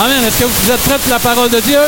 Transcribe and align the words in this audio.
Amen. 0.00 0.22
Est-ce 0.24 0.38
que 0.38 0.44
vous 0.44 0.70
êtes 0.70 0.80
prêts 0.80 0.98
pour 0.98 1.10
la 1.10 1.18
parole 1.18 1.50
de 1.50 1.58
Dieu? 1.58 1.80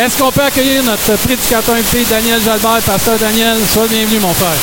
Est-ce 0.00 0.16
qu'on 0.16 0.32
peut 0.32 0.42
accueillir 0.42 0.82
notre 0.84 1.16
prédicateur 1.16 1.74
invité, 1.74 2.04
Daniel 2.08 2.40
Jalbert, 2.42 2.80
pasteur 2.80 3.18
Daniel? 3.18 3.58
Sois 3.70 3.86
bienvenu, 3.86 4.20
mon 4.20 4.32
frère. 4.32 4.56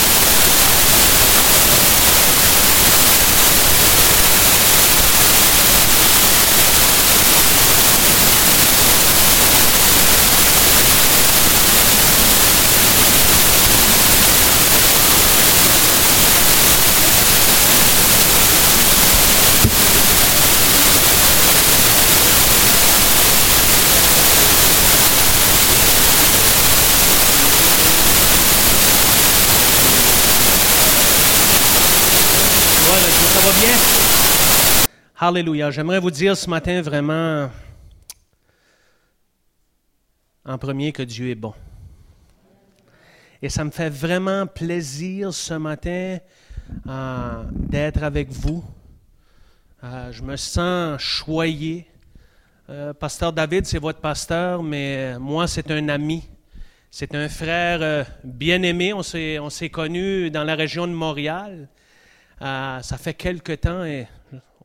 Ça 33.33 33.39
va 33.39 33.51
Alléluia. 35.23 35.69
J'aimerais 35.69 35.99
vous 35.99 36.09
dire 36.09 36.35
ce 36.35 36.49
matin 36.49 36.81
vraiment 36.81 37.51
en 40.43 40.57
premier 40.57 40.91
que 40.91 41.03
Dieu 41.03 41.29
est 41.29 41.35
bon. 41.35 41.53
Et 43.39 43.47
ça 43.47 43.63
me 43.63 43.69
fait 43.69 43.91
vraiment 43.91 44.47
plaisir 44.47 45.31
ce 45.31 45.53
matin 45.53 46.17
euh, 46.87 47.43
d'être 47.51 48.01
avec 48.01 48.31
vous. 48.31 48.65
Euh, 49.83 50.11
je 50.11 50.23
me 50.23 50.35
sens 50.37 50.99
choyé. 50.99 51.85
Euh, 52.71 52.91
pasteur 52.91 53.31
David, 53.31 53.67
c'est 53.67 53.77
votre 53.77 53.99
pasteur, 53.99 54.63
mais 54.63 55.19
moi, 55.19 55.45
c'est 55.45 55.69
un 55.69 55.87
ami. 55.89 56.27
C'est 56.89 57.13
un 57.13 57.29
frère 57.29 58.07
bien-aimé. 58.23 58.91
On 58.91 59.03
s'est, 59.03 59.37
on 59.37 59.51
s'est 59.51 59.69
connus 59.69 60.31
dans 60.31 60.43
la 60.43 60.55
région 60.55 60.87
de 60.87 60.93
Montréal. 60.93 61.69
Ça 62.39 62.97
fait 62.97 63.13
quelque 63.13 63.51
temps 63.51 63.83
et 63.85 64.07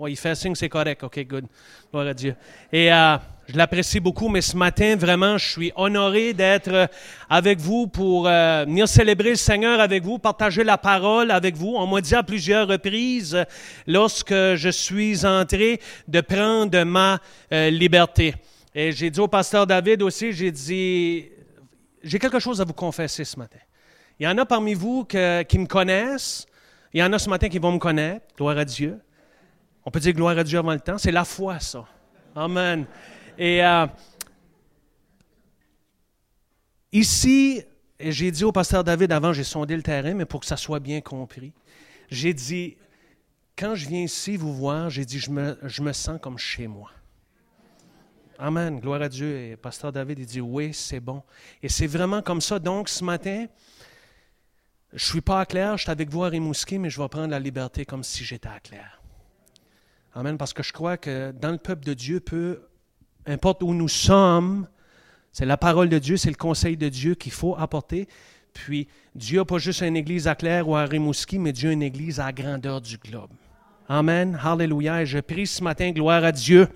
il 0.04 0.16
fait 0.16 0.34
signe, 0.34 0.54
c'est 0.54 0.68
correct. 0.68 1.02
OK, 1.02 1.18
good. 1.26 1.46
Gloire 1.90 2.08
à 2.08 2.14
Dieu. 2.14 2.34
Et 2.70 2.92
euh, 2.92 3.16
je 3.48 3.56
l'apprécie 3.56 3.98
beaucoup, 3.98 4.28
mais 4.28 4.42
ce 4.42 4.56
matin, 4.56 4.94
vraiment, 4.96 5.38
je 5.38 5.48
suis 5.48 5.72
honoré 5.74 6.34
d'être 6.34 6.90
avec 7.30 7.58
vous 7.58 7.86
pour 7.86 8.28
euh, 8.28 8.64
venir 8.66 8.86
célébrer 8.86 9.30
le 9.30 9.36
Seigneur 9.36 9.80
avec 9.80 10.02
vous, 10.04 10.18
partager 10.18 10.64
la 10.64 10.76
parole 10.76 11.30
avec 11.30 11.56
vous. 11.56 11.74
On 11.76 11.86
m'a 11.86 12.02
dit 12.02 12.14
à 12.14 12.22
plusieurs 12.22 12.68
reprises, 12.68 13.42
lorsque 13.86 14.34
je 14.34 14.68
suis 14.70 15.24
entré, 15.24 15.80
de 16.06 16.20
prendre 16.20 16.82
ma 16.84 17.18
liberté. 17.50 18.34
Et 18.74 18.92
j'ai 18.92 19.08
dit 19.08 19.20
au 19.20 19.28
pasteur 19.28 19.66
David 19.66 20.02
aussi, 20.02 20.32
j'ai 20.32 20.50
dit, 20.50 21.30
j'ai 22.02 22.18
quelque 22.18 22.38
chose 22.38 22.60
à 22.60 22.64
vous 22.64 22.74
confesser 22.74 23.24
ce 23.24 23.38
matin. 23.38 23.58
Il 24.20 24.24
y 24.24 24.28
en 24.28 24.36
a 24.36 24.44
parmi 24.44 24.74
vous 24.74 25.04
qui 25.04 25.58
me 25.58 25.66
connaissent, 25.66 26.46
il 26.92 27.00
y 27.00 27.02
en 27.02 27.12
a 27.12 27.18
ce 27.18 27.30
matin 27.30 27.48
qui 27.48 27.58
vont 27.58 27.72
me 27.72 27.78
connaître, 27.78 28.26
gloire 28.36 28.58
à 28.58 28.64
Dieu. 28.64 28.98
On 29.86 29.90
peut 29.92 30.00
dire 30.00 30.12
gloire 30.12 30.36
à 30.36 30.42
Dieu 30.42 30.58
avant 30.58 30.72
le 30.72 30.80
temps. 30.80 30.98
C'est 30.98 31.12
la 31.12 31.24
foi, 31.24 31.60
ça. 31.60 31.86
Amen. 32.34 32.86
Et 33.38 33.64
euh, 33.64 33.86
ici, 36.90 37.62
j'ai 38.00 38.32
dit 38.32 38.42
au 38.42 38.50
pasteur 38.50 38.82
David 38.82 39.12
avant, 39.12 39.32
j'ai 39.32 39.44
sondé 39.44 39.76
le 39.76 39.84
terrain, 39.84 40.12
mais 40.14 40.24
pour 40.24 40.40
que 40.40 40.46
ça 40.46 40.56
soit 40.56 40.80
bien 40.80 41.00
compris, 41.00 41.52
j'ai 42.10 42.34
dit, 42.34 42.76
quand 43.56 43.76
je 43.76 43.88
viens 43.88 44.02
ici 44.02 44.36
vous 44.36 44.52
voir, 44.52 44.90
j'ai 44.90 45.04
dit, 45.04 45.20
je 45.20 45.30
me, 45.30 45.56
je 45.62 45.92
sens 45.92 46.18
comme 46.20 46.36
chez 46.36 46.66
moi. 46.66 46.90
Amen. 48.40 48.80
Gloire 48.80 49.02
à 49.02 49.08
Dieu. 49.08 49.38
Et 49.38 49.56
pasteur 49.56 49.92
David, 49.92 50.18
il 50.18 50.26
dit, 50.26 50.40
oui, 50.40 50.74
c'est 50.74 51.00
bon. 51.00 51.22
Et 51.62 51.68
c'est 51.68 51.86
vraiment 51.86 52.22
comme 52.22 52.40
ça. 52.40 52.58
Donc, 52.58 52.88
ce 52.88 53.04
matin, 53.04 53.46
je 54.92 54.96
ne 54.96 55.10
suis 55.10 55.20
pas 55.20 55.40
à 55.40 55.46
Claire, 55.46 55.76
je 55.76 55.82
suis 55.82 55.92
avec 55.92 56.10
vous 56.10 56.24
à 56.24 56.28
Rimouski, 56.28 56.80
mais 56.80 56.90
je 56.90 57.00
vais 57.00 57.08
prendre 57.08 57.28
la 57.28 57.38
liberté 57.38 57.84
comme 57.84 58.02
si 58.02 58.24
j'étais 58.24 58.48
à 58.48 58.58
Claire. 58.58 59.00
Amen, 60.18 60.38
parce 60.38 60.54
que 60.54 60.62
je 60.62 60.72
crois 60.72 60.96
que 60.96 61.30
dans 61.32 61.50
le 61.50 61.58
peuple 61.58 61.84
de 61.84 61.92
Dieu, 61.92 62.20
peu 62.20 62.62
importe 63.26 63.62
où 63.62 63.74
nous 63.74 63.86
sommes, 63.86 64.66
c'est 65.30 65.44
la 65.44 65.58
parole 65.58 65.90
de 65.90 65.98
Dieu, 65.98 66.16
c'est 66.16 66.30
le 66.30 66.36
conseil 66.36 66.78
de 66.78 66.88
Dieu 66.88 67.14
qu'il 67.14 67.32
faut 67.32 67.54
apporter. 67.54 68.08
Puis 68.54 68.88
Dieu 69.14 69.40
n'a 69.40 69.44
pas 69.44 69.58
juste 69.58 69.82
une 69.82 69.94
église 69.94 70.26
à 70.26 70.34
Claire 70.34 70.70
ou 70.70 70.74
à 70.74 70.86
Rimouski, 70.86 71.38
mais 71.38 71.52
Dieu 71.52 71.68
a 71.68 71.72
une 71.74 71.82
église 71.82 72.18
à 72.18 72.24
la 72.24 72.32
grandeur 72.32 72.80
du 72.80 72.96
globe. 72.96 73.28
Amen. 73.90 74.40
Hallelujah. 74.42 75.02
Et 75.02 75.06
je 75.06 75.18
prie 75.18 75.46
ce 75.46 75.62
matin, 75.62 75.90
gloire 75.90 76.24
à 76.24 76.32
Dieu, 76.32 76.66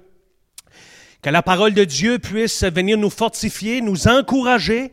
que 1.23 1.31
la 1.31 1.41
parole 1.41 1.73
de 1.73 1.85
Dieu 1.85 2.19
puisse 2.19 2.63
venir 2.65 2.99
nous 2.99 3.09
fortifier, 3.09 3.81
nous 3.81 4.07
encourager, 4.07 4.93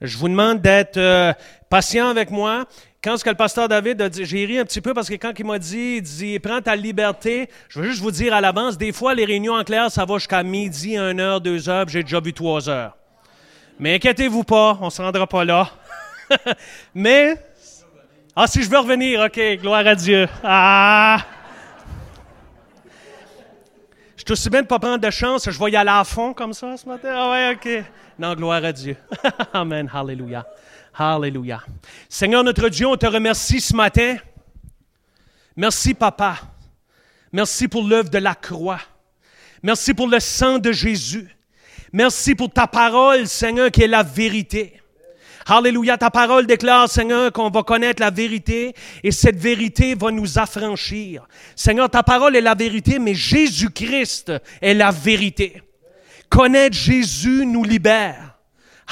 je 0.00 0.16
vous 0.16 0.28
demande 0.28 0.62
d'être 0.62 0.96
euh, 0.96 1.34
patient 1.68 2.08
avec 2.08 2.30
moi. 2.30 2.64
Quand 3.02 3.16
ce 3.16 3.24
que 3.24 3.30
le 3.30 3.36
pasteur 3.36 3.66
David 3.66 4.00
a 4.00 4.08
dit, 4.08 4.24
j'ai 4.24 4.44
ri 4.44 4.60
un 4.60 4.64
petit 4.64 4.80
peu 4.80 4.94
parce 4.94 5.08
que 5.08 5.14
quand 5.14 5.32
il 5.36 5.44
m'a 5.44 5.58
dit, 5.58 5.96
il 5.96 6.02
dit, 6.02 6.38
prends 6.38 6.60
ta 6.60 6.76
liberté, 6.76 7.48
je 7.68 7.80
veux 7.80 7.88
juste 7.88 8.00
vous 8.00 8.12
dire 8.12 8.32
à 8.32 8.40
l'avance, 8.40 8.78
des 8.78 8.92
fois, 8.92 9.12
les 9.12 9.24
réunions 9.24 9.54
en 9.54 9.64
clair, 9.64 9.90
ça 9.90 10.04
va 10.04 10.18
jusqu'à 10.18 10.44
midi, 10.44 10.96
1 10.96 11.18
heure, 11.18 11.40
2 11.40 11.68
heures, 11.68 11.88
j'ai 11.88 12.04
déjà 12.04 12.20
vu 12.20 12.32
3 12.32 12.68
heures. 12.68 12.96
Mais 13.80 13.96
inquiétez-vous 13.96 14.44
pas, 14.44 14.78
on 14.80 14.84
ne 14.84 14.90
se 14.90 15.02
rendra 15.02 15.26
pas 15.26 15.44
là. 15.44 15.68
Mais, 16.94 17.44
ah, 18.36 18.46
si 18.46 18.62
je 18.62 18.70
veux 18.70 18.78
revenir, 18.78 19.20
OK, 19.20 19.40
gloire 19.60 19.84
à 19.84 19.96
Dieu. 19.96 20.28
Ah! 20.44 21.18
Je 24.16 24.22
suis 24.22 24.32
aussi 24.32 24.48
bien 24.48 24.60
de 24.60 24.66
ne 24.66 24.68
pas 24.68 24.78
prendre 24.78 24.98
de 24.98 25.10
chance, 25.10 25.50
je 25.50 25.58
vais 25.58 25.72
y 25.72 25.76
aller 25.76 25.90
à 25.90 26.04
fond 26.04 26.32
comme 26.32 26.52
ça 26.52 26.76
ce 26.76 26.86
matin. 26.86 27.08
Ah 27.12 27.30
ouais, 27.32 27.56
OK. 27.56 27.84
Non, 28.16 28.34
gloire 28.34 28.64
à 28.64 28.72
Dieu. 28.72 28.96
Amen. 29.52 29.90
Hallelujah. 29.92 30.46
Hallelujah. 30.94 31.62
Seigneur 32.08 32.44
notre 32.44 32.68
Dieu, 32.68 32.86
on 32.86 32.96
te 32.96 33.06
remercie 33.06 33.60
ce 33.60 33.74
matin. 33.74 34.16
Merci, 35.56 35.94
Papa. 35.94 36.38
Merci 37.32 37.66
pour 37.68 37.84
l'œuvre 37.84 38.10
de 38.10 38.18
la 38.18 38.34
croix. 38.34 38.80
Merci 39.62 39.94
pour 39.94 40.08
le 40.08 40.20
sang 40.20 40.58
de 40.58 40.72
Jésus. 40.72 41.28
Merci 41.92 42.34
pour 42.34 42.50
ta 42.50 42.66
parole, 42.66 43.26
Seigneur, 43.26 43.70
qui 43.70 43.82
est 43.82 43.88
la 43.88 44.02
vérité. 44.02 44.80
Alléluia, 45.46 45.98
ta 45.98 46.10
parole 46.10 46.46
déclare, 46.46 46.88
Seigneur, 46.88 47.32
qu'on 47.32 47.50
va 47.50 47.62
connaître 47.62 48.00
la 48.00 48.10
vérité 48.10 48.74
et 49.02 49.10
cette 49.10 49.36
vérité 49.36 49.94
va 49.94 50.10
nous 50.10 50.38
affranchir. 50.38 51.26
Seigneur, 51.56 51.90
ta 51.90 52.02
parole 52.02 52.36
est 52.36 52.40
la 52.40 52.54
vérité, 52.54 52.98
mais 52.98 53.14
Jésus-Christ 53.14 54.32
est 54.60 54.74
la 54.74 54.90
vérité. 54.90 55.62
Connaître 56.28 56.76
Jésus 56.76 57.44
nous 57.44 57.64
libère. 57.64 58.31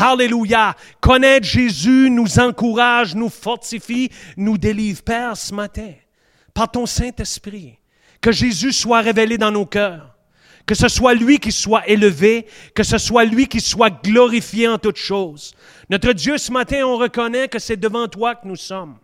Alléluia. 0.01 0.75
Connaître 1.01 1.47
Jésus 1.47 2.09
nous 2.11 2.39
encourage, 2.39 3.15
nous 3.15 3.29
fortifie, 3.29 4.11
nous 4.37 4.57
délivre. 4.57 5.03
Père, 5.03 5.37
ce 5.37 5.55
matin, 5.55 5.93
par 6.55 6.71
ton 6.71 6.87
Saint-Esprit, 6.87 7.79
que 8.21 8.33
Jésus 8.33 8.73
soit 8.73 9.01
révélé 9.01 9.37
dans 9.37 9.51
nos 9.51 9.67
cœurs. 9.67 10.17
Que 10.67 10.75
ce 10.75 10.89
soit 10.89 11.15
lui 11.15 11.39
qui 11.39 11.53
soit 11.53 11.89
élevé, 11.89 12.47
que 12.75 12.83
ce 12.83 12.97
soit 12.97 13.25
lui 13.25 13.49
qui 13.49 13.61
soit 13.61 13.91
glorifié 13.91 14.69
en 14.69 14.79
toutes 14.79 14.97
choses. 14.97 15.55
Notre 15.89 16.13
Dieu, 16.13 16.39
ce 16.39 16.53
matin, 16.53 16.85
on 16.87 16.97
reconnaît 16.97 17.49
que 17.49 17.59
c'est 17.59 17.77
devant 17.77 18.07
toi 18.09 18.37
que 18.37 18.47
nous 18.47 18.57
sommes. 18.57 18.99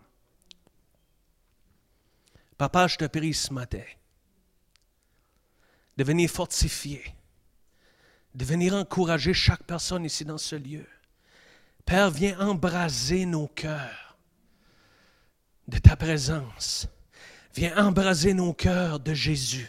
Papa, 2.56 2.86
je 2.86 2.96
te 2.96 3.04
prie 3.06 3.34
ce 3.34 3.52
matin 3.52 3.82
de 5.96 6.04
venir 6.04 6.30
fortifier 6.30 7.02
de 8.36 8.44
venir 8.44 8.74
encourager 8.74 9.32
chaque 9.32 9.62
personne 9.62 10.04
ici 10.04 10.26
dans 10.26 10.36
ce 10.36 10.56
lieu. 10.56 10.86
Père, 11.86 12.10
viens 12.10 12.38
embraser 12.38 13.24
nos 13.24 13.48
cœurs 13.48 14.18
de 15.66 15.78
ta 15.78 15.96
présence. 15.96 16.86
Viens 17.54 17.86
embraser 17.86 18.34
nos 18.34 18.52
cœurs 18.52 19.00
de 19.00 19.14
Jésus. 19.14 19.66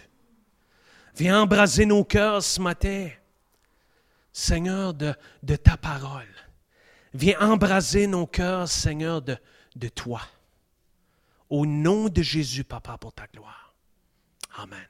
Viens 1.16 1.44
embraser 1.44 1.86
nos 1.86 2.04
cœurs 2.04 2.44
ce 2.44 2.60
matin, 2.60 3.10
Seigneur, 4.34 4.94
de, 4.94 5.16
ta 5.56 5.78
parole. 5.78 6.28
Viens 7.14 7.40
embraser 7.40 8.06
nos 8.06 8.28
cœurs, 8.28 8.68
Seigneur, 8.68 9.22
de, 9.22 9.38
de 9.78 9.88
toi. 9.88 10.22
Au 11.50 11.66
nom 11.66 12.10
de 12.10 12.22
Jésus, 12.22 12.66
Papa, 12.66 12.98
pour 12.98 13.14
ta 13.14 13.28
gloire. 13.28 13.74
Amen. 14.58 14.88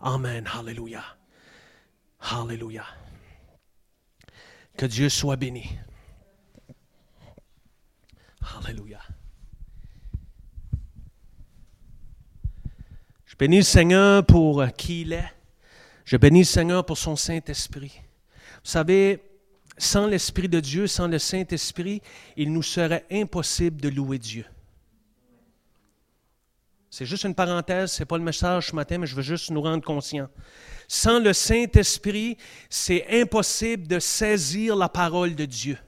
Amen. 0.00 0.48
Hallelujah. 0.52 1.16
Alléluia. 2.20 2.84
Que 4.76 4.86
Dieu 4.86 5.08
soit 5.08 5.36
béni. 5.36 5.78
Alléluia. 8.58 9.00
Je 13.26 13.36
bénis 13.36 13.58
le 13.58 13.62
Seigneur 13.62 14.24
pour 14.24 14.64
qui 14.76 15.02
il 15.02 15.12
est. 15.12 15.32
Je 16.04 16.16
bénis 16.16 16.40
le 16.40 16.44
Seigneur 16.44 16.84
pour 16.84 16.98
son 16.98 17.16
Saint-Esprit. 17.16 18.00
Vous 18.62 18.70
savez, 18.70 19.22
sans 19.78 20.06
l'Esprit 20.06 20.48
de 20.48 20.60
Dieu, 20.60 20.86
sans 20.86 21.08
le 21.08 21.18
Saint-Esprit, 21.18 22.02
il 22.36 22.52
nous 22.52 22.62
serait 22.62 23.06
impossible 23.10 23.80
de 23.80 23.88
louer 23.88 24.18
Dieu. 24.18 24.44
C'est 26.90 27.06
juste 27.06 27.22
une 27.22 27.36
parenthèse, 27.36 27.92
ce 27.92 28.00
n'est 28.00 28.06
pas 28.06 28.18
le 28.18 28.24
message 28.24 28.68
ce 28.70 28.74
matin, 28.74 28.98
mais 28.98 29.06
je 29.06 29.14
veux 29.14 29.22
juste 29.22 29.50
nous 29.50 29.62
rendre 29.62 29.84
conscients. 29.84 30.28
Sans 30.88 31.20
le 31.20 31.32
Saint-Esprit, 31.32 32.36
c'est 32.68 33.06
impossible 33.12 33.86
de 33.86 34.00
saisir 34.00 34.74
la 34.74 34.88
parole 34.88 35.36
de 35.36 35.44
Dieu. 35.44 35.78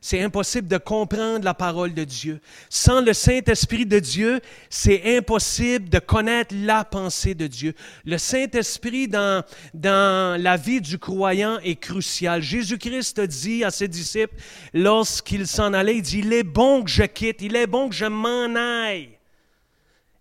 C'est 0.00 0.22
impossible 0.22 0.66
de 0.66 0.78
comprendre 0.78 1.44
la 1.44 1.54
parole 1.54 1.92
de 1.92 2.02
Dieu. 2.02 2.40
Sans 2.70 3.02
le 3.02 3.12
Saint-Esprit 3.12 3.84
de 3.84 4.00
Dieu, 4.00 4.40
c'est 4.70 5.16
impossible 5.16 5.90
de 5.90 5.98
connaître 5.98 6.54
la 6.58 6.84
pensée 6.84 7.34
de 7.34 7.46
Dieu. 7.46 7.74
Le 8.04 8.16
Saint-Esprit 8.16 9.06
dans, 9.06 9.44
dans 9.74 10.40
la 10.42 10.56
vie 10.56 10.80
du 10.80 10.98
croyant 10.98 11.58
est 11.60 11.76
crucial. 11.76 12.40
Jésus-Christ 12.42 13.20
dit 13.20 13.62
à 13.62 13.70
ses 13.70 13.86
disciples, 13.86 14.34
lorsqu'il 14.72 15.46
s'en 15.46 15.72
allait, 15.72 15.98
il 15.98 16.02
dit, 16.02 16.18
il 16.20 16.32
est 16.32 16.42
bon 16.42 16.82
que 16.82 16.90
je 16.90 17.04
quitte, 17.04 17.42
il 17.42 17.54
est 17.54 17.68
bon 17.68 17.90
que 17.90 17.94
je 17.94 18.06
m'en 18.06 18.56
aille. 18.56 19.10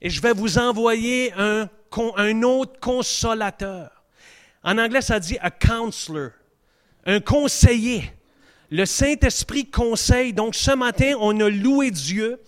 Et 0.01 0.09
je 0.09 0.21
vais 0.21 0.33
vous 0.33 0.57
envoyer 0.57 1.31
un, 1.33 1.69
autre 2.43 2.79
consolateur. 2.79 4.03
En 4.63 4.77
anglais, 4.77 5.01
ça 5.01 5.19
dit 5.19 5.37
a 5.39 5.51
counselor, 5.51 6.31
un 7.05 7.19
conseiller. 7.19 8.11
Le 8.71 8.85
Saint-Esprit 8.85 9.69
conseille. 9.69 10.33
Donc 10.33 10.55
ce 10.55 10.71
matin, 10.71 11.13
on 11.19 11.39
a 11.39 11.49
loué 11.49 11.91
Dieu, 11.91 12.39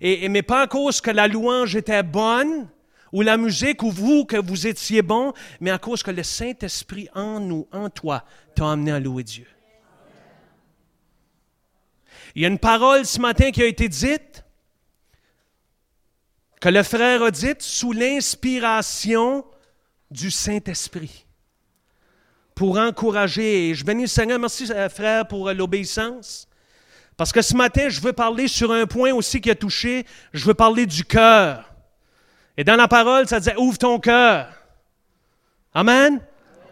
et, 0.00 0.28
mais 0.28 0.42
pas 0.42 0.62
à 0.62 0.66
cause 0.66 1.00
que 1.00 1.10
la 1.10 1.26
louange 1.26 1.74
était 1.74 2.02
bonne, 2.02 2.68
ou 3.12 3.22
la 3.22 3.36
musique, 3.36 3.82
ou 3.82 3.90
vous, 3.90 4.24
que 4.24 4.36
vous 4.36 4.68
étiez 4.68 5.02
bon, 5.02 5.32
mais 5.60 5.70
à 5.70 5.78
cause 5.78 6.02
que 6.02 6.12
le 6.12 6.22
Saint-Esprit 6.22 7.08
en 7.14 7.40
nous, 7.40 7.66
en 7.72 7.90
toi, 7.90 8.24
t'a 8.54 8.70
amené 8.70 8.92
à 8.92 9.00
louer 9.00 9.24
Dieu. 9.24 9.46
Il 12.36 12.42
y 12.42 12.44
a 12.44 12.48
une 12.48 12.58
parole 12.58 13.04
ce 13.04 13.18
matin 13.18 13.50
qui 13.50 13.62
a 13.62 13.66
été 13.66 13.88
dite, 13.88 14.44
que 16.60 16.68
le 16.68 16.82
frère 16.82 17.22
a 17.22 17.30
dite 17.30 17.62
sous 17.62 17.92
l'inspiration 17.92 19.44
du 20.10 20.30
Saint-Esprit 20.30 21.26
pour 22.54 22.78
encourager. 22.78 23.74
Je 23.74 23.84
bénis 23.84 24.02
le 24.02 24.08
Seigneur. 24.08 24.38
Merci, 24.38 24.70
euh, 24.70 24.90
frère, 24.90 25.26
pour 25.26 25.48
euh, 25.48 25.54
l'obéissance. 25.54 26.46
Parce 27.16 27.32
que 27.32 27.40
ce 27.40 27.56
matin, 27.56 27.88
je 27.88 28.00
veux 28.00 28.12
parler 28.12 28.48
sur 28.48 28.70
un 28.70 28.86
point 28.86 29.14
aussi 29.14 29.40
qui 29.40 29.50
a 29.50 29.54
touché. 29.54 30.06
Je 30.34 30.44
veux 30.44 30.54
parler 30.54 30.84
du 30.84 31.04
cœur. 31.04 31.72
Et 32.56 32.64
dans 32.64 32.76
la 32.76 32.88
parole, 32.88 33.26
ça 33.26 33.38
disait 33.38 33.56
ouvre 33.56 33.78
ton 33.78 33.98
cœur. 33.98 34.52
Amen? 35.72 36.20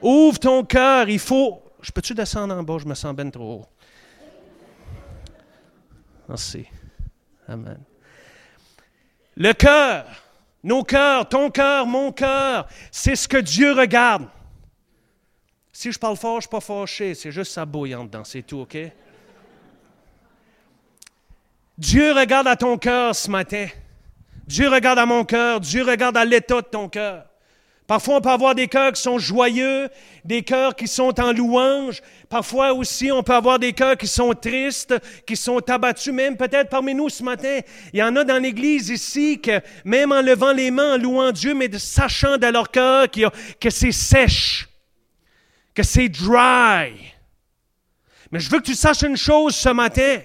Ouvre 0.03 0.39
ton 0.39 0.65
cœur. 0.65 1.09
Il 1.09 1.19
faut. 1.19 1.63
Je 1.81 1.91
peux-tu 1.91 2.15
descendre 2.15 2.55
en 2.55 2.63
bas? 2.63 2.77
Je 2.79 2.87
me 2.87 2.95
sens 2.95 3.15
bien 3.15 3.31
trop 3.31 3.61
haut. 3.61 3.67
Merci. 6.29 6.67
Amen. 7.49 7.79
Le 9.39 9.53
cœur, 9.53 10.05
nos 10.65 10.83
cœurs, 10.83 11.29
ton 11.29 11.49
cœur, 11.49 11.87
mon 11.87 12.11
cœur, 12.11 12.67
c'est 12.91 13.15
ce 13.15 13.29
que 13.29 13.37
Dieu 13.37 13.73
regarde. 13.73 14.27
Si 15.73 15.93
je 15.93 15.99
parle 15.99 16.17
fort, 16.17 16.33
je 16.33 16.37
ne 16.39 16.41
suis 16.41 16.51
pas 16.51 16.61
fâché, 16.61 17.15
c'est 17.15 17.31
juste 17.31 17.53
ça 17.53 17.65
bouillant 17.65 18.05
dedans, 18.05 18.25
c'est 18.25 18.43
tout, 18.43 18.59
OK? 18.59 18.77
Dieu 21.79 22.13
regarde 22.13 22.49
à 22.49 22.57
ton 22.57 22.77
cœur 22.77 23.15
ce 23.15 23.31
matin. 23.31 23.69
Dieu 24.49 24.69
regarde 24.69 24.99
à 24.99 25.07
mon 25.07 25.25
cœur. 25.25 25.61
Dieu 25.61 25.85
regarde 25.85 26.17
à 26.17 26.25
l'état 26.25 26.61
de 26.61 26.67
ton 26.67 26.89
cœur. 26.89 27.28
Parfois, 27.89 28.17
on 28.17 28.21
peut 28.21 28.29
avoir 28.29 28.55
des 28.55 28.69
cœurs 28.69 28.93
qui 28.93 29.01
sont 29.01 29.19
joyeux, 29.19 29.89
des 30.23 30.43
cœurs 30.43 30.77
qui 30.77 30.87
sont 30.87 31.19
en 31.19 31.33
louange. 31.33 32.03
Parfois 32.29 32.75
aussi, 32.75 33.11
on 33.11 33.23
peut 33.23 33.33
avoir 33.33 33.59
des 33.59 33.73
cœurs 33.73 33.97
qui 33.97 34.07
sont 34.07 34.35
tristes, 34.35 34.95
qui 35.27 35.37
sont 35.37 35.67
abattus. 35.71 36.13
Même 36.13 36.37
peut-être 36.37 36.69
parmi 36.69 36.95
nous 36.95 37.09
ce 37.09 37.23
matin, 37.23 37.61
il 37.95 38.01
y 38.01 38.03
en 38.03 38.15
a 38.15 38.25
dans 38.25 38.37
l'Église 38.43 38.91
ici 38.91 39.41
que, 39.41 39.63
même 39.87 40.13
en 40.13 40.21
levant 40.21 40.53
les 40.53 40.71
mains, 40.71 40.97
en 40.97 40.99
louant 40.99 41.33
Dieu, 41.33 41.55
mais 41.55 41.71
sachant 41.79 42.37
dans 42.37 42.53
leur 42.53 42.71
cœur 42.71 43.07
que 43.11 43.71
c'est 43.71 43.93
sèche, 43.93 44.69
que 45.75 45.83
c'est 45.83 46.11
dry. 46.11 46.93
Mais 48.31 48.39
je 48.39 48.51
veux 48.51 48.59
que 48.59 48.67
tu 48.67 48.75
saches 48.75 49.01
une 49.01 49.17
chose 49.17 49.57
ce 49.57 49.71
matin. 49.71 50.19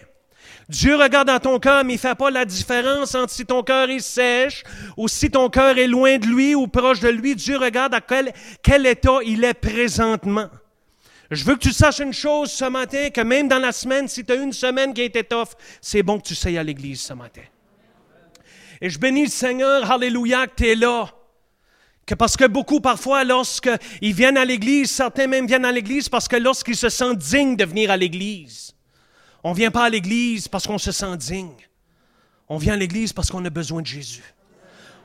Dieu 0.73 0.95
regarde 0.95 1.27
dans 1.27 1.39
ton 1.39 1.59
cœur, 1.59 1.83
mais 1.85 1.93
il 1.93 1.97
ne 1.97 2.01
fait 2.01 2.15
pas 2.15 2.31
la 2.31 2.45
différence 2.45 3.13
entre 3.13 3.31
si 3.31 3.45
ton 3.45 3.61
cœur 3.61 3.91
est 3.91 3.99
sèche 3.99 4.63
ou 4.97 5.07
si 5.07 5.29
ton 5.29 5.47
cœur 5.47 5.77
est 5.77 5.85
loin 5.85 6.17
de 6.17 6.25
lui 6.25 6.55
ou 6.55 6.65
proche 6.65 6.99
de 6.99 7.09
lui. 7.09 7.35
Dieu 7.35 7.57
regarde 7.59 7.93
à 7.93 8.01
quel, 8.01 8.87
état 8.87 9.19
il 9.23 9.43
est 9.43 9.53
présentement. 9.53 10.49
Je 11.29 11.45
veux 11.45 11.53
que 11.53 11.59
tu 11.59 11.73
saches 11.73 11.99
une 11.99 12.11
chose 12.11 12.51
ce 12.51 12.65
matin, 12.65 13.11
que 13.11 13.21
même 13.21 13.47
dans 13.47 13.59
la 13.59 13.71
semaine, 13.71 14.07
si 14.07 14.25
tu 14.25 14.31
as 14.31 14.35
une 14.35 14.51
semaine 14.51 14.95
qui 14.95 15.01
a 15.01 15.03
été 15.03 15.23
tough, 15.23 15.49
c'est 15.79 16.01
bon 16.01 16.17
que 16.17 16.25
tu 16.25 16.33
sois 16.33 16.57
à 16.57 16.63
l'église 16.63 17.01
ce 17.01 17.13
matin. 17.13 17.43
Et 18.81 18.89
je 18.89 18.97
bénis 18.97 19.25
le 19.25 19.29
Seigneur, 19.29 19.91
alléluia, 19.91 20.47
que 20.47 20.55
tu 20.55 20.69
es 20.69 20.75
là. 20.75 21.05
Que 22.07 22.15
parce 22.15 22.35
que 22.35 22.45
beaucoup, 22.47 22.81
parfois, 22.81 23.23
lorsqu'ils 23.23 24.13
viennent 24.13 24.37
à 24.37 24.43
l'Église, 24.43 24.89
certains 24.89 25.27
même 25.27 25.45
viennent 25.45 25.65
à 25.65 25.71
l'Église 25.71 26.09
parce 26.09 26.27
que 26.27 26.35
lorsqu'ils 26.35 26.75
se 26.75 26.89
sentent 26.89 27.19
dignes 27.19 27.57
de 27.57 27.63
venir 27.63 27.91
à 27.91 27.97
l'Église. 27.97 28.72
On 29.43 29.51
ne 29.51 29.55
vient 29.55 29.71
pas 29.71 29.85
à 29.85 29.89
l'Église 29.89 30.47
parce 30.47 30.65
qu'on 30.65 30.77
se 30.77 30.91
sent 30.91 31.17
digne. 31.17 31.55
On 32.49 32.57
vient 32.57 32.73
à 32.73 32.77
l'Église 32.77 33.13
parce 33.13 33.29
qu'on 33.29 33.43
a 33.45 33.49
besoin 33.49 33.81
de 33.81 33.87
Jésus. 33.87 34.23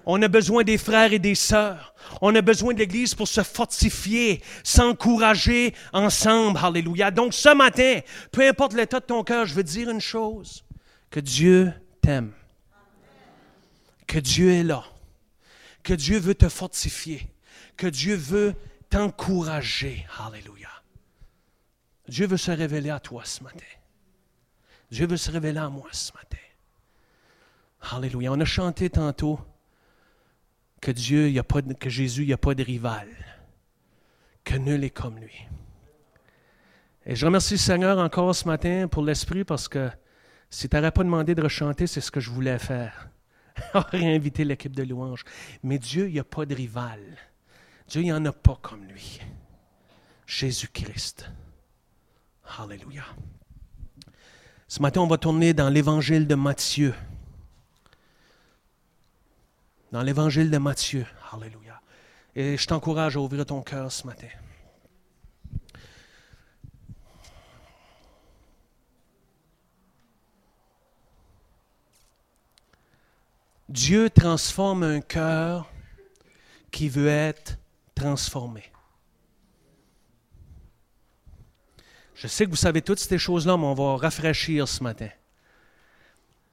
On 0.06 0.23
a 0.23 0.29
besoin 0.29 0.64
des 0.64 0.79
frères 0.79 1.12
et 1.12 1.19
des 1.19 1.35
sœurs. 1.35 1.94
On 2.23 2.35
a 2.35 2.40
besoin 2.40 2.73
de 2.73 2.79
l'Église 2.79 3.14
pour 3.14 3.29
se 3.29 3.43
fortifier, 3.43 4.43
s'encourager 4.64 5.75
ensemble. 5.93 6.58
Alléluia. 6.62 7.11
Donc 7.11 7.35
ce 7.35 7.55
matin, 7.55 8.00
peu 8.32 8.46
importe 8.49 8.75
l'état 8.75 9.00
de 9.00 9.05
ton 9.05 9.23
cœur, 9.23 9.44
je 9.44 9.55
veux 9.55 9.64
dire 9.64 9.90
une 9.90 10.00
chose, 10.00 10.64
que 11.11 11.20
Dieu 11.20 11.73
t'aime. 12.00 12.32
Que 14.06 14.19
Dieu 14.19 14.50
est 14.52 14.62
là 14.62 14.84
que 15.88 15.94
Dieu 15.94 16.19
veut 16.19 16.34
te 16.34 16.50
fortifier, 16.50 17.26
que 17.79 17.87
Dieu 17.87 18.14
veut 18.14 18.55
t'encourager. 18.91 20.06
Alléluia. 20.19 20.69
Dieu 22.06 22.26
veut 22.26 22.37
se 22.37 22.50
révéler 22.50 22.91
à 22.91 23.00
toi 23.00 23.25
ce 23.25 23.43
matin. 23.43 23.64
Dieu 24.90 25.06
veut 25.06 25.17
se 25.17 25.31
révéler 25.31 25.58
à 25.58 25.69
moi 25.69 25.88
ce 25.93 26.12
matin. 26.12 26.37
Alléluia. 27.81 28.32
On 28.32 28.40
a 28.40 28.44
chanté 28.44 28.90
tantôt 28.90 29.38
que 30.81 30.90
Dieu, 30.90 31.31
y 31.31 31.38
a 31.38 31.44
pas 31.44 31.62
que 31.62 31.90
Jésus, 31.90 32.23
il 32.23 32.29
n'y 32.29 32.32
a 32.32 32.38
pas 32.38 32.55
de 32.55 32.62
rival, 32.62 33.08
que 34.44 34.56
nul 34.56 34.85
est 34.85 34.90
comme 34.90 35.19
lui. 35.19 35.46
Et 37.06 37.17
je 37.17 37.25
remercie 37.25 37.55
le 37.55 37.58
Seigneur 37.58 37.99
encore 37.99 38.35
ce 38.35 38.46
matin 38.46 38.87
pour 38.88 39.02
l'Esprit 39.02 39.44
parce 39.44 39.69
que 39.69 39.90
si 40.50 40.69
tu 40.69 40.76
n'aurais 40.76 40.93
pas 40.93 41.05
demandé 41.05 41.34
de 41.34 41.43
rechanter, 41.43 41.87
c'est 41.87 42.00
ce 42.00 42.11
que 42.11 42.20
je 42.20 42.31
voulais 42.31 42.58
faire. 42.58 43.08
invité 43.93 44.44
l'équipe 44.44 44.75
de 44.75 44.82
louange. 44.82 45.25
Mais 45.62 45.79
Dieu, 45.79 46.08
il 46.08 46.12
n'y 46.12 46.19
a 46.19 46.25
pas 46.25 46.46
de 46.46 46.55
rival. 46.55 47.00
Dieu, 47.88 48.02
il 48.02 48.05
n'y 48.05 48.12
en 48.12 48.25
a 48.25 48.32
pas 48.32 48.58
comme 48.61 48.84
lui. 48.84 49.20
Jésus-Christ. 50.26 51.31
Alléluia. 52.58 53.05
Ce 54.70 54.82
matin, 54.82 55.01
on 55.01 55.06
va 55.06 55.17
tourner 55.17 55.55
dans 55.55 55.70
l'évangile 55.70 56.27
de 56.27 56.34
Matthieu. 56.34 56.94
Dans 59.93 60.03
l'évangile 60.03 60.51
de 60.51 60.58
Matthieu. 60.58 61.06
Alléluia. 61.32 61.81
Et 62.37 62.58
je 62.58 62.67
t'encourage 62.67 63.17
à 63.17 63.20
ouvrir 63.20 63.46
ton 63.46 63.63
cœur 63.63 63.91
ce 63.91 64.06
matin. 64.06 64.29
Dieu 73.70 74.10
transforme 74.10 74.82
un 74.82 75.01
cœur 75.01 75.70
qui 76.70 76.91
veut 76.91 77.08
être 77.08 77.56
transformé. 77.94 78.65
Je 82.20 82.27
sais 82.27 82.46
que 82.46 82.51
vous 82.51 82.56
savez 82.56 82.82
toutes 82.82 82.98
ces 82.98 83.17
choses-là, 83.17 83.56
mais 83.56 83.67
on 83.67 83.75
va 83.75 83.96
rafraîchir 83.96 84.67
ce 84.67 84.82
matin. 84.82 85.08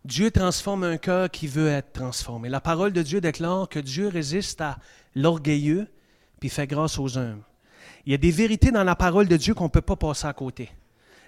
Dieu 0.04 0.30
transforme 0.30 0.84
un 0.84 0.98
cœur 0.98 1.32
qui 1.32 1.48
veut 1.48 1.70
être 1.70 1.92
transformé. 1.92 2.50
La 2.50 2.62
parole 2.62 2.94
de 2.94 3.02
Dieu 3.02 3.20
déclare 3.20 3.68
que 3.68 3.80
Dieu 3.80 4.08
résiste 4.08 4.62
à 4.62 4.78
l'orgueilleux 5.16 5.88
puis 6.40 6.50
fait 6.50 6.68
grâce 6.68 7.00
aux 7.00 7.18
humbles. 7.18 7.42
Il 8.06 8.12
y 8.12 8.14
a 8.14 8.20
des 8.20 8.30
vérités 8.30 8.70
dans 8.70 8.84
la 8.84 8.96
parole 8.96 9.28
de 9.28 9.38
Dieu 9.38 9.56
qu'on 9.56 9.64
ne 9.64 9.70
peut 9.70 9.82
pas 9.82 9.96
passer 9.96 10.28
à 10.28 10.34
côté. 10.34 10.70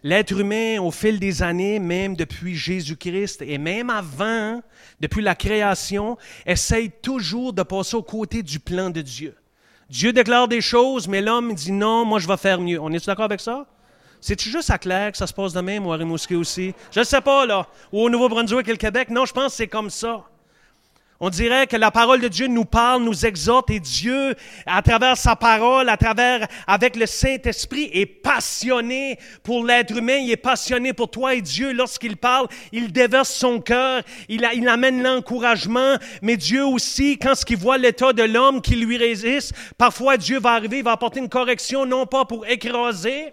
L'être 0.04 0.40
humain, 0.40 0.80
au 0.80 0.92
fil 0.92 1.20
des 1.20 1.42
années, 1.42 1.80
même 1.80 2.16
depuis 2.16 2.54
Jésus-Christ 2.54 3.42
et 3.42 3.58
même 3.58 3.90
avant, 3.90 4.62
depuis 5.00 5.24
la 5.24 5.34
création, 5.34 6.16
essaye 6.46 6.92
toujours 6.92 7.54
de 7.54 7.64
passer 7.64 7.96
aux 7.96 8.04
côtés 8.04 8.44
du 8.44 8.60
plan 8.60 8.92
de 8.92 9.02
Dieu. 9.02 9.36
Dieu 9.90 10.14
déclare 10.14 10.48
des 10.48 10.62
choses, 10.62 11.08
mais 11.08 11.24
l'homme 11.24 11.56
dit 11.56 11.72
non, 11.72 12.06
moi 12.06 12.20
je 12.20 12.28
vais 12.28 12.38
faire 12.38 12.62
mieux. 12.62 12.80
On 12.80 12.94
est 12.94 13.04
d'accord 13.04 13.26
avec 13.26 13.42
ça? 13.42 13.66
C'est-tu 14.28 14.50
juste 14.50 14.70
à 14.72 14.78
Claire 14.78 15.14
que 15.14 15.18
ça 15.18 15.26
se 15.26 15.34
passe 15.34 15.54
de 15.54 15.62
même 15.62 15.88
ou 15.88 15.94
à 15.94 15.96
Rimouski 15.96 16.36
aussi? 16.36 16.74
Je 16.92 17.00
ne 17.00 17.06
sais 17.06 17.22
pas, 17.22 17.46
là. 17.46 17.66
Ou 17.94 18.02
au 18.02 18.10
Nouveau-Brunswick 18.10 18.68
et 18.68 18.72
le 18.72 18.78
Québec? 18.78 19.10
Non, 19.10 19.24
je 19.24 19.32
pense 19.32 19.54
que 19.54 19.56
c'est 19.56 19.70
comme 19.70 19.90
ça. 19.90 20.26
On 21.22 21.30
dirait 21.30 21.66
que 21.66 21.78
la 21.78 21.92
parole 21.92 22.20
de 22.20 22.28
Dieu 22.28 22.48
nous 22.48 22.66
parle, 22.66 23.04
nous 23.04 23.26
exhorte 23.26 23.70
et 23.70 23.80
Dieu, 23.80 24.36
à 24.66 24.82
travers 24.82 25.16
sa 25.16 25.38
parole, 25.38 25.88
à 25.88 25.96
travers, 25.96 26.46
avec 26.68 26.98
le 26.98 27.06
Saint-Esprit, 27.06 27.90
est 27.94 28.06
passionné 28.06 29.18
pour 29.44 29.64
l'être 29.64 29.96
humain, 29.96 30.18
il 30.18 30.30
est 30.30 30.36
passionné 30.36 30.92
pour 30.92 31.10
toi 31.10 31.34
et 31.34 31.42
Dieu, 31.42 31.72
lorsqu'il 31.72 32.18
parle, 32.18 32.50
il 32.74 32.92
déverse 32.92 33.30
son 33.30 33.62
cœur, 33.62 34.02
il, 34.28 34.44
amène 34.68 35.02
l'encouragement, 35.02 35.96
mais 36.22 36.36
Dieu 36.36 36.66
aussi, 36.66 37.18
quand 37.18 37.34
ce 37.34 37.46
qu'il 37.46 37.60
voit 37.60 37.78
l'état 37.78 38.12
de 38.12 38.24
l'homme 38.24 38.62
qui 38.62 38.76
lui 38.76 38.98
résiste, 38.98 39.54
parfois 39.78 40.18
Dieu 40.18 40.42
va 40.42 40.52
arriver, 40.52 40.80
il 40.80 40.84
va 40.84 40.92
apporter 40.92 41.22
une 41.22 41.30
correction, 41.30 41.86
non 41.86 42.06
pas 42.06 42.26
pour 42.26 42.46
écraser, 42.46 43.32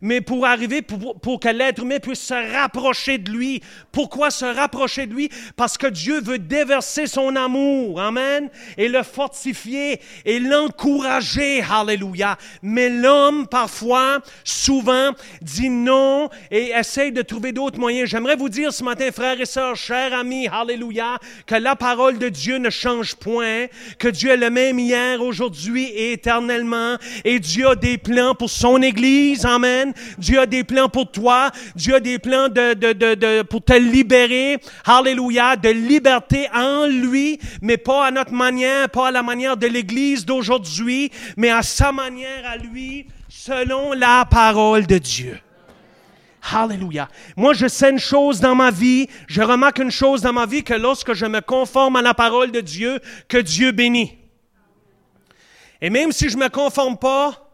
mais 0.00 0.20
pour 0.20 0.46
arriver, 0.46 0.82
pour, 0.82 1.40
que 1.40 1.48
l'être 1.48 1.82
humain 1.82 1.98
puisse 1.98 2.20
se 2.20 2.52
rapprocher 2.52 3.18
de 3.18 3.30
lui. 3.30 3.62
Pourquoi 3.92 4.30
se 4.30 4.44
rapprocher 4.44 5.06
de 5.06 5.14
lui? 5.14 5.30
Parce 5.56 5.78
que 5.78 5.86
Dieu 5.86 6.20
veut 6.20 6.38
déverser 6.38 7.06
son 7.06 7.36
amour, 7.36 8.00
Amen, 8.00 8.48
et 8.76 8.88
le 8.88 9.02
fortifier 9.02 10.00
et 10.24 10.38
l'encourager, 10.38 11.62
Alléluia. 11.62 12.36
Mais 12.62 12.88
l'homme, 12.88 13.46
parfois, 13.46 14.20
souvent, 14.44 15.12
dit 15.42 15.70
non 15.70 16.28
et 16.50 16.70
essaye 16.70 17.12
de 17.12 17.22
trouver 17.22 17.52
d'autres 17.52 17.78
moyens. 17.78 18.10
J'aimerais 18.10 18.36
vous 18.36 18.48
dire 18.48 18.72
ce 18.72 18.84
matin, 18.84 19.10
frères 19.12 19.40
et 19.40 19.46
sœurs, 19.46 19.76
chers 19.76 20.12
amis, 20.12 20.48
Alléluia, 20.48 21.18
que 21.46 21.54
la 21.54 21.76
parole 21.76 22.18
de 22.18 22.28
Dieu 22.28 22.58
ne 22.58 22.70
change 22.70 23.14
point, 23.14 23.66
que 23.98 24.08
Dieu 24.08 24.30
est 24.30 24.36
le 24.36 24.50
même 24.50 24.78
hier, 24.78 25.22
aujourd'hui 25.22 25.84
et 25.84 26.12
éternellement, 26.12 26.96
et 27.24 27.38
Dieu 27.40 27.68
a 27.68 27.74
des 27.74 27.98
plans 27.98 28.34
pour 28.34 28.50
son 28.50 28.82
Église, 28.82 29.44
Amen 29.44 29.85
Dieu 30.18 30.40
a 30.40 30.46
des 30.46 30.64
plans 30.64 30.88
pour 30.88 31.10
toi. 31.10 31.50
Dieu 31.74 31.94
a 31.94 32.00
des 32.00 32.18
plans 32.18 32.48
pour 33.48 33.64
te 33.64 33.72
libérer. 33.72 34.58
Alléluia. 34.84 35.56
De 35.56 35.68
liberté 35.68 36.48
en 36.54 36.86
lui, 36.86 37.38
mais 37.62 37.76
pas 37.76 38.06
à 38.06 38.10
notre 38.10 38.32
manière, 38.32 38.88
pas 38.88 39.08
à 39.08 39.10
la 39.10 39.22
manière 39.22 39.56
de 39.56 39.66
l'Église 39.66 40.24
d'aujourd'hui, 40.24 41.10
mais 41.36 41.50
à 41.50 41.62
sa 41.62 41.92
manière 41.92 42.46
à 42.46 42.56
lui, 42.56 43.06
selon 43.28 43.92
la 43.92 44.24
parole 44.24 44.86
de 44.86 44.98
Dieu. 44.98 45.38
Alléluia. 46.52 47.08
Moi, 47.36 47.54
je 47.54 47.66
sais 47.66 47.90
une 47.90 47.98
chose 47.98 48.40
dans 48.40 48.54
ma 48.54 48.70
vie, 48.70 49.08
je 49.26 49.42
remarque 49.42 49.78
une 49.78 49.90
chose 49.90 50.22
dans 50.22 50.32
ma 50.32 50.46
vie, 50.46 50.62
que 50.62 50.74
lorsque 50.74 51.12
je 51.12 51.26
me 51.26 51.40
conforme 51.40 51.96
à 51.96 52.02
la 52.02 52.14
parole 52.14 52.52
de 52.52 52.60
Dieu, 52.60 53.00
que 53.28 53.38
Dieu 53.38 53.72
bénit. 53.72 54.16
Et 55.80 55.90
même 55.90 56.12
si 56.12 56.28
je 56.28 56.36
ne 56.36 56.44
me 56.44 56.48
conforme 56.48 56.96
pas, 56.96 57.45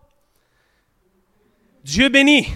Dieu 1.85 2.09
bénit. 2.09 2.49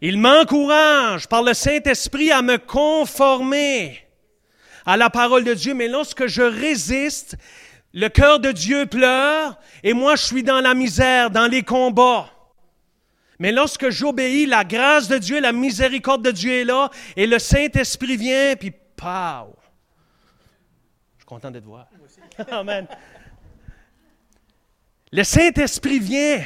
Il 0.00 0.18
m'encourage 0.18 1.26
par 1.26 1.42
le 1.42 1.54
Saint-Esprit 1.54 2.30
à 2.30 2.42
me 2.42 2.58
conformer 2.58 4.06
à 4.84 4.96
la 4.96 5.10
parole 5.10 5.44
de 5.44 5.54
Dieu, 5.54 5.74
mais 5.74 5.88
lorsque 5.88 6.26
je 6.26 6.42
résiste, 6.42 7.36
le 7.92 8.08
cœur 8.08 8.40
de 8.40 8.52
Dieu 8.52 8.86
pleure 8.86 9.58
et 9.82 9.92
moi 9.92 10.16
je 10.16 10.22
suis 10.22 10.42
dans 10.42 10.60
la 10.60 10.74
misère, 10.74 11.30
dans 11.30 11.46
les 11.46 11.62
combats. 11.62 12.30
Mais 13.38 13.52
lorsque 13.52 13.90
j'obéis, 13.90 14.46
la 14.46 14.64
grâce 14.64 15.08
de 15.08 15.18
Dieu, 15.18 15.40
la 15.40 15.52
miséricorde 15.52 16.24
de 16.24 16.30
Dieu 16.30 16.52
est 16.52 16.64
là 16.64 16.90
et 17.16 17.26
le 17.26 17.38
Saint-Esprit 17.38 18.16
vient, 18.16 18.54
puis 18.56 18.70
pow! 18.70 19.54
Je 21.16 21.22
suis 21.22 21.26
content 21.26 21.50
de 21.50 21.60
te 21.60 21.64
voir. 21.64 21.88
Amen. 22.50 22.86
Le 25.12 25.22
Saint-Esprit 25.22 25.98
vient 25.98 26.44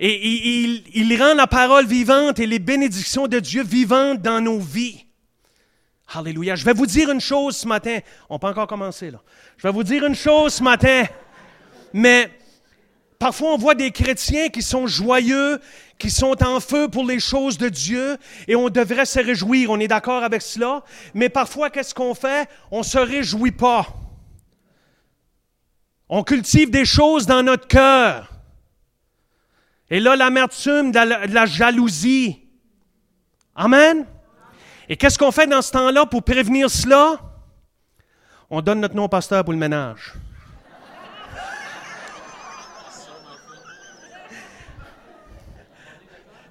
et 0.00 0.94
il, 0.94 1.20
rend 1.20 1.34
la 1.34 1.48
parole 1.48 1.86
vivante 1.86 2.38
et 2.38 2.46
les 2.46 2.60
bénédictions 2.60 3.26
de 3.26 3.40
Dieu 3.40 3.64
vivantes 3.64 4.22
dans 4.22 4.40
nos 4.40 4.60
vies. 4.60 5.04
Alléluia. 6.14 6.54
Je 6.54 6.64
vais 6.64 6.72
vous 6.72 6.86
dire 6.86 7.10
une 7.10 7.20
chose 7.20 7.56
ce 7.56 7.66
matin. 7.66 7.98
On 8.30 8.38
peut 8.38 8.46
encore 8.46 8.68
commencer 8.68 9.10
là. 9.10 9.20
Je 9.56 9.66
vais 9.66 9.72
vous 9.72 9.82
dire 9.82 10.06
une 10.06 10.14
chose 10.14 10.54
ce 10.54 10.62
matin. 10.62 11.04
Mais 11.92 12.30
parfois 13.18 13.54
on 13.54 13.58
voit 13.58 13.74
des 13.74 13.90
chrétiens 13.90 14.48
qui 14.50 14.62
sont 14.62 14.86
joyeux, 14.86 15.60
qui 15.98 16.10
sont 16.10 16.42
en 16.44 16.60
feu 16.60 16.88
pour 16.88 17.04
les 17.04 17.18
choses 17.18 17.58
de 17.58 17.68
Dieu 17.68 18.16
et 18.46 18.54
on 18.54 18.68
devrait 18.68 19.04
se 19.04 19.18
réjouir. 19.18 19.70
On 19.70 19.80
est 19.80 19.88
d'accord 19.88 20.22
avec 20.22 20.42
cela. 20.42 20.84
Mais 21.12 21.28
parfois, 21.28 21.70
qu'est-ce 21.70 21.94
qu'on 21.94 22.14
fait? 22.14 22.48
On 22.70 22.84
se 22.84 22.98
réjouit 22.98 23.50
pas. 23.50 23.86
On 26.08 26.22
cultive 26.22 26.70
des 26.70 26.84
choses 26.84 27.26
dans 27.26 27.42
notre 27.42 27.66
cœur. 27.66 28.37
Et 29.90 30.00
là, 30.00 30.16
l'amertume, 30.16 30.92
de, 30.92 30.98
la, 31.32 31.46
jalousie. 31.46 32.40
Amen? 33.54 34.04
Et 34.88 34.96
qu'est-ce 34.96 35.18
qu'on 35.18 35.32
fait 35.32 35.46
dans 35.46 35.62
ce 35.62 35.72
temps-là 35.72 36.04
pour 36.06 36.22
prévenir 36.22 36.70
cela? 36.70 37.18
On 38.50 38.60
donne 38.60 38.80
notre 38.80 38.94
nom 38.94 39.08
pasteur 39.08 39.44
pour 39.44 39.52
le 39.52 39.58
ménage. 39.58 40.14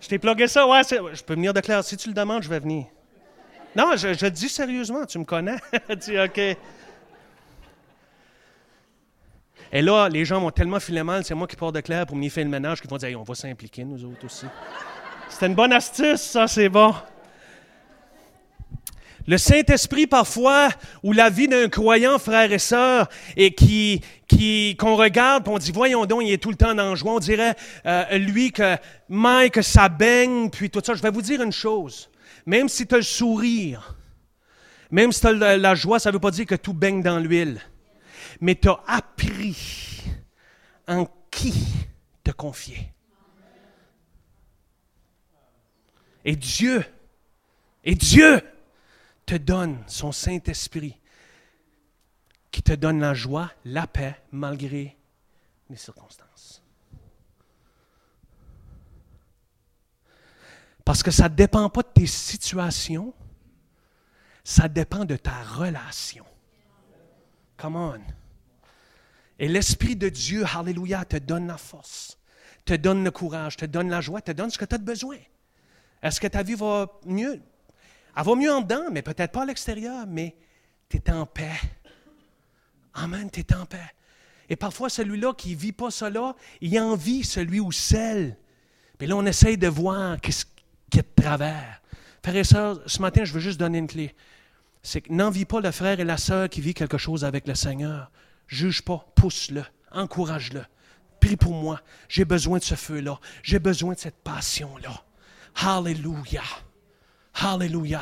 Je 0.02 0.08
t'ai 0.08 0.20
plugué 0.20 0.48
ça, 0.48 0.68
ouais, 0.68 0.82
je 0.84 1.24
peux 1.24 1.34
venir 1.34 1.54
de 1.54 1.60
clair. 1.60 1.84
Si 1.84 1.98
tu 1.98 2.08
le 2.08 2.14
demandes, 2.14 2.44
je 2.44 2.50
vais 2.50 2.60
venir. 2.60 2.86
Non, 3.76 3.96
je, 3.96 4.14
je 4.14 4.26
dis 4.28 4.50
sérieusement, 4.50 5.06
tu 5.06 5.20
me 5.20 5.26
connais. 5.26 5.58
dis, 5.98 6.18
OK. 6.20 6.40
Et 9.72 9.82
là, 9.82 10.08
les 10.10 10.26
gens 10.26 10.40
m'ont 10.40 10.52
tellement 10.52 10.80
filé 10.80 11.04
mal, 11.04 11.24
c'est 11.24 11.36
moi 11.36 11.48
qui 11.48 11.56
porte 11.56 11.76
de 11.76 11.82
clair 11.82 12.06
pour 12.06 12.16
m'y 12.16 12.30
faire 12.30 12.46
le 12.46 12.50
ménage, 12.50 12.82
qu'ils 12.82 12.90
vont 12.90 12.98
dire, 12.98 13.20
on 13.20 13.24
va 13.24 13.36
s'impliquer, 13.36 13.84
nous 13.84 14.04
autres 14.06 14.26
aussi. 14.26 14.46
C'était 15.30 15.48
une 15.48 15.56
bonne 15.56 15.74
astuce, 15.74 16.22
ça, 16.22 16.48
c'est 16.48 16.70
bon. 16.70 16.94
Le 19.28 19.38
Saint-Esprit, 19.38 20.08
parfois, 20.08 20.70
ou 21.04 21.12
la 21.12 21.30
vie 21.30 21.50
d'un 21.50 21.68
croyant, 21.68 22.18
frère 22.18 22.50
et 22.54 22.60
sœur, 22.60 23.10
et 23.36 23.54
qui, 23.54 24.02
qu'on 24.80 24.96
regarde, 24.96 25.46
on 25.50 25.58
dit, 25.58 25.74
voyons 25.74 26.06
donc, 26.06 26.22
il 26.24 26.32
est 26.32 26.42
tout 26.42 26.50
le 26.50 26.56
temps 26.56 26.74
dans 26.74 26.96
joie. 26.96 27.12
On 27.12 27.20
dirait, 27.20 27.56
euh, 27.86 28.18
lui, 28.18 28.54
que 28.54 28.78
Mike, 29.10 29.62
ça 29.64 29.90
baigne, 29.90 30.50
puis 30.50 30.70
tout 30.70 30.82
ça. 30.82 30.94
Je 30.94 31.02
vais 31.02 31.12
vous 31.12 31.22
dire 31.22 31.42
une 31.42 31.52
chose. 31.52 32.10
Même 32.46 32.70
si 32.70 32.88
tu 32.88 32.96
as 32.96 33.00
le 33.00 33.04
sourire, 33.04 33.98
même 34.92 35.12
si 35.12 35.20
tu 35.20 35.28
as 35.28 35.58
la 35.58 35.76
joie, 35.76 36.00
ça 36.00 36.10
ne 36.10 36.14
veut 36.14 36.22
pas 36.22 36.32
dire 36.32 36.46
que 36.46 36.56
tout 36.56 36.74
baigne 36.74 37.04
dans 37.04 37.20
l'huile 37.20 37.60
mais 38.42 38.56
tu 38.56 38.70
as 38.70 38.84
appris 38.88 40.04
en 40.88 41.06
qui 41.32 41.54
te 42.24 42.32
confier. 42.32 42.94
Et 46.26 46.36
Dieu, 46.36 46.84
et 47.84 47.96
Dieu 47.96 48.42
te 49.26 49.36
donne 49.36 49.84
son 49.88 50.12
Saint-Esprit 50.12 51.00
qui 52.52 52.62
te 52.62 52.74
donne 52.74 53.00
la 53.00 53.14
joie, 53.14 53.52
la 53.66 53.88
paix 53.88 54.22
malgré 54.32 54.98
les 55.70 55.76
circonstances. 55.76 56.64
Parce 60.84 61.04
que 61.04 61.12
ça 61.12 61.28
ne 61.30 61.36
dépend 61.36 61.70
pas 61.70 61.84
de 61.84 61.90
tes 61.94 62.08
situations, 62.08 63.14
ça 64.44 64.70
dépend 64.70 65.04
de 65.04 65.18
ta 65.18 65.44
relation. 65.44 66.26
Come 67.58 67.76
on. 67.76 68.02
Et 69.40 69.48
l'Esprit 69.48 69.96
de 69.96 70.10
Dieu, 70.10 70.46
Alléluia, 70.56 71.06
te 71.06 71.18
donne 71.18 71.48
la 71.48 71.58
force, 71.58 72.18
te 72.66 72.74
donne 72.74 73.04
le 73.04 73.12
courage, 73.12 73.58
te 73.58 73.66
donne 73.66 73.90
la 73.90 74.02
joie, 74.02 74.22
te 74.22 74.32
donne 74.32 74.50
ce 74.50 74.58
que 74.58 74.66
tu 74.66 74.76
as 74.76 74.80
besoin. 74.80 75.18
Est-ce 76.02 76.20
que 76.20 76.28
ta 76.28 76.44
vie 76.44 76.56
va 76.56 76.88
mieux? 77.06 77.42
Elle 78.16 78.24
va 78.24 78.36
mieux 78.36 78.52
en 78.52 78.62
dedans, 78.62 78.86
mais 78.92 79.02
peut-être 79.02 79.32
pas 79.32 79.44
à 79.44 79.46
l'extérieur, 79.46 80.06
mais 80.08 80.36
tu 80.90 80.98
es 80.98 81.12
en 81.12 81.26
paix. 81.26 81.60
Amen, 82.94 83.30
tu 83.30 83.42
es 83.42 83.54
en 83.54 83.66
paix. 83.66 83.94
Et 84.50 84.56
parfois, 84.56 84.90
celui-là 84.90 85.34
qui 85.34 85.52
ne 85.52 85.60
vit 85.60 85.72
pas 85.72 85.92
cela, 85.92 86.36
il 86.62 86.80
envie 86.80 87.24
celui 87.24 87.60
ou 87.60 87.72
celle. 87.72 88.38
Puis 88.98 89.08
là, 89.08 89.16
on 89.16 89.26
essaye 89.26 89.58
de 89.58 89.68
voir 89.68 90.20
qu'est-ce 90.20 90.46
qui 90.90 91.00
est 91.00 91.18
de 91.18 91.22
travers. 91.22 91.82
Frères 92.24 92.36
et 92.36 92.44
sœurs, 92.44 92.82
ce 92.86 93.02
matin, 93.02 93.24
je 93.24 93.34
veux 93.34 93.40
juste 93.40 93.60
donner 93.60 93.78
une 93.78 93.88
clé. 93.88 94.16
C'est 94.88 95.02
que 95.02 95.12
n'envie 95.12 95.44
pas 95.44 95.60
le 95.60 95.70
frère 95.72 96.00
et 96.00 96.06
la 96.06 96.16
sœur 96.16 96.48
qui 96.48 96.62
vit 96.62 96.74
quelque 96.74 96.98
chose 96.98 97.26
avec 97.26 97.46
le 97.46 97.56
Seigneur. 97.56 98.10
Juge 98.48 98.84
pas, 98.84 99.06
pousse-le, 99.16 99.66
encourage-le. 99.92 100.64
Prie 101.20 101.36
pour 101.36 101.52
moi. 101.52 101.82
J'ai 102.08 102.24
besoin 102.24 102.58
de 102.58 102.64
ce 102.64 102.76
feu-là. 102.76 103.20
J'ai 103.44 103.60
besoin 103.60 103.96
de 103.96 104.00
cette 104.00 104.16
passion-là. 104.24 105.04
Alléluia. 105.56 106.42
Alléluia. 107.34 108.02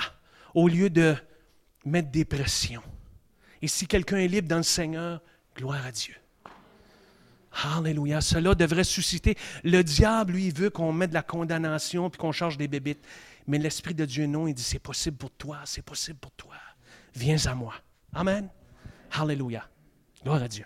Au 0.53 0.67
lieu 0.67 0.91
de 0.91 1.15
mettre 1.85 2.11
des 2.11 2.23
pressions. 2.23 2.83
Et 3.63 3.67
si 3.67 3.87
quelqu'un 3.87 4.17
est 4.17 4.27
libre 4.27 4.47
dans 4.47 4.57
le 4.57 4.61
Seigneur, 4.61 5.23
gloire 5.57 5.83
à 5.87 5.91
Dieu. 5.91 6.13
Alléluia. 7.63 8.21
Cela 8.21 8.53
devrait 8.53 8.83
susciter. 8.83 9.35
Le 9.63 9.81
diable, 9.81 10.33
lui, 10.33 10.51
veut 10.51 10.69
qu'on 10.69 10.93
mette 10.93 11.09
de 11.09 11.15
la 11.15 11.23
condamnation 11.23 12.11
puis 12.11 12.19
qu'on 12.19 12.31
charge 12.31 12.59
des 12.59 12.67
bébites. 12.67 13.03
Mais 13.47 13.57
l'Esprit 13.57 13.95
de 13.95 14.05
Dieu, 14.05 14.27
non, 14.27 14.45
il 14.45 14.53
dit 14.53 14.61
c'est 14.61 14.77
possible 14.77 15.17
pour 15.17 15.31
toi, 15.31 15.61
c'est 15.65 15.81
possible 15.81 16.19
pour 16.19 16.31
toi. 16.33 16.53
Viens 17.15 17.37
à 17.45 17.55
moi. 17.55 17.73
Amen. 18.13 18.49
Alléluia. 19.11 19.67
Gloire 20.23 20.43
à 20.43 20.47
Dieu. 20.47 20.65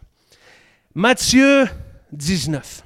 Matthieu 0.95 1.67
19. 2.11 2.83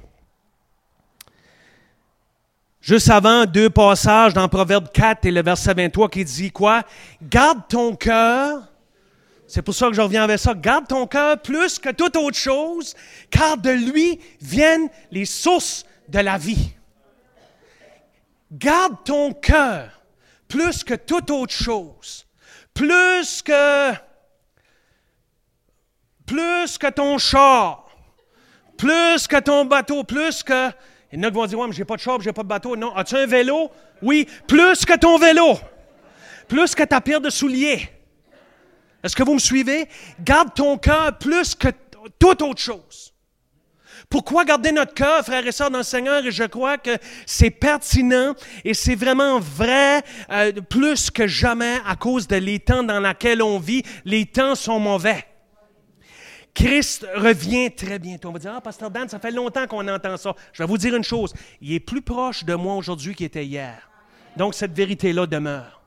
Juste 2.80 3.08
avant, 3.08 3.46
deux 3.46 3.70
passages 3.70 4.34
dans 4.34 4.46
Proverbe 4.46 4.92
4 4.92 5.24
et 5.24 5.30
le 5.30 5.42
verset 5.42 5.72
23 5.72 6.10
qui 6.10 6.24
dit 6.24 6.50
quoi? 6.50 6.82
Garde 7.22 7.66
ton 7.68 7.96
cœur. 7.96 8.68
C'est 9.46 9.62
pour 9.62 9.74
ça 9.74 9.88
que 9.88 9.94
je 9.94 10.02
reviens 10.02 10.24
avec 10.24 10.38
ça. 10.38 10.52
Garde 10.52 10.86
ton 10.86 11.06
cœur 11.06 11.40
plus 11.40 11.78
que 11.78 11.90
toute 11.90 12.16
autre 12.16 12.36
chose, 12.36 12.94
car 13.30 13.56
de 13.56 13.70
lui 13.70 14.20
viennent 14.40 14.88
les 15.10 15.24
sources 15.24 15.86
de 16.08 16.18
la 16.18 16.36
vie. 16.36 16.74
Garde 18.52 18.96
ton 19.04 19.32
cœur 19.32 20.02
plus 20.46 20.84
que 20.84 20.94
toute 20.94 21.30
autre 21.30 21.54
chose, 21.54 22.23
plus 22.74 23.42
que 23.42 23.92
plus 26.26 26.78
que 26.78 26.90
ton 26.90 27.18
char, 27.18 27.88
plus 28.76 29.26
que 29.26 29.38
ton 29.40 29.64
bateau, 29.64 30.04
plus 30.04 30.42
que 30.42 30.70
et 31.14 31.16
y 31.16 31.30
vont 31.30 31.46
dire, 31.46 31.56
ouais, 31.60 31.68
mais 31.68 31.72
j'ai 31.72 31.84
pas 31.84 31.94
de 31.94 32.00
char, 32.00 32.20
j'ai 32.20 32.32
pas 32.32 32.42
de 32.42 32.48
bateau. 32.48 32.74
Non. 32.74 32.92
As-tu 32.96 33.14
un 33.14 33.26
vélo? 33.26 33.70
Oui. 34.02 34.26
Plus 34.48 34.84
que 34.84 34.96
ton 34.96 35.16
vélo. 35.16 35.56
Plus 36.48 36.74
que 36.74 36.82
ta 36.82 37.00
paire 37.00 37.20
de 37.20 37.30
souliers. 37.30 37.88
Est-ce 39.00 39.14
que 39.14 39.22
vous 39.22 39.34
me 39.34 39.38
suivez? 39.38 39.88
Garde 40.18 40.52
ton 40.54 40.76
cœur 40.76 41.16
plus 41.16 41.54
que 41.54 41.68
toute 42.18 42.42
autre 42.42 42.60
chose. 42.60 43.13
Pourquoi 44.14 44.44
garder 44.44 44.70
notre 44.70 44.94
cœur, 44.94 45.24
frères 45.24 45.44
et 45.44 45.50
sœurs, 45.50 45.72
dans 45.72 45.78
le 45.78 45.82
Seigneur? 45.82 46.24
Et 46.24 46.30
je 46.30 46.44
crois 46.44 46.78
que 46.78 46.96
c'est 47.26 47.50
pertinent 47.50 48.36
et 48.64 48.72
c'est 48.72 48.94
vraiment 48.94 49.40
vrai 49.40 50.04
euh, 50.30 50.52
plus 50.52 51.10
que 51.10 51.26
jamais 51.26 51.78
à 51.84 51.96
cause 51.96 52.28
de 52.28 52.36
les 52.36 52.60
temps 52.60 52.84
dans 52.84 53.00
lesquels 53.00 53.42
on 53.42 53.58
vit. 53.58 53.82
Les 54.04 54.24
temps 54.24 54.54
sont 54.54 54.78
mauvais. 54.78 55.24
Christ 56.54 57.04
revient 57.16 57.72
très 57.72 57.98
bientôt. 57.98 58.28
On 58.28 58.32
va 58.32 58.38
dire, 58.38 58.52
ah, 58.54 58.60
Pasteur 58.60 58.88
Dan, 58.88 59.08
ça 59.08 59.18
fait 59.18 59.32
longtemps 59.32 59.66
qu'on 59.66 59.88
entend 59.88 60.16
ça. 60.16 60.32
Je 60.52 60.62
vais 60.62 60.68
vous 60.68 60.78
dire 60.78 60.94
une 60.94 61.02
chose, 61.02 61.34
il 61.60 61.72
est 61.72 61.80
plus 61.80 62.00
proche 62.00 62.44
de 62.44 62.54
moi 62.54 62.76
aujourd'hui 62.76 63.16
qu'il 63.16 63.26
était 63.26 63.44
hier. 63.44 63.90
Donc, 64.36 64.54
cette 64.54 64.76
vérité-là 64.76 65.26
demeure. 65.26 65.82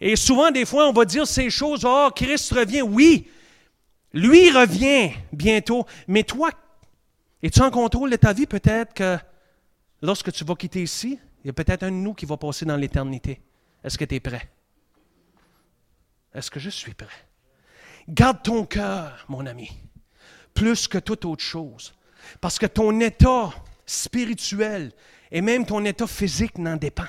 Et 0.00 0.14
souvent, 0.14 0.52
des 0.52 0.64
fois, 0.64 0.88
on 0.88 0.92
va 0.92 1.04
dire 1.04 1.26
ces 1.26 1.50
choses, 1.50 1.84
oh, 1.84 2.08
Christ 2.14 2.52
revient. 2.52 2.82
Oui, 2.82 3.26
lui 4.12 4.48
revient 4.52 5.10
bientôt. 5.32 5.86
Mais 6.06 6.22
toi, 6.22 6.52
es-tu 7.42 7.60
en 7.60 7.70
contrôle 7.70 8.10
de 8.10 8.16
ta 8.16 8.32
vie? 8.32 8.46
Peut-être 8.46 8.94
que 8.94 9.18
lorsque 10.02 10.32
tu 10.32 10.44
vas 10.44 10.54
quitter 10.54 10.82
ici, 10.82 11.18
il 11.44 11.46
y 11.46 11.50
a 11.50 11.52
peut-être 11.52 11.82
un 11.82 11.90
de 11.90 11.96
nous 11.96 12.14
qui 12.14 12.26
va 12.26 12.36
passer 12.36 12.64
dans 12.64 12.76
l'éternité. 12.76 13.40
Est-ce 13.84 13.96
que 13.98 14.04
tu 14.04 14.16
es 14.16 14.20
prêt? 14.20 14.50
Est-ce 16.34 16.50
que 16.50 16.60
je 16.60 16.70
suis 16.70 16.94
prêt? 16.94 17.06
Garde 18.08 18.42
ton 18.42 18.64
cœur, 18.64 19.24
mon 19.28 19.46
ami, 19.46 19.70
plus 20.54 20.88
que 20.88 20.98
toute 20.98 21.24
autre 21.24 21.42
chose. 21.42 21.94
Parce 22.40 22.58
que 22.58 22.66
ton 22.66 22.98
état 23.00 23.52
spirituel 23.84 24.92
et 25.30 25.40
même 25.40 25.64
ton 25.64 25.84
état 25.84 26.06
physique 26.06 26.58
n'en 26.58 26.76
dépend. 26.76 27.06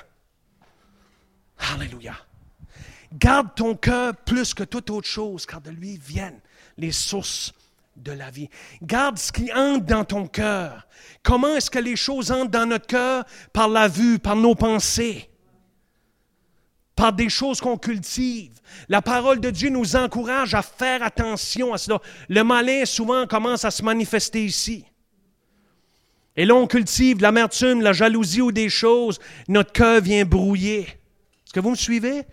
Alléluia. 1.58 2.14
Garde 3.12 3.54
ton 3.54 3.74
cœur 3.74 4.14
plus 4.16 4.54
que 4.54 4.64
toute 4.64 4.90
autre 4.90 5.08
chose, 5.08 5.46
car 5.46 5.60
de 5.60 5.70
lui 5.70 5.96
viennent 5.96 6.40
les 6.76 6.92
sources 6.92 7.52
de 7.98 8.12
la 8.12 8.30
vie. 8.30 8.48
Garde 8.82 9.18
ce 9.18 9.32
qui 9.32 9.52
entre 9.52 9.86
dans 9.86 10.04
ton 10.04 10.26
cœur. 10.26 10.86
Comment 11.22 11.54
est-ce 11.56 11.70
que 11.70 11.78
les 11.78 11.96
choses 11.96 12.30
entrent 12.30 12.50
dans 12.50 12.66
notre 12.66 12.86
cœur? 12.86 13.24
Par 13.52 13.68
la 13.68 13.88
vue, 13.88 14.18
par 14.18 14.36
nos 14.36 14.54
pensées 14.54 15.28
par 16.98 17.12
des 17.12 17.28
choses 17.28 17.60
qu'on 17.60 17.78
cultive. 17.78 18.54
La 18.88 19.00
parole 19.00 19.38
de 19.38 19.50
Dieu 19.50 19.70
nous 19.70 19.94
encourage 19.94 20.54
à 20.54 20.62
faire 20.62 21.00
attention 21.04 21.72
à 21.72 21.78
cela. 21.78 22.00
Le 22.28 22.42
malin 22.42 22.84
souvent 22.84 23.24
commence 23.28 23.64
à 23.64 23.70
se 23.70 23.84
manifester 23.84 24.44
ici. 24.44 24.84
Et 26.34 26.44
là, 26.44 26.56
on 26.56 26.66
cultive 26.66 27.20
l'amertume, 27.22 27.82
la 27.82 27.92
jalousie 27.92 28.40
ou 28.40 28.50
des 28.50 28.68
choses. 28.68 29.20
Notre 29.46 29.70
cœur 29.70 30.00
vient 30.00 30.24
brouiller. 30.24 30.80
Est-ce 30.80 31.52
que 31.52 31.60
vous 31.60 31.70
me 31.70 31.76
suivez? 31.76 32.24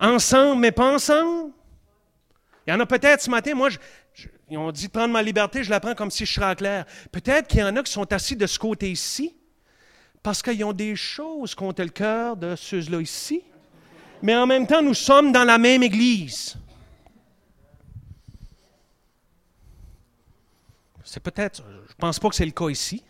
Ensemble, 0.00 0.60
mais 0.60 0.72
pas 0.72 0.92
ensemble. 0.92 1.52
Il 2.66 2.70
y 2.70 2.72
en 2.72 2.80
a 2.80 2.86
peut-être 2.86 3.22
ce 3.22 3.30
matin, 3.30 3.54
moi, 3.54 3.68
ils 4.50 4.58
ont 4.58 4.72
dit 4.72 4.88
prendre 4.88 5.12
ma 5.12 5.22
liberté, 5.22 5.64
je 5.64 5.70
la 5.70 5.80
prends 5.80 5.94
comme 5.94 6.10
si 6.10 6.26
je 6.26 6.32
serais 6.32 6.54
clair. 6.54 6.84
Peut-être 7.10 7.48
qu'il 7.48 7.60
y 7.60 7.62
en 7.62 7.74
a 7.76 7.82
qui 7.82 7.92
sont 7.92 8.12
assis 8.12 8.36
de 8.36 8.46
ce 8.46 8.58
côté-ci 8.58 9.34
parce 10.22 10.42
qu'ils 10.42 10.64
ont 10.64 10.72
des 10.72 10.96
choses 10.96 11.54
contre 11.54 11.82
le 11.82 11.90
cœur 11.90 12.36
de 12.36 12.56
ceux-là 12.56 13.00
ici, 13.00 13.42
mais 14.22 14.34
en 14.34 14.46
même 14.46 14.66
temps, 14.66 14.82
nous 14.82 14.94
sommes 14.94 15.32
dans 15.32 15.44
la 15.44 15.58
même 15.58 15.82
Église. 15.82 16.56
C'est 21.04 21.20
peut-être, 21.20 21.62
je 21.68 21.92
ne 21.92 21.98
pense 21.98 22.18
pas 22.18 22.28
que 22.28 22.34
c'est 22.34 22.46
le 22.46 22.50
cas 22.50 22.68
ici, 22.68 23.04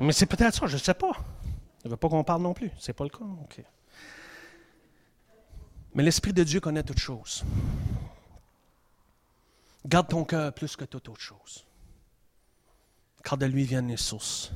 mais 0.00 0.12
c'est 0.12 0.26
peut-être 0.26 0.54
ça, 0.54 0.66
je 0.66 0.74
ne 0.74 0.80
sais 0.80 0.94
pas. 0.94 1.12
Je 1.82 1.88
ne 1.88 1.90
veux 1.92 1.96
pas 1.96 2.08
qu'on 2.08 2.24
parle 2.24 2.42
non 2.42 2.52
plus, 2.52 2.70
ce 2.78 2.90
n'est 2.90 2.94
pas 2.94 3.04
le 3.04 3.10
cas. 3.10 3.24
Mais 5.94 6.02
l'Esprit 6.02 6.32
de 6.32 6.42
Dieu 6.42 6.60
connaît 6.60 6.82
toutes 6.82 6.98
choses. 6.98 7.44
Garde 9.86 10.08
ton 10.08 10.24
cœur 10.24 10.52
plus 10.52 10.74
que 10.74 10.84
toute 10.84 11.08
autre 11.08 11.20
chose, 11.20 11.64
car 13.22 13.38
de 13.38 13.46
lui 13.46 13.64
viennent 13.64 13.88
les 13.88 13.96
sources. 13.96 14.52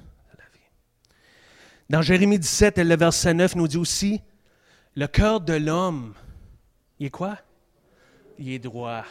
Dans 1.89 2.03
Jérémie 2.03 2.39
17, 2.39 2.79
le 2.79 2.97
verset 2.97 3.35
9 3.35 3.57
nous 3.57 3.69
dit 3.69 3.77
aussi, 3.77 4.21
le 4.95 5.07
cœur 5.07 5.41
de 5.41 5.55
l'homme, 5.55 6.15
il 6.99 7.07
est 7.07 7.11
quoi? 7.11 7.39
Il 8.39 8.51
est 8.51 8.59
droit. 8.59 9.05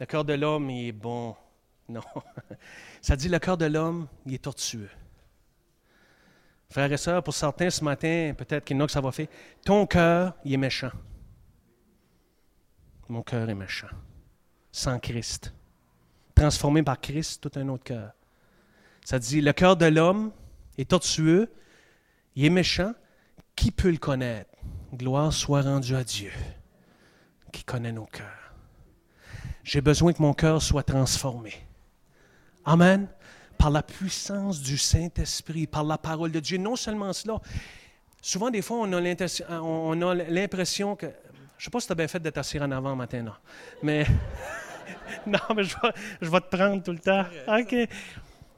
Le 0.00 0.06
cœur 0.06 0.24
de 0.24 0.34
l'homme, 0.34 0.70
il 0.70 0.88
est 0.88 0.92
bon. 0.92 1.36
Non. 1.88 2.00
Ça 3.02 3.16
dit 3.16 3.28
le 3.28 3.38
cœur 3.38 3.58
de 3.58 3.66
l'homme, 3.66 4.06
il 4.24 4.34
est 4.34 4.38
tortueux. 4.38 4.88
Frères 6.70 6.90
et 6.90 6.96
sœurs, 6.96 7.22
pour 7.22 7.34
certains 7.34 7.68
ce 7.68 7.84
matin, 7.84 8.32
peut-être 8.38 8.64
qu'il 8.64 8.76
y 8.76 8.80
en 8.80 8.84
a 8.84 8.86
que 8.86 8.92
ça 8.92 9.00
va 9.00 9.12
faire, 9.12 9.26
ton 9.62 9.86
cœur, 9.86 10.34
il 10.44 10.54
est 10.54 10.58
méchant. 10.58 10.92
Mon 13.08 13.22
cœur 13.22 13.50
est 13.50 13.54
méchant. 13.54 13.88
Sans 14.72 14.98
Christ. 14.98 15.52
Transformé 16.34 16.82
par 16.82 17.00
Christ, 17.00 17.40
tout 17.40 17.58
un 17.58 17.68
autre 17.68 17.84
cœur. 17.84 18.12
Ça 19.04 19.18
dit, 19.18 19.40
le 19.40 19.52
cœur 19.52 19.76
de 19.76 19.86
l'homme 19.86 20.32
est 20.78 20.90
tortueux, 20.90 21.52
il 22.34 22.46
est 22.46 22.50
méchant. 22.50 22.94
Qui 23.54 23.70
peut 23.70 23.90
le 23.90 23.98
connaître? 23.98 24.50
Gloire 24.94 25.32
soit 25.32 25.62
rendue 25.62 25.94
à 25.94 26.02
Dieu 26.02 26.32
qui 27.52 27.64
connaît 27.64 27.92
nos 27.92 28.06
cœurs. 28.06 28.54
J'ai 29.62 29.80
besoin 29.80 30.12
que 30.12 30.22
mon 30.22 30.32
cœur 30.32 30.60
soit 30.60 30.82
transformé. 30.82 31.52
Amen. 32.64 33.08
Par 33.58 33.70
la 33.70 33.82
puissance 33.82 34.60
du 34.60 34.76
Saint-Esprit, 34.76 35.66
par 35.66 35.84
la 35.84 35.98
parole 35.98 36.32
de 36.32 36.40
Dieu. 36.40 36.58
Non 36.58 36.74
seulement 36.74 37.12
cela. 37.12 37.40
Souvent, 38.20 38.50
des 38.50 38.62
fois, 38.62 38.78
on 38.78 38.92
a 38.92 40.14
l'impression 40.14 40.96
que. 40.96 41.06
Je 41.06 41.68
ne 41.68 41.70
sais 41.70 41.70
pas 41.70 41.80
si 41.80 41.86
tu 41.86 41.92
as 41.92 41.96
bien 41.96 42.08
fait 42.08 42.18
d'être 42.18 42.38
assis 42.38 42.58
en 42.58 42.70
avant 42.72 42.96
matin, 42.96 43.22
non. 43.22 43.34
Mais. 43.82 44.06
non, 45.26 45.38
mais 45.56 45.64
je 45.64 45.76
vais, 45.82 45.92
je 46.20 46.30
vais 46.30 46.40
te 46.40 46.56
prendre 46.56 46.82
tout 46.82 46.92
le 46.92 46.98
temps. 46.98 47.24
OK. 47.48 47.74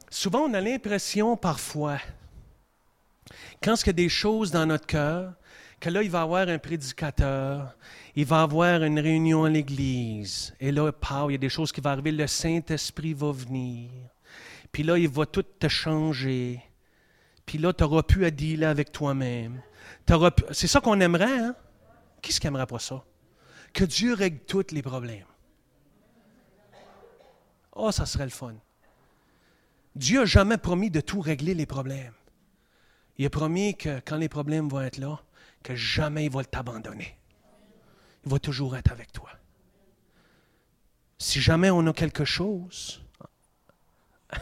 Souvent, 0.09 0.41
on 0.41 0.53
a 0.53 0.61
l'impression 0.61 1.35
parfois 1.35 1.99
quand 3.61 3.81
il 3.81 3.87
y 3.87 3.89
a 3.89 3.93
des 3.93 4.09
choses 4.09 4.51
dans 4.51 4.65
notre 4.65 4.85
cœur, 4.85 5.33
que 5.79 5.89
là, 5.89 6.03
il 6.03 6.09
va 6.09 6.19
y 6.19 6.21
avoir 6.21 6.47
un 6.47 6.57
prédicateur, 6.57 7.75
il 8.15 8.25
va 8.25 8.39
y 8.39 8.43
avoir 8.43 8.83
une 8.83 8.99
réunion 8.99 9.43
à 9.43 9.49
l'église, 9.49 10.53
et 10.59 10.71
là, 10.71 10.91
il 11.27 11.31
y 11.31 11.35
a 11.35 11.37
des 11.37 11.49
choses 11.49 11.71
qui 11.71 11.81
vont 11.81 11.89
arriver, 11.89 12.11
le 12.11 12.27
Saint-Esprit 12.27 13.13
va 13.13 13.31
venir, 13.31 13.89
puis 14.71 14.83
là, 14.83 14.97
il 14.97 15.09
va 15.09 15.25
tout 15.25 15.43
te 15.43 15.67
changer, 15.67 16.61
puis 17.45 17.57
là, 17.57 17.73
tu 17.73 17.83
n'auras 17.83 18.03
plus 18.03 18.25
à 18.25 18.31
dealer 18.31 18.67
avec 18.67 18.91
toi-même. 18.91 19.61
C'est 20.51 20.67
ça 20.67 20.79
qu'on 20.79 20.99
aimerait, 20.99 21.39
hein? 21.39 21.55
Qui 22.21 22.33
ce 22.33 22.39
qui 22.39 22.47
aimerait 22.47 22.65
pas 22.65 22.79
ça? 22.79 23.03
Que 23.73 23.83
Dieu 23.83 24.13
règle 24.13 24.39
tous 24.47 24.71
les 24.71 24.81
problèmes. 24.81 25.25
Oh, 27.75 27.91
ça 27.91 28.05
serait 28.05 28.23
le 28.23 28.29
fun. 28.29 28.55
Dieu 29.95 30.19
n'a 30.19 30.25
jamais 30.25 30.57
promis 30.57 30.89
de 30.89 31.01
tout 31.01 31.21
régler 31.21 31.53
les 31.53 31.65
problèmes. 31.65 32.13
Il 33.17 33.25
a 33.25 33.29
promis 33.29 33.75
que 33.75 33.99
quand 33.99 34.17
les 34.17 34.29
problèmes 34.29 34.67
vont 34.67 34.81
être 34.81 34.97
là, 34.97 35.21
que 35.63 35.75
jamais 35.75 36.25
il 36.25 36.31
va 36.31 36.43
t'abandonner. 36.43 37.17
Il 38.25 38.31
va 38.31 38.39
toujours 38.39 38.75
être 38.75 38.91
avec 38.91 39.11
toi. 39.11 39.29
Si 41.17 41.39
jamais 41.39 41.69
on 41.69 41.85
a 41.87 41.93
quelque 41.93 42.25
chose, 42.25 43.01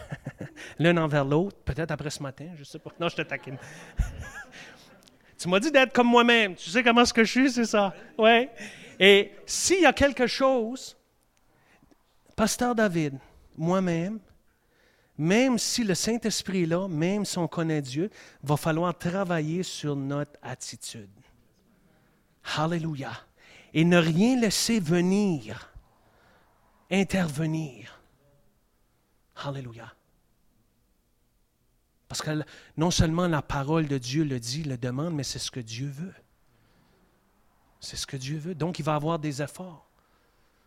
l'un 0.80 0.98
envers 0.98 1.26
l'autre, 1.26 1.58
peut-être 1.64 1.92
après 1.92 2.10
ce 2.10 2.24
matin, 2.24 2.50
je 2.56 2.60
ne 2.60 2.66
sais 2.66 2.80
pas. 2.80 2.92
Non, 3.00 3.10
je 3.10 3.18
te 3.18 3.22
taquine. 3.22 3.58
tu 5.38 5.48
m'as 5.48 5.60
dit 5.60 5.72
d'être 5.72 5.94
comme 5.94 6.08
moi-même. 6.08 6.56
Tu 6.56 6.70
sais 6.70 6.84
comment 6.84 7.06
ce 7.06 7.14
que 7.14 7.24
je 7.24 7.32
suis, 7.32 7.52
c'est 7.52 7.66
ça? 7.66 7.94
Ouais. 8.18 8.50
Et 9.00 9.32
s'il 9.46 9.82
y 9.82 9.86
a 9.86 9.94
quelque 9.94 10.26
chose, 10.26 10.98
Pasteur 12.36 12.76
David, 12.76 13.18
moi-même, 13.58 14.20
même 15.18 15.60
si 15.60 15.84
le 15.84 15.94
Saint-Esprit 15.94 16.64
est 16.64 16.68
là, 16.68 16.88
même 16.88 17.24
si 17.26 17.38
on 17.38 17.48
connaît 17.48 17.82
Dieu, 17.82 18.10
va 18.42 18.58
falloir 18.58 18.98
travailler 18.98 19.62
sur 19.62 19.96
notre 19.96 20.40
attitude. 20.42 21.10
Alléluia. 22.58 23.12
Et 23.74 23.86
ne 23.86 23.98
rien 23.98 24.40
laisser 24.40 24.80
venir, 24.80 25.72
intervenir. 26.90 28.00
Alléluia. 29.36 29.94
Parce 32.08 32.22
que 32.22 32.44
non 32.78 32.92
seulement 32.92 33.28
la 33.28 33.42
parole 33.42 33.88
de 33.88 33.98
Dieu 33.98 34.24
le 34.24 34.40
dit, 34.40 34.64
le 34.64 34.78
demande, 34.78 35.16
mais 35.16 35.24
c'est 35.24 35.40
ce 35.40 35.50
que 35.50 35.60
Dieu 35.60 35.88
veut. 35.88 36.14
C'est 37.80 37.98
ce 37.98 38.06
que 38.06 38.18
Dieu 38.18 38.38
veut. 38.38 38.56
Donc, 38.56 38.78
il 38.78 38.86
va 38.86 38.96
avoir 38.96 39.18
des 39.18 39.42
efforts. 39.42 39.90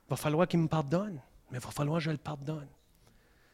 Il 0.07 0.11
va 0.11 0.17
falloir 0.17 0.49
qu'il 0.49 0.61
me 0.61 0.69
pardonne, 0.69 1.21
mais 1.51 1.59
il 1.59 1.65
va 1.65 1.71
falloir 1.71 1.99
que 1.99 2.05
je 2.05 2.11
le 2.11 2.17
pardonne. 2.17 2.69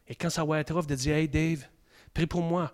Et 0.09 0.15
quand 0.15 0.31
ça 0.31 0.45
va 0.45 0.61
être 0.61 0.75
off 0.75 0.87
de 0.87 0.95
dire, 0.95 1.17
Hey 1.17 1.29
Dave, 1.29 1.67
prie 2.13 2.27
pour 2.27 2.43
moi. 2.43 2.73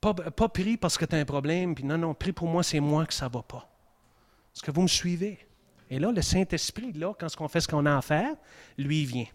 Pas, 0.00 0.14
pas 0.14 0.48
prie 0.48 0.76
parce 0.76 0.96
que 0.96 1.04
tu 1.04 1.16
as 1.16 1.18
un 1.18 1.24
problème, 1.24 1.74
puis 1.74 1.84
non, 1.84 1.98
non, 1.98 2.14
prie 2.14 2.32
pour 2.32 2.48
moi, 2.48 2.62
c'est 2.62 2.80
moi 2.80 3.04
que 3.04 3.14
ça 3.14 3.28
ne 3.28 3.32
va 3.32 3.42
pas. 3.42 3.68
Est-ce 4.54 4.62
que 4.62 4.70
vous 4.70 4.82
me 4.82 4.88
suivez? 4.88 5.38
Et 5.90 5.98
là, 5.98 6.12
le 6.12 6.22
Saint-Esprit, 6.22 6.92
là, 6.92 7.14
quand 7.18 7.28
on 7.40 7.48
fait 7.48 7.60
ce 7.60 7.68
qu'on 7.68 7.86
a 7.86 7.96
à 7.96 8.02
faire, 8.02 8.34
lui, 8.76 9.02
il 9.02 9.06
vient. 9.06 9.26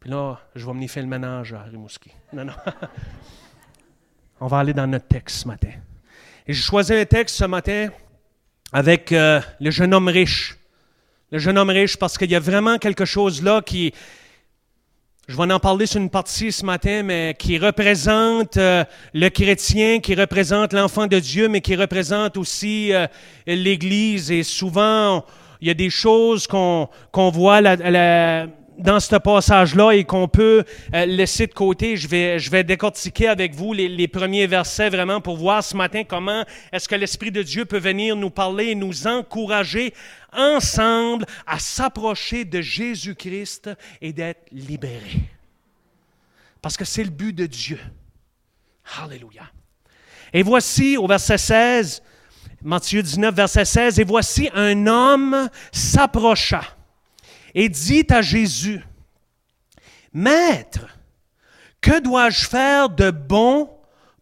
Puis 0.00 0.08
là, 0.08 0.40
je 0.54 0.64
vais 0.64 0.72
venir 0.72 0.90
faire 0.90 1.02
le 1.02 1.08
ménage 1.08 1.52
à 1.52 1.62
Rimouski. 1.62 2.10
Non, 2.32 2.44
non. 2.44 2.54
On 4.40 4.46
va 4.46 4.60
aller 4.60 4.72
dans 4.72 4.86
notre 4.86 5.06
texte 5.06 5.42
ce 5.42 5.48
matin. 5.48 5.72
Et 6.46 6.54
j'ai 6.54 6.62
choisi 6.62 6.94
un 6.94 7.04
texte 7.04 7.36
ce 7.36 7.44
matin 7.44 7.90
avec 8.72 9.12
euh, 9.12 9.40
le 9.60 9.70
jeune 9.70 9.92
homme 9.92 10.08
riche. 10.08 10.56
Le 11.32 11.38
jeune 11.38 11.58
homme 11.58 11.70
riche, 11.70 11.96
parce 11.96 12.18
qu'il 12.18 12.28
y 12.28 12.34
a 12.34 12.40
vraiment 12.40 12.76
quelque 12.78 13.04
chose 13.04 13.40
là 13.40 13.62
qui, 13.62 13.92
je 15.28 15.36
vais 15.36 15.52
en 15.52 15.60
parler 15.60 15.86
sur 15.86 16.00
une 16.00 16.10
partie 16.10 16.50
ce 16.50 16.64
matin, 16.64 17.04
mais 17.04 17.36
qui 17.38 17.56
représente 17.56 18.56
euh, 18.56 18.84
le 19.14 19.28
chrétien, 19.28 20.00
qui 20.00 20.16
représente 20.16 20.72
l'enfant 20.72 21.06
de 21.06 21.20
Dieu, 21.20 21.48
mais 21.48 21.60
qui 21.60 21.76
représente 21.76 22.36
aussi 22.36 22.92
euh, 22.92 23.06
l'Église. 23.46 24.32
Et 24.32 24.42
souvent, 24.42 25.24
il 25.60 25.68
y 25.68 25.70
a 25.70 25.74
des 25.74 25.88
choses 25.88 26.48
qu'on 26.48 26.88
voit 27.14 27.60
dans 28.80 28.98
ce 28.98 29.16
passage-là 29.16 29.92
et 29.92 30.04
qu'on 30.04 30.26
peut 30.26 30.64
euh, 30.94 31.06
laisser 31.06 31.46
de 31.46 31.52
côté. 31.52 31.96
Je 31.96 32.08
vais, 32.08 32.64
décortiquer 32.64 33.28
avec 33.28 33.54
vous 33.54 33.72
les, 33.72 34.08
premiers 34.08 34.46
versets 34.46 34.88
vraiment 34.88 35.20
pour 35.20 35.36
voir 35.36 35.62
ce 35.62 35.76
matin 35.76 36.02
comment 36.04 36.44
est-ce 36.72 36.88
que 36.88 36.94
l'Esprit 36.94 37.30
de 37.30 37.42
Dieu 37.42 37.64
peut 37.64 37.78
venir 37.78 38.16
nous 38.16 38.30
parler 38.30 38.74
nous 38.74 39.06
encourager 39.06 39.94
ensemble 40.32 41.26
à 41.46 41.58
s'approcher 41.58 42.44
de 42.44 42.60
Jésus-Christ 42.60 43.70
et 44.00 44.12
d'être 44.12 44.46
libérés. 44.52 45.30
Parce 46.62 46.76
que 46.76 46.84
c'est 46.84 47.04
le 47.04 47.10
but 47.10 47.32
de 47.32 47.46
Dieu. 47.46 47.80
Alléluia. 49.02 49.50
Et 50.32 50.42
voici 50.42 50.96
au 50.96 51.06
verset 51.06 51.38
16, 51.38 52.02
Matthieu 52.62 53.02
19, 53.02 53.34
verset 53.34 53.64
16, 53.64 54.00
et 54.00 54.04
voici 54.04 54.50
un 54.54 54.86
homme 54.86 55.48
s'approcha 55.72 56.62
et 57.54 57.68
dit 57.68 58.06
à 58.10 58.22
Jésus, 58.22 58.84
Maître, 60.12 60.86
que 61.80 62.00
dois-je 62.00 62.46
faire 62.46 62.90
de 62.90 63.10
bon 63.10 63.70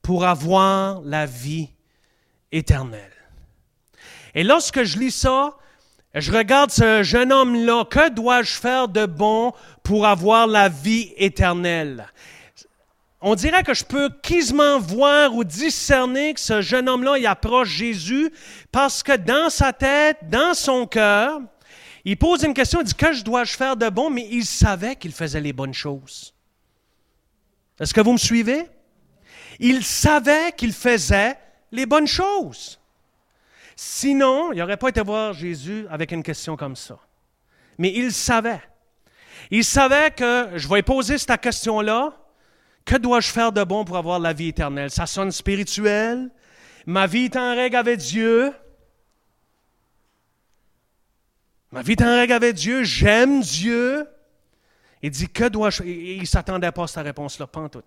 pour 0.03 0.25
avoir 0.25 1.01
la 1.03 1.27
vie 1.27 1.71
éternelle? 2.53 3.13
Et 4.35 4.45
lorsque 4.45 4.85
je 4.85 4.99
lis 4.99 5.11
ça, 5.11 5.57
je 6.15 6.33
regarde 6.33 6.71
ce 6.71 7.03
jeune 7.03 7.33
homme-là, 7.33 7.85
que 7.85 8.09
dois-je 8.11 8.53
faire 8.53 8.89
de 8.89 9.07
bon 9.07 9.53
pour 9.83 10.07
avoir 10.07 10.47
la 10.47 10.69
vie 10.69 11.13
éternelle? 11.17 12.07
On 13.21 13.35
dirait 13.35 13.65
que 13.65 13.75
je 13.75 13.85
peux 13.85 14.11
quasiment 14.23 14.79
voir 14.79 15.35
ou 15.35 15.43
discerner 15.43 16.35
que 16.35 16.41
ce 16.41 16.61
jeune 16.61 16.89
homme-là, 16.89 17.19
il 17.19 17.27
approche 17.27 17.69
Jésus 17.69 18.33
parce 18.71 19.03
que 19.03 19.17
dans 19.17 19.51
sa 19.51 19.73
tête, 19.73 20.19
dans 20.31 20.55
son 20.55 20.87
cœur, 20.87 21.41
il 22.05 22.17
pose 22.17 22.45
une 22.45 22.55
question, 22.55 22.81
il 22.81 22.85
dit, 22.85 22.95
que 22.95 23.23
dois-je 23.23 23.57
faire 23.57 23.77
de 23.77 23.89
bon? 23.89 24.09
Mais 24.09 24.27
il 24.31 24.47
savait 24.47 24.95
qu'il 24.95 25.13
faisait 25.13 25.41
les 25.41 25.53
bonnes 25.53 25.75
choses. 25.75 26.33
Est-ce 27.81 27.93
que 27.93 28.01
vous 28.01 28.13
me 28.13 28.19
suivez? 28.19 28.67
Il 29.59 29.85
savait 29.85 30.53
qu'il 30.57 30.73
faisait 30.73 31.37
les 31.73 31.87
bonnes 31.87 32.07
choses. 32.07 32.79
Sinon, 33.81 34.51
il 34.51 34.59
n'aurait 34.59 34.77
pas 34.77 34.89
été 34.89 35.01
voir 35.01 35.33
Jésus 35.35 35.87
avec 35.89 36.11
une 36.11 36.25
question 36.25 36.57
comme 36.57 36.75
ça. 36.75 36.99
Mais 37.79 37.93
il 37.95 38.13
savait. 38.13 38.61
Il 39.53 39.65
savait 39.65 40.11
que 40.11 40.49
je 40.57 40.67
vais 40.67 40.83
poser 40.83 41.17
cette 41.17 41.41
question-là. 41.41 42.13
Que 42.85 42.97
dois-je 42.97 43.29
faire 43.31 43.53
de 43.53 43.63
bon 43.63 43.85
pour 43.85 43.97
avoir 43.97 44.19
la 44.19 44.33
vie 44.33 44.49
éternelle? 44.49 44.91
Ça 44.91 45.07
sonne 45.07 45.31
spirituel. 45.31 46.29
Ma 46.87 47.07
vie 47.07 47.27
est 47.27 47.37
en 47.37 47.55
règle 47.55 47.77
avec 47.77 48.01
Dieu. 48.01 48.53
Ma 51.71 51.83
vie 51.83 51.93
est 51.93 52.03
en 52.03 52.17
règle 52.17 52.33
avec 52.33 52.57
Dieu. 52.57 52.83
J'aime 52.83 53.43
Dieu. 53.43 54.09
Il 55.03 55.13
dit, 55.13 55.29
que 55.29 55.45
dois-je... 55.45 55.85
Il 55.85 56.23
ne 56.23 56.27
s'attendait 56.27 56.73
pas 56.73 56.83
à 56.83 56.87
cette 56.89 57.05
réponse-là, 57.05 57.47
pas 57.47 57.61
en 57.61 57.69
tout. 57.69 57.85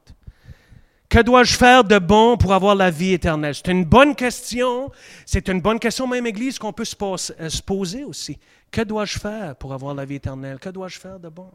Que 1.12 1.22
dois-je 1.22 1.58
faire 1.58 1.84
de 1.84 2.00
bon 2.00 2.38
pour 2.38 2.54
avoir 2.54 2.74
la 2.74 2.90
vie 2.90 3.12
éternelle? 3.12 3.54
C'est 3.54 3.68
une 3.68 3.84
bonne 3.84 4.16
question. 4.16 4.90
C'est 5.26 5.50
une 5.50 5.60
bonne 5.60 5.78
question, 5.78 6.08
même 6.08 6.26
Église, 6.26 6.58
qu'on 6.58 6.72
peut 6.72 6.86
euh, 7.02 7.50
se 7.50 7.62
poser 7.62 8.06
aussi. 8.06 8.40
Que 8.72 8.80
dois-je 8.80 9.20
faire 9.20 9.58
pour 9.58 9.74
avoir 9.74 9.94
la 9.94 10.06
vie 10.06 10.16
éternelle? 10.16 10.58
Que 10.58 10.70
dois-je 10.70 10.98
faire 10.98 11.20
de 11.20 11.28
bon? 11.28 11.52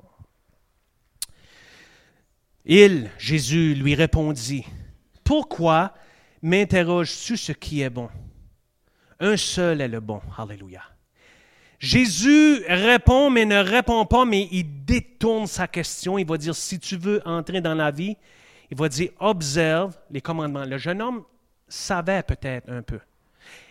Il, 2.67 3.11
Jésus, 3.17 3.75
lui 3.75 3.95
répondit, 3.95 4.67
Pourquoi 5.25 5.95
m'interroges-tu 6.43 7.39
ce 7.39 7.53
qui 7.53 7.81
est 7.81 7.89
bon? 7.89 8.11
Un 9.21 9.39
seul 9.39 9.81
est 9.81 9.89
le 9.89 10.01
bon. 10.01 10.21
Alléluia. 10.37 10.83
Jésus 11.79 12.63
répond, 12.69 13.31
mais 13.31 13.47
ne 13.47 13.57
répond 13.57 14.05
pas, 14.05 14.27
mais 14.27 14.51
il 14.53 14.85
détourne 14.85 15.47
sa 15.47 15.67
question. 15.67 16.19
Il 16.19 16.27
va 16.27 16.37
dire, 16.37 16.55
si 16.55 16.79
tu 16.79 16.99
veux 16.99 17.27
entrer 17.27 17.63
dans 17.63 17.75
la 17.75 17.91
vie, 17.91 18.19
il 18.71 18.77
va 18.77 18.89
dire 18.89 19.11
observe 19.21 19.97
les 20.11 20.21
commandements. 20.21 20.65
Le 20.65 20.79
jeune 20.79 21.03
homme 21.03 21.23
savait 21.69 22.23
peut-être 22.23 22.71
un 22.71 22.83
peu. 22.83 23.01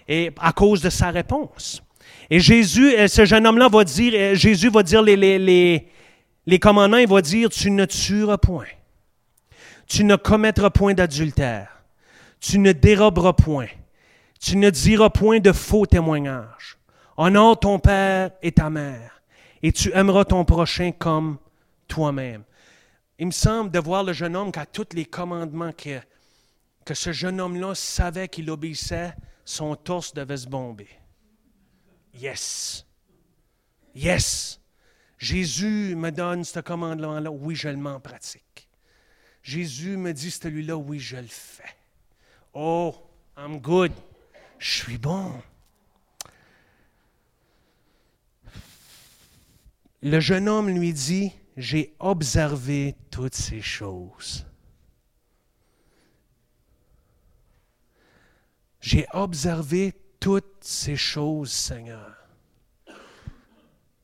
Et 0.07 0.31
à 0.39 0.51
cause 0.51 0.81
de 0.81 0.89
sa 0.89 1.09
réponse. 1.09 1.81
Et 2.29 2.39
Jésus, 2.39 2.93
euh, 2.95 3.07
ce 3.07 3.25
jeune 3.25 3.45
homme-là 3.47 3.67
va 3.67 3.83
dire, 3.83 4.13
euh, 4.15 4.35
Jésus 4.35 4.69
va 4.69 4.83
dire 4.83 5.01
les, 5.01 5.15
les, 5.15 5.39
les, 5.39 5.87
les 6.45 6.59
commandements, 6.59 6.97
il 6.97 7.07
va 7.07 7.21
dire, 7.21 7.49
tu 7.49 7.71
ne 7.71 7.85
tueras 7.85 8.37
point. 8.37 8.67
Tu 9.87 10.03
ne 10.03 10.15
commettras 10.15 10.69
point 10.69 10.93
d'adultère. 10.93 11.83
Tu 12.39 12.59
ne 12.59 12.71
déroberas 12.71 13.33
point. 13.33 13.67
Tu 14.39 14.57
ne 14.57 14.69
diras 14.69 15.09
point 15.09 15.39
de 15.39 15.51
faux 15.51 15.85
témoignages. 15.85 16.77
Honore 17.17 17.59
ton 17.59 17.79
père 17.79 18.31
et 18.41 18.51
ta 18.51 18.69
mère. 18.69 19.21
Et 19.63 19.71
tu 19.71 19.91
aimeras 19.93 20.25
ton 20.25 20.45
prochain 20.45 20.91
comme 20.91 21.37
toi-même. 21.87 22.43
Il 23.17 23.27
me 23.27 23.31
semble 23.31 23.71
de 23.71 23.79
voir 23.79 24.03
le 24.03 24.13
jeune 24.13 24.35
homme 24.35 24.51
qu'à 24.51 24.65
tous 24.65 24.93
les 24.93 25.05
commandements 25.05 25.71
que, 25.71 26.93
ce 26.93 27.13
jeune 27.13 27.39
homme-là 27.39 27.73
savait 27.73 28.27
qu'il 28.27 28.49
obéissait, 28.49 29.13
son 29.45 29.75
torse 29.75 30.13
devait 30.13 30.37
se 30.37 30.47
bomber. 30.47 30.89
Yes. 32.13 32.85
Yes. 33.93 34.59
Jésus 35.17 35.95
me 35.95 36.11
donne 36.11 36.43
ce 36.43 36.59
commandement-là. 36.59 37.31
Oui, 37.31 37.55
je 37.55 37.69
le 37.69 37.77
mets 37.77 37.89
en 37.89 37.99
pratique. 37.99 38.67
Jésus 39.41 39.95
me 39.95 40.11
dit 40.11 40.31
celui-là. 40.31 40.75
Oui, 40.75 40.99
je 40.99 41.17
le 41.17 41.27
fais. 41.27 41.75
Oh, 42.53 42.95
I'm 43.37 43.59
good. 43.59 43.91
Je 44.59 44.83
suis 44.83 44.97
bon. 44.97 45.31
Le 50.01 50.19
jeune 50.19 50.49
homme 50.49 50.69
lui 50.69 50.93
dit, 50.93 51.31
j'ai 51.55 51.95
observé 51.99 52.95
toutes 53.11 53.35
ces 53.35 53.61
choses. 53.61 54.45
J'ai 58.81 59.07
observé 59.13 59.93
toutes 60.19 60.63
ces 60.63 60.95
choses, 60.95 61.51
Seigneur. 61.51 62.15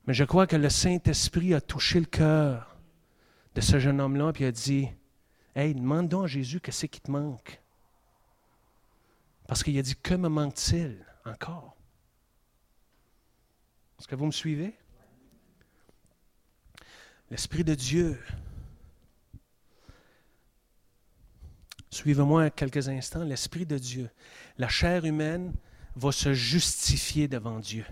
Mais 0.07 0.13
je 0.13 0.23
crois 0.23 0.47
que 0.47 0.55
le 0.55 0.69
Saint-Esprit 0.69 1.53
a 1.53 1.61
touché 1.61 1.99
le 1.99 2.05
cœur 2.05 2.75
de 3.53 3.61
ce 3.61 3.79
jeune 3.79 4.01
homme-là 4.01 4.31
et 4.39 4.45
a 4.45 4.51
dit 4.51 4.89
Hey, 5.53 5.75
demande 5.75 6.07
donc 6.07 6.23
à 6.23 6.27
Jésus 6.27 6.59
qu'est-ce 6.59 6.85
qui 6.85 7.01
te 7.01 7.11
manque. 7.11 7.61
Parce 9.47 9.63
qu'il 9.63 9.77
a 9.77 9.81
dit 9.81 9.95
Que 9.95 10.15
me 10.15 10.29
manque-t-il 10.29 11.05
encore? 11.25 11.75
Est-ce 13.99 14.07
que 14.07 14.15
vous 14.15 14.25
me 14.25 14.31
suivez? 14.31 14.73
L'Esprit 17.31 17.63
de 17.63 17.73
Dieu. 17.73 18.19
Suivez-moi 21.89 22.49
quelques 22.49 22.89
instants. 22.89 23.23
L'Esprit 23.23 23.65
de 23.65 23.77
Dieu. 23.77 24.09
La 24.57 24.67
chair 24.67 25.05
humaine 25.05 25.53
va 25.95 26.11
se 26.11 26.33
justifier 26.33 27.29
devant 27.29 27.59
Dieu. 27.59 27.85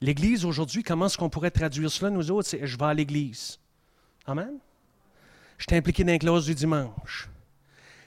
L'Église 0.00 0.46
aujourd'hui, 0.46 0.82
comment 0.82 1.06
est-ce 1.06 1.18
qu'on 1.18 1.28
pourrait 1.28 1.50
traduire 1.50 1.90
cela, 1.90 2.10
nous 2.10 2.30
autres? 2.30 2.48
C'est 2.48 2.66
je 2.66 2.78
vais 2.78 2.86
à 2.86 2.94
l'Église. 2.94 3.58
Amen? 4.26 4.58
Je 5.58 5.66
suis 5.68 5.76
impliqué 5.76 6.04
dans 6.04 6.12
les 6.12 6.18
clauses 6.18 6.46
du 6.46 6.54
dimanche. 6.54 7.28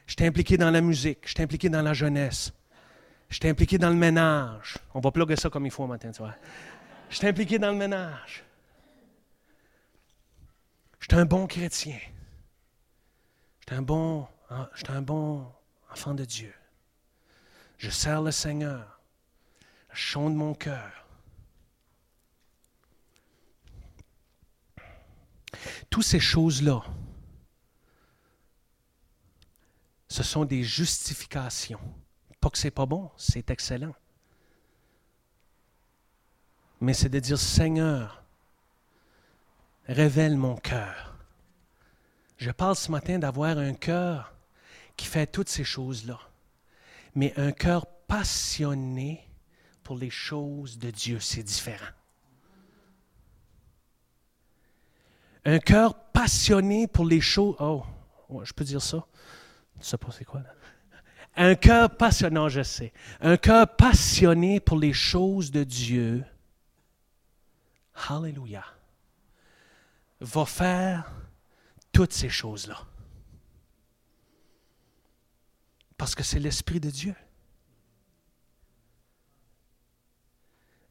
Je 0.07 0.15
suis 0.17 0.25
impliqué 0.25 0.57
dans 0.57 0.71
la 0.71 0.81
musique. 0.81 1.19
Je 1.23 1.29
suis 1.29 1.43
impliqué 1.43 1.69
dans 1.69 1.83
la 1.83 1.93
jeunesse. 1.93 2.51
Je 3.29 3.35
suis 3.35 3.47
impliqué 3.47 3.77
dans 3.77 3.89
le 3.89 3.95
ménage. 3.95 4.79
On 4.95 4.99
va 4.99 5.11
plugger 5.11 5.35
ça 5.35 5.51
comme 5.51 5.67
il 5.67 5.71
faut 5.71 5.85
matin, 5.85 6.11
tu 6.11 6.17
vois. 6.17 6.33
Je 7.11 7.17
suis 7.17 7.27
impliqué 7.27 7.59
dans 7.59 7.71
le 7.71 7.77
ménage. 7.77 8.43
Je 11.07 11.15
suis 11.15 11.21
un 11.21 11.25
bon 11.25 11.47
chrétien. 11.47 11.99
Je 13.59 13.67
suis 13.67 13.75
un 13.77 13.81
bon, 13.81 14.27
je 14.73 14.77
suis 14.83 14.91
un 14.91 15.01
bon 15.01 15.49
enfant 15.89 16.13
de 16.13 16.25
Dieu. 16.25 16.53
Je 17.77 17.89
sers 17.89 18.21
le 18.21 18.31
Seigneur. 18.31 18.99
Je 19.93 19.99
chante 19.99 20.33
mon 20.33 20.53
cœur. 20.53 21.07
Toutes 25.89 26.03
ces 26.03 26.19
choses-là, 26.19 26.83
ce 30.09 30.23
sont 30.23 30.43
des 30.43 30.61
justifications. 30.61 31.79
Pas 32.41 32.49
que 32.49 32.57
c'est 32.57 32.69
pas 32.69 32.85
bon, 32.85 33.09
c'est 33.15 33.49
excellent. 33.49 33.95
Mais 36.81 36.93
c'est 36.93 37.09
de 37.09 37.19
dire, 37.19 37.39
Seigneur, 37.39 38.26
révèle 39.87 40.37
mon 40.37 40.55
cœur. 40.55 41.15
Je 42.37 42.51
parle 42.51 42.75
ce 42.75 42.91
matin 42.91 43.19
d'avoir 43.19 43.57
un 43.57 43.73
cœur 43.73 44.33
qui 44.95 45.07
fait 45.07 45.27
toutes 45.27 45.49
ces 45.49 45.63
choses-là, 45.63 46.19
mais 47.15 47.33
un 47.37 47.51
cœur 47.51 47.85
passionné 48.07 49.27
pour 49.83 49.97
les 49.97 50.09
choses 50.09 50.77
de 50.77 50.91
Dieu, 50.91 51.19
c'est 51.19 51.43
différent. 51.43 51.93
Un 55.45 55.59
cœur 55.59 55.95
passionné 56.11 56.87
pour 56.87 57.05
les 57.05 57.21
choses. 57.21 57.55
Oh, 57.59 57.83
je 58.43 58.51
peux 58.51 58.65
dire 58.65 58.81
ça? 58.81 59.07
Je 59.79 59.85
sais 59.85 59.97
pas 59.97 60.11
c'est 60.11 60.25
quoi 60.25 60.41
là? 60.41 60.49
Un 61.37 61.55
cœur 61.55 61.95
passionnant, 61.95 62.49
je 62.49 62.63
sais. 62.63 62.91
Un 63.21 63.37
cœur 63.37 63.75
passionné 63.75 64.59
pour 64.59 64.77
les 64.77 64.91
choses 64.91 65.51
de 65.51 65.63
Dieu. 65.63 66.25
Alléluia. 68.09 68.65
Va 70.19 70.45
faire 70.45 71.11
toutes 71.91 72.13
ces 72.13 72.29
choses-là. 72.29 72.85
Parce 75.97 76.15
que 76.15 76.23
c'est 76.23 76.39
l'Esprit 76.39 76.79
de 76.79 76.89
Dieu. 76.89 77.15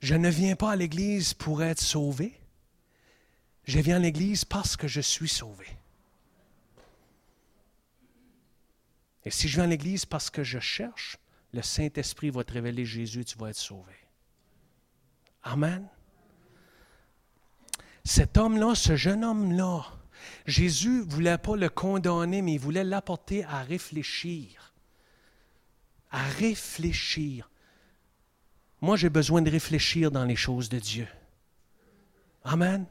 Je 0.01 0.15
ne 0.15 0.29
viens 0.29 0.57
pas 0.57 0.73
à 0.73 0.77
l'Église 0.77 1.35
pour 1.35 1.62
être 1.62 1.81
sauvé. 1.81 2.41
Je 3.65 3.81
viens 3.81 3.97
à 3.97 4.01
l'Église 4.01 4.45
parce 4.45 4.77
que 4.77 4.87
je 4.87 5.01
suis 5.01 5.29
sauvé. 5.29 5.67
Et 9.25 9.31
si 9.31 9.49
je 9.49 9.57
viens 9.57 9.65
à 9.65 9.69
l'Église 9.69 10.05
parce 10.05 10.31
que 10.31 10.45
je 10.45 10.61
cherche, 10.61 11.19
le 11.53 11.62
Saint-Esprit 11.62 12.31
va 12.31 12.45
te 12.45 12.53
révéler 12.53 12.85
Jésus 12.85 13.25
tu 13.25 13.37
vas 13.39 13.51
être 13.51 13.57
sauvé. 13.57 13.95
Amen. 15.43 15.89
Cet 18.07 18.38
homme-là, 18.38 18.77
ce 18.77 18.95
jeune 18.95 19.25
homme-là, 19.25 19.85
Jésus 20.47 21.01
ne 21.01 21.11
voulait 21.11 21.38
pas 21.38 21.57
le 21.57 21.69
condamner, 21.69 22.40
mais 22.40 22.53
il 22.53 22.61
voulait 22.61 22.85
l'apporter 22.85 23.42
à 23.42 23.62
réfléchir. 23.62 24.73
À 26.12 26.23
réfléchir. 26.23 27.51
Moi, 28.81 28.97
j'ai 28.97 29.09
besoin 29.09 29.42
de 29.42 29.51
réfléchir 29.51 30.12
dans 30.12 30.25
les 30.25 30.37
choses 30.37 30.69
de 30.69 30.79
Dieu. 30.79 31.09
Amen. 32.45 32.87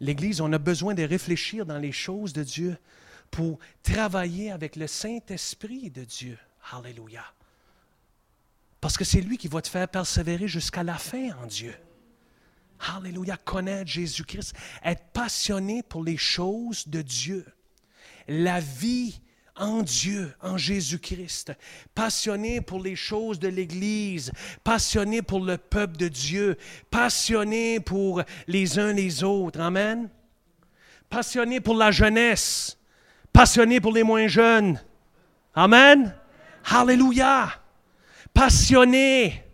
L'Église, 0.00 0.40
on 0.40 0.52
a 0.52 0.58
besoin 0.58 0.94
de 0.94 1.04
réfléchir 1.04 1.64
dans 1.64 1.78
les 1.78 1.92
choses 1.92 2.32
de 2.32 2.42
Dieu 2.42 2.76
pour 3.30 3.60
travailler 3.84 4.50
avec 4.50 4.74
le 4.74 4.88
Saint-Esprit 4.88 5.90
de 5.90 6.02
Dieu. 6.02 6.36
Alléluia. 6.72 7.22
Parce 8.80 8.96
que 8.96 9.04
c'est 9.04 9.20
lui 9.20 9.38
qui 9.38 9.46
va 9.46 9.62
te 9.62 9.68
faire 9.68 9.86
persévérer 9.86 10.48
jusqu'à 10.48 10.82
la 10.82 10.98
fin 10.98 11.30
en 11.40 11.46
Dieu. 11.46 11.72
Alléluia. 12.80 13.36
Connaître 13.36 13.90
Jésus-Christ, 13.90 14.54
être 14.84 15.04
passionné 15.12 15.82
pour 15.82 16.04
les 16.04 16.16
choses 16.16 16.88
de 16.88 17.02
Dieu. 17.02 17.44
La 18.28 18.60
vie 18.60 19.20
en 19.56 19.82
Dieu, 19.82 20.32
en 20.40 20.56
Jésus-Christ, 20.56 21.52
passionné 21.94 22.60
pour 22.60 22.80
les 22.80 22.96
choses 22.96 23.38
de 23.38 23.48
l'Église, 23.48 24.32
passionné 24.62 25.22
pour 25.22 25.40
le 25.40 25.58
peuple 25.58 25.96
de 25.96 26.08
Dieu, 26.08 26.56
passionné 26.90 27.80
pour 27.80 28.22
les 28.46 28.78
uns 28.78 28.92
les 28.92 29.24
autres. 29.24 29.60
Amen. 29.60 30.08
Passionné 31.10 31.60
pour 31.60 31.74
la 31.74 31.90
jeunesse, 31.90 32.78
passionné 33.32 33.80
pour 33.80 33.92
les 33.92 34.02
moins 34.02 34.28
jeunes. 34.28 34.80
Amen. 35.54 36.14
Alléluia. 36.64 37.50
Passionné. 38.32 39.47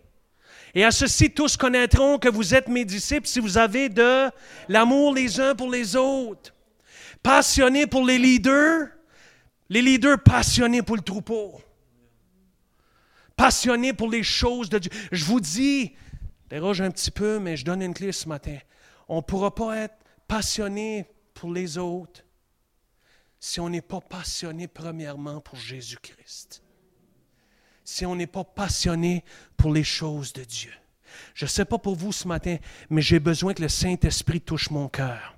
Et 0.75 0.83
à 0.83 0.91
ceci, 0.91 1.31
tous 1.31 1.55
connaîtront 1.55 2.19
que 2.19 2.27
vous 2.27 2.53
êtes 2.53 2.67
mes 2.67 2.83
disciples 2.83 3.27
si 3.27 3.39
vous 3.39 3.57
avez 3.57 3.87
de 3.87 4.29
l'amour 4.67 5.13
les 5.13 5.39
uns 5.39 5.55
pour 5.55 5.71
les 5.71 5.95
autres. 5.95 6.53
Passionné 7.23 7.87
pour 7.87 8.05
les 8.05 8.17
leaders, 8.17 8.89
les 9.69 9.81
leaders 9.81 10.21
passionnés 10.21 10.81
pour 10.81 10.97
le 10.97 11.01
troupeau. 11.01 11.61
Passionnés 13.37 13.93
pour 13.93 14.09
les 14.11 14.21
choses 14.21 14.69
de 14.69 14.79
Dieu. 14.79 14.91
Je 15.13 15.23
vous 15.23 15.39
dis, 15.39 15.95
déroge 16.49 16.81
un 16.81 16.91
petit 16.91 17.11
peu, 17.11 17.39
mais 17.39 17.55
je 17.55 17.63
donne 17.63 17.81
une 17.81 17.93
clé 17.93 18.11
ce 18.11 18.27
matin. 18.27 18.57
On 19.07 19.17
ne 19.17 19.21
pourra 19.21 19.55
pas 19.55 19.77
être 19.77 19.95
passionné 20.27 21.05
pour 21.33 21.53
les 21.53 21.77
autres 21.77 22.21
si 23.39 23.61
on 23.61 23.69
n'est 23.69 23.81
pas 23.81 24.01
passionné 24.01 24.67
premièrement 24.67 25.39
pour 25.39 25.57
Jésus-Christ. 25.57 26.64
Si 27.85 28.05
on 28.05 28.15
n'est 28.15 28.27
pas 28.27 28.43
passionné 28.43 29.23
pour 29.55 29.71
les 29.71 29.83
choses 29.83 30.33
de 30.33 30.43
Dieu. 30.43 30.71
Je 31.33 31.45
ne 31.45 31.49
sais 31.49 31.63
pas 31.63 31.77
pour 31.77 31.95
vous 31.95 32.11
ce 32.11 32.27
matin, 32.27 32.57
mais 32.89 33.01
j'ai 33.01 33.19
besoin 33.19 33.53
que 33.53 33.61
le 33.61 33.69
Saint-Esprit 33.69 34.41
touche 34.41 34.69
mon 34.69 34.89
cœur. 34.89 35.37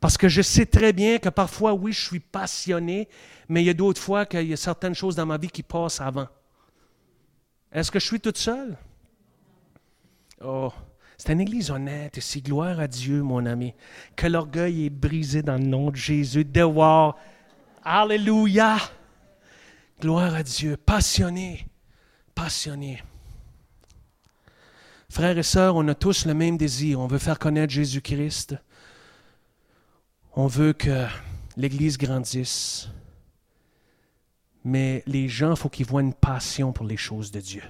Parce 0.00 0.16
que 0.16 0.28
je 0.28 0.40
sais 0.40 0.64
très 0.64 0.92
bien 0.92 1.18
que 1.18 1.28
parfois, 1.28 1.74
oui, 1.74 1.92
je 1.92 2.06
suis 2.06 2.20
passionné, 2.20 3.08
mais 3.48 3.62
il 3.62 3.66
y 3.66 3.70
a 3.70 3.74
d'autres 3.74 4.00
fois 4.00 4.24
qu'il 4.24 4.46
y 4.46 4.52
a 4.52 4.56
certaines 4.56 4.94
choses 4.94 5.16
dans 5.16 5.26
ma 5.26 5.36
vie 5.36 5.50
qui 5.50 5.62
passent 5.62 6.00
avant. 6.00 6.28
Est-ce 7.72 7.90
que 7.90 7.98
je 7.98 8.06
suis 8.06 8.20
toute 8.20 8.38
seule? 8.38 8.78
Oh, 10.42 10.72
c'est 11.16 11.32
une 11.32 11.40
église 11.40 11.72
honnête 11.72 12.16
et 12.16 12.20
c'est 12.20 12.40
gloire 12.40 12.78
à 12.78 12.86
Dieu, 12.86 13.22
mon 13.22 13.44
ami, 13.44 13.74
que 14.14 14.28
l'orgueil 14.28 14.86
est 14.86 14.90
brisé 14.90 15.42
dans 15.42 15.56
le 15.58 15.64
nom 15.64 15.90
de 15.90 15.96
Jésus. 15.96 16.44
De 16.44 16.62
voir, 16.62 17.16
Alléluia! 17.82 18.76
Gloire 20.00 20.34
à 20.34 20.44
Dieu, 20.44 20.76
passionné, 20.76 21.66
passionné. 22.34 23.02
Frères 25.10 25.36
et 25.36 25.42
sœurs, 25.42 25.74
on 25.74 25.88
a 25.88 25.94
tous 25.96 26.24
le 26.24 26.34
même 26.34 26.56
désir. 26.56 27.00
On 27.00 27.08
veut 27.08 27.18
faire 27.18 27.40
connaître 27.40 27.72
Jésus-Christ. 27.72 28.54
On 30.36 30.46
veut 30.46 30.72
que 30.72 31.06
l'Église 31.56 31.98
grandisse, 31.98 32.90
mais 34.62 35.02
les 35.06 35.28
gens, 35.28 35.50
il 35.50 35.56
faut 35.56 35.68
qu'ils 35.68 35.86
voient 35.86 36.02
une 36.02 36.14
passion 36.14 36.72
pour 36.72 36.86
les 36.86 36.96
choses 36.96 37.32
de 37.32 37.40
Dieu. 37.40 37.62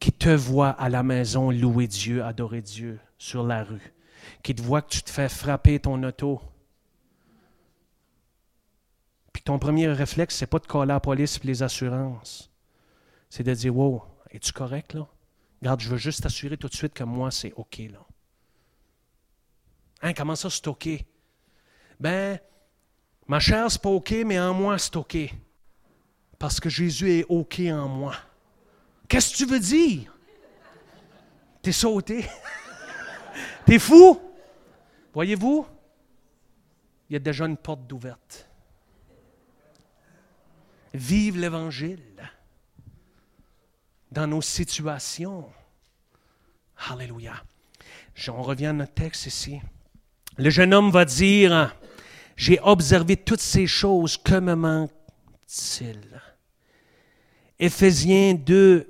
Qu'ils 0.00 0.14
te 0.14 0.30
voient 0.30 0.70
à 0.70 0.88
la 0.88 1.02
maison 1.02 1.50
louer 1.50 1.88
Dieu, 1.88 2.24
adorer 2.24 2.62
Dieu 2.62 2.98
sur 3.18 3.42
la 3.42 3.64
rue. 3.64 3.92
Qu'ils 4.42 4.54
te 4.54 4.62
voient 4.62 4.80
que 4.80 4.90
tu 4.90 5.02
te 5.02 5.10
fais 5.10 5.28
frapper 5.28 5.78
ton 5.78 6.02
auto. 6.04 6.40
Puis 9.34 9.42
ton 9.42 9.58
premier 9.58 9.88
réflexe, 9.88 10.36
c'est 10.36 10.46
pas 10.46 10.60
de 10.60 10.66
coller 10.66 10.88
la 10.88 11.00
police 11.00 11.38
et 11.42 11.46
les 11.46 11.62
assurances. 11.62 12.50
C'est 13.28 13.42
de 13.42 13.52
dire 13.52 13.76
Wow, 13.76 14.04
es-tu 14.30 14.52
correct 14.52 14.94
là? 14.94 15.06
Regarde, 15.60 15.80
je 15.80 15.90
veux 15.90 15.96
juste 15.98 16.22
t'assurer 16.22 16.56
tout 16.56 16.68
de 16.68 16.74
suite 16.74 16.94
que 16.94 17.04
moi, 17.04 17.30
c'est 17.30 17.52
OK 17.56 17.78
là. 17.90 17.98
Hein, 20.02 20.14
comment 20.14 20.36
ça, 20.36 20.48
c'est 20.50 20.68
OK? 20.68 20.88
Ben, 21.98 22.38
ma 23.26 23.40
chair, 23.40 23.70
c'est 23.70 23.82
pas 23.82 23.88
OK, 23.88 24.12
mais 24.24 24.38
en 24.38 24.54
moi, 24.54 24.78
c'est 24.78 24.96
OK. 24.96 25.16
Parce 26.38 26.60
que 26.60 26.68
Jésus 26.68 27.10
est 27.10 27.26
OK 27.28 27.60
en 27.60 27.88
moi. 27.88 28.14
Qu'est-ce 29.08 29.32
que 29.32 29.36
tu 29.38 29.46
veux 29.46 29.60
dire? 29.60 30.16
T'es 31.60 31.72
sauté? 31.72 32.24
T'es 33.66 33.78
fou? 33.78 34.20
Voyez-vous? 35.12 35.66
Il 37.08 37.14
y 37.14 37.16
a 37.16 37.18
déjà 37.18 37.46
une 37.46 37.56
porte 37.56 37.86
d'ouverte. 37.86 38.48
Vive 40.94 41.40
l'Évangile 41.40 41.98
dans 44.12 44.28
nos 44.28 44.40
situations. 44.40 45.44
Alléluia. 46.88 47.34
On 48.28 48.42
revient 48.42 48.66
à 48.66 48.72
notre 48.72 48.94
texte 48.94 49.26
ici. 49.26 49.60
Le 50.38 50.50
jeune 50.50 50.72
homme 50.72 50.92
va 50.92 51.04
dire, 51.04 51.74
j'ai 52.36 52.60
observé 52.60 53.16
toutes 53.16 53.40
ces 53.40 53.66
choses, 53.66 54.16
que 54.16 54.38
me 54.38 54.54
manque-t-il? 54.54 55.98
Éphésiens 57.58 58.34
2, 58.34 58.88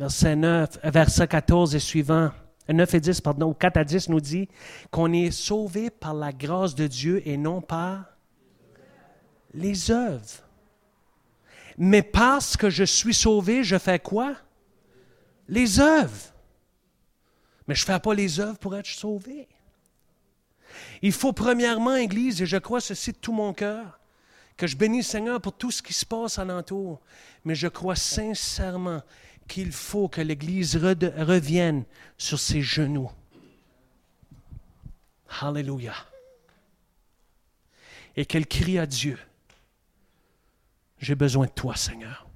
verset 0.00 0.34
9, 0.34 0.78
verset 0.82 1.28
14 1.28 1.76
et 1.76 1.80
suivant, 1.80 2.32
9 2.68 2.94
et 2.94 3.00
10, 3.00 3.20
pardon, 3.20 3.54
4 3.54 3.76
à 3.76 3.84
10 3.84 4.08
nous 4.08 4.20
dit 4.20 4.48
qu'on 4.90 5.12
est 5.12 5.30
sauvé 5.30 5.90
par 5.90 6.12
la 6.12 6.32
grâce 6.32 6.74
de 6.74 6.88
Dieu 6.88 7.22
et 7.24 7.36
non 7.36 7.60
par 7.60 8.04
les 9.54 9.92
œuvres. 9.92 10.45
Mais 11.78 12.02
parce 12.02 12.56
que 12.56 12.70
je 12.70 12.84
suis 12.84 13.14
sauvé, 13.14 13.64
je 13.64 13.78
fais 13.78 13.98
quoi? 13.98 14.36
Les 15.48 15.80
œuvres. 15.80 16.32
Mais 17.66 17.74
je 17.74 17.82
ne 17.82 17.86
fais 17.86 18.00
pas 18.00 18.14
les 18.14 18.40
œuvres 18.40 18.58
pour 18.58 18.76
être 18.76 18.86
sauvé. 18.86 19.48
Il 21.02 21.12
faut 21.12 21.32
premièrement, 21.32 21.96
Église, 21.96 22.40
et 22.42 22.46
je 22.46 22.56
crois 22.56 22.80
ceci 22.80 23.12
de 23.12 23.18
tout 23.18 23.32
mon 23.32 23.52
cœur, 23.52 23.98
que 24.56 24.66
je 24.66 24.76
bénis 24.76 24.98
le 24.98 25.04
Seigneur 25.04 25.40
pour 25.40 25.52
tout 25.52 25.70
ce 25.70 25.82
qui 25.82 25.92
se 25.92 26.06
passe 26.06 26.38
alentour, 26.38 27.00
mais 27.44 27.54
je 27.54 27.68
crois 27.68 27.96
sincèrement 27.96 29.02
qu'il 29.48 29.72
faut 29.72 30.08
que 30.08 30.20
l'Église 30.20 30.76
revienne 30.76 31.84
sur 32.16 32.38
ses 32.38 32.62
genoux. 32.62 33.10
Alléluia. 35.40 35.94
Et 38.16 38.24
qu'elle 38.24 38.46
crie 38.46 38.78
à 38.78 38.86
Dieu. 38.86 39.18
J'ai 40.98 41.14
besoin 41.14 41.46
de 41.46 41.50
toi, 41.50 41.76
Seigneur. 41.76 42.26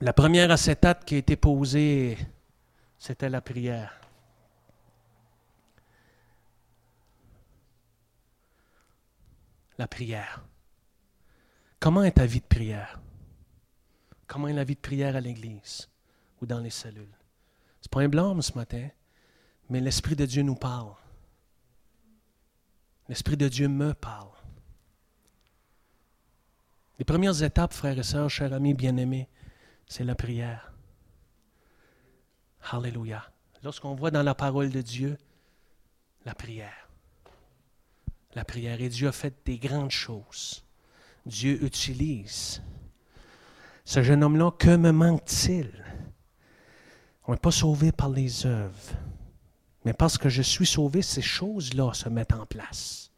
La 0.00 0.12
première 0.12 0.50
acétate 0.50 1.04
qui 1.04 1.14
a 1.14 1.18
été 1.18 1.36
posée, 1.36 2.18
c'était 2.98 3.30
la 3.30 3.40
prière. 3.40 4.00
La 9.78 9.88
prière. 9.88 10.44
Comment 11.80 12.02
est 12.04 12.12
ta 12.12 12.26
vie 12.26 12.40
de 12.40 12.46
prière? 12.46 13.00
Comment 14.26 14.48
est 14.48 14.52
la 14.52 14.64
vie 14.64 14.74
de 14.74 14.80
prière 14.80 15.16
à 15.16 15.20
l'Église 15.20 15.88
ou 16.40 16.46
dans 16.46 16.60
les 16.60 16.70
cellules? 16.70 17.16
Ce 17.80 17.86
n'est 17.86 17.90
pas 17.90 18.00
un 18.02 18.08
blâme 18.08 18.42
ce 18.42 18.52
matin, 18.54 18.88
mais 19.70 19.80
l'Esprit 19.80 20.16
de 20.16 20.26
Dieu 20.26 20.42
nous 20.42 20.56
parle. 20.56 20.94
L'Esprit 23.08 23.36
de 23.36 23.48
Dieu 23.48 23.68
me 23.68 23.94
parle. 23.94 24.35
Les 26.98 27.04
premières 27.04 27.42
étapes, 27.42 27.74
frères 27.74 27.98
et 27.98 28.02
sœurs, 28.02 28.30
chers 28.30 28.52
amis 28.52 28.74
bien-aimés, 28.74 29.28
c'est 29.86 30.04
la 30.04 30.14
prière. 30.14 30.72
Alléluia. 32.70 33.30
Lorsqu'on 33.62 33.94
voit 33.94 34.10
dans 34.10 34.22
la 34.22 34.34
parole 34.34 34.70
de 34.70 34.80
Dieu 34.80 35.18
la 36.24 36.34
prière, 36.34 36.88
la 38.34 38.44
prière, 38.44 38.80
et 38.80 38.88
Dieu 38.88 39.08
a 39.08 39.12
fait 39.12 39.34
des 39.44 39.58
grandes 39.58 39.90
choses. 39.90 40.64
Dieu 41.24 41.62
utilise. 41.64 42.62
Ce 43.84 44.02
jeune 44.02 44.24
homme-là, 44.24 44.50
que 44.50 44.76
me 44.76 44.90
manque-t-il? 44.90 45.70
On 47.26 47.32
n'est 47.32 47.38
pas 47.38 47.50
sauvé 47.50 47.92
par 47.92 48.08
les 48.08 48.46
œuvres, 48.46 48.92
mais 49.84 49.92
parce 49.92 50.18
que 50.18 50.28
je 50.28 50.42
suis 50.42 50.66
sauvé, 50.66 51.02
ces 51.02 51.22
choses-là 51.22 51.92
se 51.94 52.08
mettent 52.08 52.34
en 52.34 52.46
place. 52.46 53.12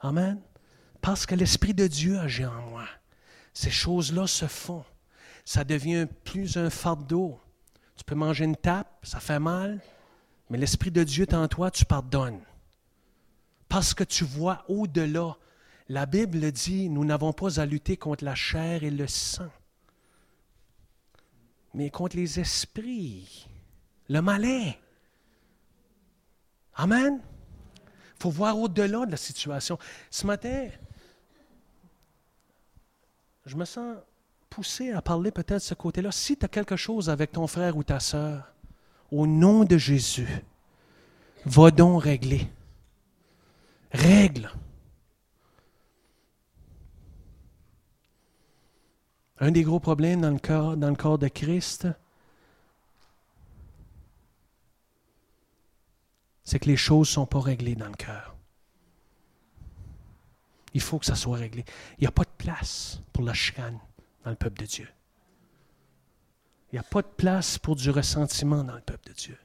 Amen. 0.00 0.40
Parce 1.06 1.24
que 1.24 1.36
l'Esprit 1.36 1.72
de 1.72 1.86
Dieu 1.86 2.18
agit 2.18 2.46
en 2.46 2.60
moi. 2.62 2.84
Ces 3.52 3.70
choses-là 3.70 4.26
se 4.26 4.46
font. 4.46 4.84
Ça 5.44 5.62
devient 5.62 6.08
plus 6.24 6.56
un 6.56 6.68
fardeau. 6.68 7.38
Tu 7.94 8.02
peux 8.02 8.16
manger 8.16 8.44
une 8.44 8.56
tape, 8.56 8.92
ça 9.04 9.20
fait 9.20 9.38
mal, 9.38 9.80
mais 10.50 10.58
l'Esprit 10.58 10.90
de 10.90 11.04
Dieu 11.04 11.22
est 11.22 11.32
en 11.32 11.46
toi, 11.46 11.70
tu 11.70 11.84
pardonnes. 11.84 12.40
Parce 13.68 13.94
que 13.94 14.02
tu 14.02 14.24
vois 14.24 14.64
au-delà. 14.66 15.36
La 15.88 16.06
Bible 16.06 16.50
dit, 16.50 16.88
nous 16.88 17.04
n'avons 17.04 17.32
pas 17.32 17.60
à 17.60 17.66
lutter 17.66 17.96
contre 17.96 18.24
la 18.24 18.34
chair 18.34 18.82
et 18.82 18.90
le 18.90 19.06
sang, 19.06 19.52
mais 21.72 21.88
contre 21.88 22.16
les 22.16 22.40
esprits, 22.40 23.46
le 24.08 24.20
malin. 24.22 24.72
Amen. 26.74 27.20
Il 28.16 28.22
faut 28.24 28.30
voir 28.30 28.58
au-delà 28.58 29.06
de 29.06 29.12
la 29.12 29.16
situation. 29.16 29.78
Ce 30.10 30.26
matin, 30.26 30.68
je 33.46 33.56
me 33.56 33.64
sens 33.64 33.96
poussé 34.50 34.90
à 34.90 35.00
parler 35.00 35.30
peut-être 35.30 35.54
de 35.54 35.58
ce 35.58 35.74
côté-là. 35.74 36.10
Si 36.10 36.36
tu 36.36 36.44
as 36.44 36.48
quelque 36.48 36.76
chose 36.76 37.08
avec 37.08 37.32
ton 37.32 37.46
frère 37.46 37.76
ou 37.76 37.84
ta 37.84 38.00
sœur, 38.00 38.52
au 39.10 39.26
nom 39.26 39.64
de 39.64 39.78
Jésus, 39.78 40.28
va 41.44 41.70
donc 41.70 42.02
régler. 42.02 42.48
Règle. 43.92 44.50
Un 49.38 49.52
des 49.52 49.62
gros 49.62 49.80
problèmes 49.80 50.22
dans 50.22 50.30
le 50.30 50.38
corps, 50.38 50.76
dans 50.76 50.88
le 50.90 50.96
corps 50.96 51.18
de 51.18 51.28
Christ, 51.28 51.86
c'est 56.42 56.58
que 56.58 56.66
les 56.66 56.76
choses 56.76 57.08
ne 57.08 57.12
sont 57.12 57.26
pas 57.26 57.40
réglées 57.40 57.74
dans 57.74 57.88
le 57.88 57.94
cœur. 57.94 58.35
Il 60.76 60.82
faut 60.82 60.98
que 60.98 61.06
ça 61.06 61.14
soit 61.14 61.38
réglé. 61.38 61.64
Il 61.96 62.02
n'y 62.02 62.06
a 62.06 62.10
pas 62.10 62.24
de 62.24 62.36
place 62.36 63.00
pour 63.14 63.24
la 63.24 63.32
chicane 63.32 63.78
dans 64.22 64.28
le 64.28 64.36
peuple 64.36 64.60
de 64.60 64.66
Dieu. 64.66 64.86
Il 66.70 66.74
n'y 66.74 66.78
a 66.78 66.82
pas 66.82 67.00
de 67.00 67.06
place 67.06 67.56
pour 67.56 67.76
du 67.76 67.88
ressentiment 67.88 68.62
dans 68.62 68.74
le 68.74 68.82
peuple 68.82 69.08
de 69.08 69.14
Dieu. 69.14 69.38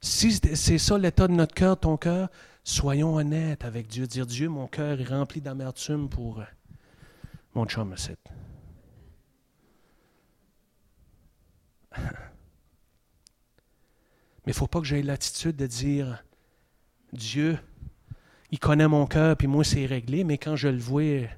Si 0.00 0.30
c'est 0.54 0.78
ça 0.78 0.96
l'état 0.96 1.26
de 1.26 1.32
notre 1.32 1.56
cœur, 1.56 1.76
ton 1.76 1.96
cœur, 1.96 2.28
soyons 2.62 3.16
honnêtes 3.16 3.64
avec 3.64 3.88
Dieu. 3.88 4.06
Dire 4.06 4.26
Dieu, 4.26 4.48
mon 4.48 4.68
cœur 4.68 5.00
est 5.00 5.04
rempli 5.04 5.40
d'amertume 5.40 6.08
pour 6.08 6.38
euh, 6.38 6.44
mon 7.56 7.66
chum 7.66 7.92
Mais 11.96 12.04
il 14.46 14.50
ne 14.50 14.52
faut 14.52 14.68
pas 14.68 14.78
que 14.78 14.86
j'aie 14.86 15.02
l'attitude 15.02 15.56
de 15.56 15.66
dire 15.66 16.24
Dieu, 17.12 17.58
il 18.50 18.58
connaît 18.58 18.88
mon 18.88 19.06
cœur, 19.06 19.36
puis 19.36 19.46
moi, 19.46 19.64
c'est 19.64 19.86
réglé, 19.86 20.24
mais 20.24 20.38
quand 20.38 20.56
je 20.56 20.68
le 20.68 20.78
vois, 20.78 21.02
j'ai 21.02 21.30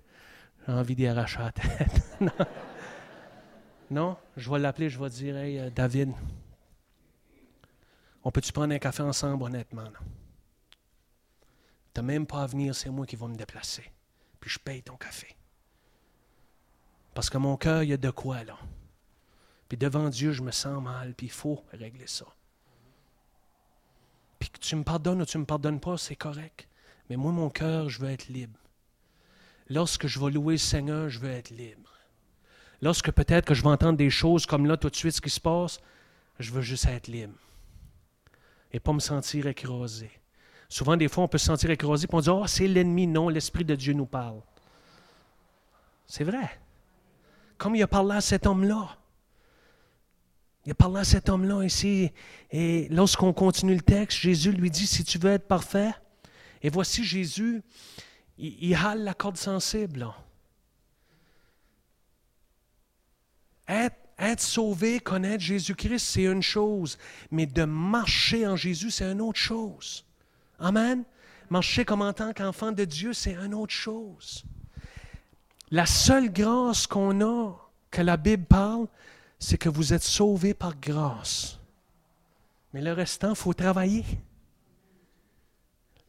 envie 0.68 0.94
d'y 0.94 1.06
arracher 1.06 1.40
la 1.40 1.52
tête. 1.52 2.18
non. 3.90 4.16
je 4.36 4.50
vais 4.50 4.58
l'appeler, 4.58 4.88
je 4.88 4.98
vais 4.98 5.10
dire 5.10 5.36
Hey, 5.36 5.58
euh, 5.58 5.70
David, 5.70 6.12
on 8.24 8.30
peut-tu 8.30 8.52
prendre 8.52 8.74
un 8.74 8.78
café 8.78 9.02
ensemble, 9.02 9.44
honnêtement? 9.44 9.90
Tu 11.94 12.00
n'as 12.00 12.02
même 12.02 12.26
pas 12.26 12.42
à 12.42 12.46
venir, 12.46 12.74
c'est 12.74 12.90
moi 12.90 13.04
qui 13.04 13.16
vais 13.16 13.28
me 13.28 13.36
déplacer. 13.36 13.84
Puis 14.40 14.50
je 14.50 14.58
paye 14.58 14.82
ton 14.82 14.96
café. 14.96 15.36
Parce 17.14 17.28
que 17.28 17.36
mon 17.36 17.56
cœur, 17.56 17.82
il 17.82 17.90
y 17.90 17.92
a 17.92 17.98
de 17.98 18.10
quoi, 18.10 18.42
là. 18.44 18.56
Puis 19.68 19.76
devant 19.76 20.08
Dieu, 20.08 20.32
je 20.32 20.42
me 20.42 20.50
sens 20.50 20.82
mal, 20.82 21.14
puis 21.14 21.26
il 21.26 21.32
faut 21.32 21.62
régler 21.72 22.06
ça. 22.06 22.26
Puis 24.38 24.50
que 24.50 24.58
tu 24.58 24.76
me 24.76 24.82
pardonnes 24.82 25.20
ou 25.22 25.26
tu 25.26 25.36
ne 25.36 25.42
me 25.42 25.46
pardonnes 25.46 25.80
pas, 25.80 25.98
c'est 25.98 26.16
correct. 26.16 26.68
Mais 27.08 27.16
moi, 27.16 27.32
mon 27.32 27.50
cœur, 27.50 27.88
je 27.88 28.00
veux 28.00 28.10
être 28.10 28.28
libre. 28.28 28.58
Lorsque 29.68 30.06
je 30.06 30.20
vais 30.20 30.30
louer 30.30 30.54
le 30.54 30.58
Seigneur, 30.58 31.08
je 31.08 31.18
veux 31.18 31.30
être 31.30 31.50
libre. 31.50 31.90
Lorsque 32.80 33.12
peut-être 33.12 33.46
que 33.46 33.54
je 33.54 33.62
vais 33.62 33.68
entendre 33.68 33.96
des 33.96 34.10
choses 34.10 34.44
comme 34.44 34.66
là, 34.66 34.76
tout 34.76 34.90
de 34.90 34.96
suite, 34.96 35.14
ce 35.14 35.20
qui 35.20 35.30
se 35.30 35.40
passe, 35.40 35.78
je 36.38 36.50
veux 36.50 36.62
juste 36.62 36.86
être 36.86 37.06
libre. 37.06 37.38
Et 38.72 38.80
pas 38.80 38.92
me 38.92 38.98
sentir 38.98 39.46
écrasé. 39.46 40.10
Souvent, 40.68 40.96
des 40.96 41.08
fois, 41.08 41.24
on 41.24 41.28
peut 41.28 41.38
se 41.38 41.46
sentir 41.46 41.70
écrasé 41.70 42.06
et 42.06 42.14
on 42.14 42.20
dit 42.20 42.30
Oh, 42.30 42.46
c'est 42.46 42.66
l'ennemi. 42.66 43.06
Non, 43.06 43.28
l'Esprit 43.28 43.64
de 43.64 43.74
Dieu 43.74 43.92
nous 43.92 44.06
parle. 44.06 44.40
C'est 46.06 46.24
vrai. 46.24 46.60
Comme 47.56 47.76
il 47.76 47.82
a 47.82 47.86
parlé 47.86 48.16
à 48.16 48.20
cet 48.20 48.46
homme-là. 48.46 48.96
Il 50.64 50.72
a 50.72 50.74
parlé 50.74 51.00
à 51.00 51.04
cet 51.04 51.28
homme-là 51.28 51.62
ici. 51.62 52.12
Et 52.50 52.88
lorsqu'on 52.88 53.32
continue 53.32 53.74
le 53.74 53.82
texte, 53.82 54.18
Jésus 54.18 54.52
lui 54.52 54.70
dit 54.70 54.86
Si 54.86 55.04
tu 55.04 55.18
veux 55.18 55.30
être 55.30 55.46
parfait, 55.46 55.92
et 56.62 56.70
voici 56.70 57.04
Jésus, 57.04 57.62
il, 58.38 58.74
hale 58.74 59.02
la 59.02 59.14
corde 59.14 59.36
sensible. 59.36 60.06
Être, 63.68 63.96
être 64.18 64.40
sauvé, 64.40 65.00
connaître 65.00 65.42
Jésus-Christ, 65.42 66.04
c'est 66.04 66.24
une 66.24 66.42
chose, 66.42 66.98
mais 67.30 67.46
de 67.46 67.64
marcher 67.64 68.46
en 68.46 68.56
Jésus, 68.56 68.90
c'est 68.90 69.10
une 69.10 69.20
autre 69.20 69.38
chose. 69.38 70.04
Amen. 70.58 71.04
Marcher 71.50 71.84
comme 71.84 72.02
en 72.02 72.12
tant 72.12 72.32
qu'enfant 72.32 72.72
de 72.72 72.84
Dieu, 72.84 73.12
c'est 73.12 73.34
une 73.34 73.54
autre 73.54 73.74
chose. 73.74 74.44
La 75.70 75.86
seule 75.86 76.32
grâce 76.32 76.86
qu'on 76.86 77.20
a, 77.20 77.54
que 77.90 78.02
la 78.02 78.16
Bible 78.16 78.44
parle, 78.44 78.86
c'est 79.38 79.58
que 79.58 79.68
vous 79.68 79.92
êtes 79.92 80.02
sauvés 80.04 80.54
par 80.54 80.76
grâce. 80.76 81.58
Mais 82.72 82.80
le 82.80 82.92
restant, 82.92 83.30
il 83.30 83.36
faut 83.36 83.52
travailler. 83.52 84.04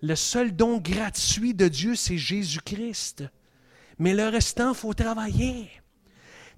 Le 0.04 0.18
seul 0.18 0.54
don 0.54 0.80
gratuit 0.80 1.54
de 1.54 1.70
Dieu, 1.70 1.96
c'est 1.96 2.18
Jésus-Christ. 2.18 3.24
Mais 3.98 4.14
le 4.14 4.28
restant, 4.28 4.74
il 4.74 4.76
faut 4.76 4.94
travailler. 4.94 5.70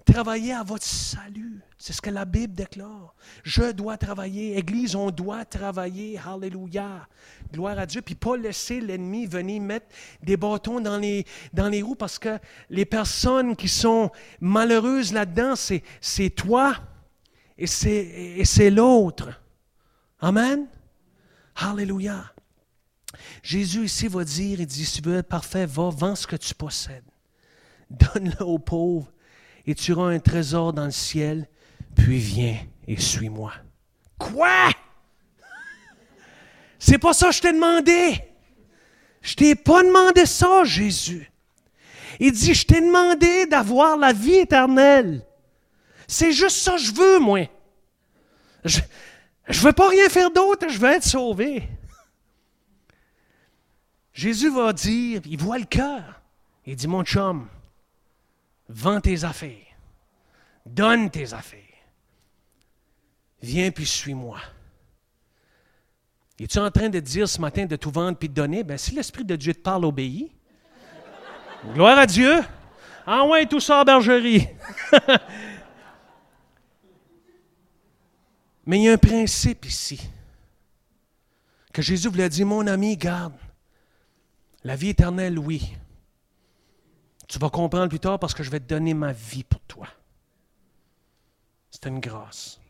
Travailler 0.04 0.52
à 0.52 0.64
votre 0.64 0.84
salut. 0.84 1.60
C'est 1.78 1.92
ce 1.92 2.02
que 2.02 2.10
la 2.10 2.24
Bible 2.24 2.54
déclare. 2.54 3.14
Je 3.44 3.70
dois 3.70 3.98
travailler. 3.98 4.58
Église, 4.58 4.96
on 4.96 5.12
doit 5.12 5.44
travailler. 5.44 6.18
Alléluia. 6.26 7.06
Gloire 7.52 7.78
à 7.78 7.86
Dieu. 7.86 8.02
Puis 8.02 8.16
pas 8.16 8.36
laisser 8.36 8.80
l'ennemi 8.80 9.26
venir 9.26 9.62
mettre 9.62 9.86
des 10.24 10.36
bâtons 10.36 10.80
dans 10.80 10.98
les, 10.98 11.24
roues 11.82 11.94
parce 11.94 12.18
que 12.18 12.40
les 12.68 12.84
personnes 12.84 13.54
qui 13.54 13.68
sont 13.68 14.10
malheureuses 14.40 15.12
là-dedans, 15.12 15.54
c'est 15.54 16.30
toi 16.30 16.74
et 17.56 17.66
c'est 17.68 18.70
l'autre. 18.70 19.40
Amen. 20.18 20.66
Alléluia. 21.54 22.32
Jésus 23.42 23.84
ici 23.84 24.08
va 24.08 24.24
dire, 24.24 24.60
il 24.60 24.66
dit, 24.66 24.84
si 24.84 25.00
tu 25.00 25.08
veux 25.08 25.18
être 25.18 25.28
parfait, 25.28 25.66
va, 25.66 25.90
vends 25.90 26.16
ce 26.16 26.26
que 26.26 26.36
tu 26.36 26.54
possèdes. 26.54 27.04
Donne-le 27.90 28.44
aux 28.44 28.58
pauvres 28.58 29.10
et 29.66 29.74
tu 29.74 29.92
auras 29.92 30.10
un 30.10 30.18
trésor 30.18 30.72
dans 30.72 30.84
le 30.84 30.90
ciel, 30.90 31.48
puis 31.94 32.18
viens 32.18 32.58
et 32.86 33.00
suis-moi. 33.00 33.52
Quoi? 34.18 34.70
C'est 36.78 36.98
pas 36.98 37.12
ça 37.12 37.28
que 37.28 37.34
je 37.34 37.40
t'ai 37.40 37.52
demandé. 37.52 38.22
Je 39.22 39.34
t'ai 39.34 39.54
pas 39.54 39.82
demandé 39.82 40.24
ça, 40.24 40.62
Jésus. 40.64 41.30
Il 42.20 42.32
dit, 42.32 42.54
je 42.54 42.64
t'ai 42.64 42.80
demandé 42.80 43.46
d'avoir 43.46 43.96
la 43.96 44.12
vie 44.12 44.36
éternelle. 44.36 45.26
C'est 46.06 46.32
juste 46.32 46.58
ça 46.58 46.72
que 46.72 46.78
je 46.78 46.92
veux, 46.92 47.18
moi. 47.18 47.48
Je 48.64 48.80
ne 49.48 49.54
veux 49.54 49.72
pas 49.72 49.88
rien 49.88 50.08
faire 50.08 50.30
d'autre, 50.30 50.68
je 50.68 50.78
veux 50.78 50.90
être 50.90 51.04
sauvé. 51.04 51.68
Jésus 54.16 54.50
va 54.50 54.72
dire, 54.72 55.20
il 55.26 55.38
voit 55.38 55.58
le 55.58 55.66
cœur. 55.66 56.22
Il 56.64 56.74
dit, 56.74 56.88
mon 56.88 57.04
chum, 57.04 57.46
vends 58.66 58.98
tes 58.98 59.24
affaires, 59.24 59.76
donne 60.64 61.10
tes 61.10 61.34
affaires. 61.34 61.60
Viens 63.42 63.70
puis 63.70 63.84
suis-moi. 63.84 64.38
Es-tu 66.40 66.58
en 66.58 66.70
train 66.70 66.88
de 66.88 66.98
dire 66.98 67.28
ce 67.28 67.38
matin 67.42 67.66
de 67.66 67.76
tout 67.76 67.90
vendre 67.90 68.16
puis 68.16 68.30
de 68.30 68.34
donner? 68.34 68.64
Ben, 68.64 68.78
si 68.78 68.94
l'Esprit 68.94 69.26
de 69.26 69.36
Dieu 69.36 69.52
te 69.52 69.60
parle, 69.60 69.84
obéis. 69.84 70.32
Gloire 71.74 71.98
à 71.98 72.06
Dieu. 72.06 72.40
Ah 73.06 73.26
ouais, 73.26 73.44
tout 73.44 73.60
ça 73.60 73.84
bergerie. 73.84 74.48
Mais 78.64 78.78
il 78.78 78.84
y 78.84 78.88
a 78.88 78.94
un 78.94 78.98
principe 78.98 79.66
ici 79.66 80.08
que 81.70 81.82
Jésus 81.82 82.08
voulait 82.08 82.30
dire, 82.30 82.46
mon 82.46 82.66
ami, 82.66 82.96
garde, 82.96 83.34
la 84.66 84.74
vie 84.74 84.88
éternelle, 84.88 85.38
oui. 85.38 85.76
Tu 87.28 87.38
vas 87.38 87.50
comprendre 87.50 87.88
plus 87.88 88.00
tard 88.00 88.18
parce 88.18 88.34
que 88.34 88.42
je 88.42 88.50
vais 88.50 88.58
donner 88.58 88.94
ma 88.94 89.12
vie 89.12 89.44
pour 89.44 89.60
toi. 89.60 89.86
C'est 91.70 91.86
une 91.86 92.00
grâce. 92.00 92.60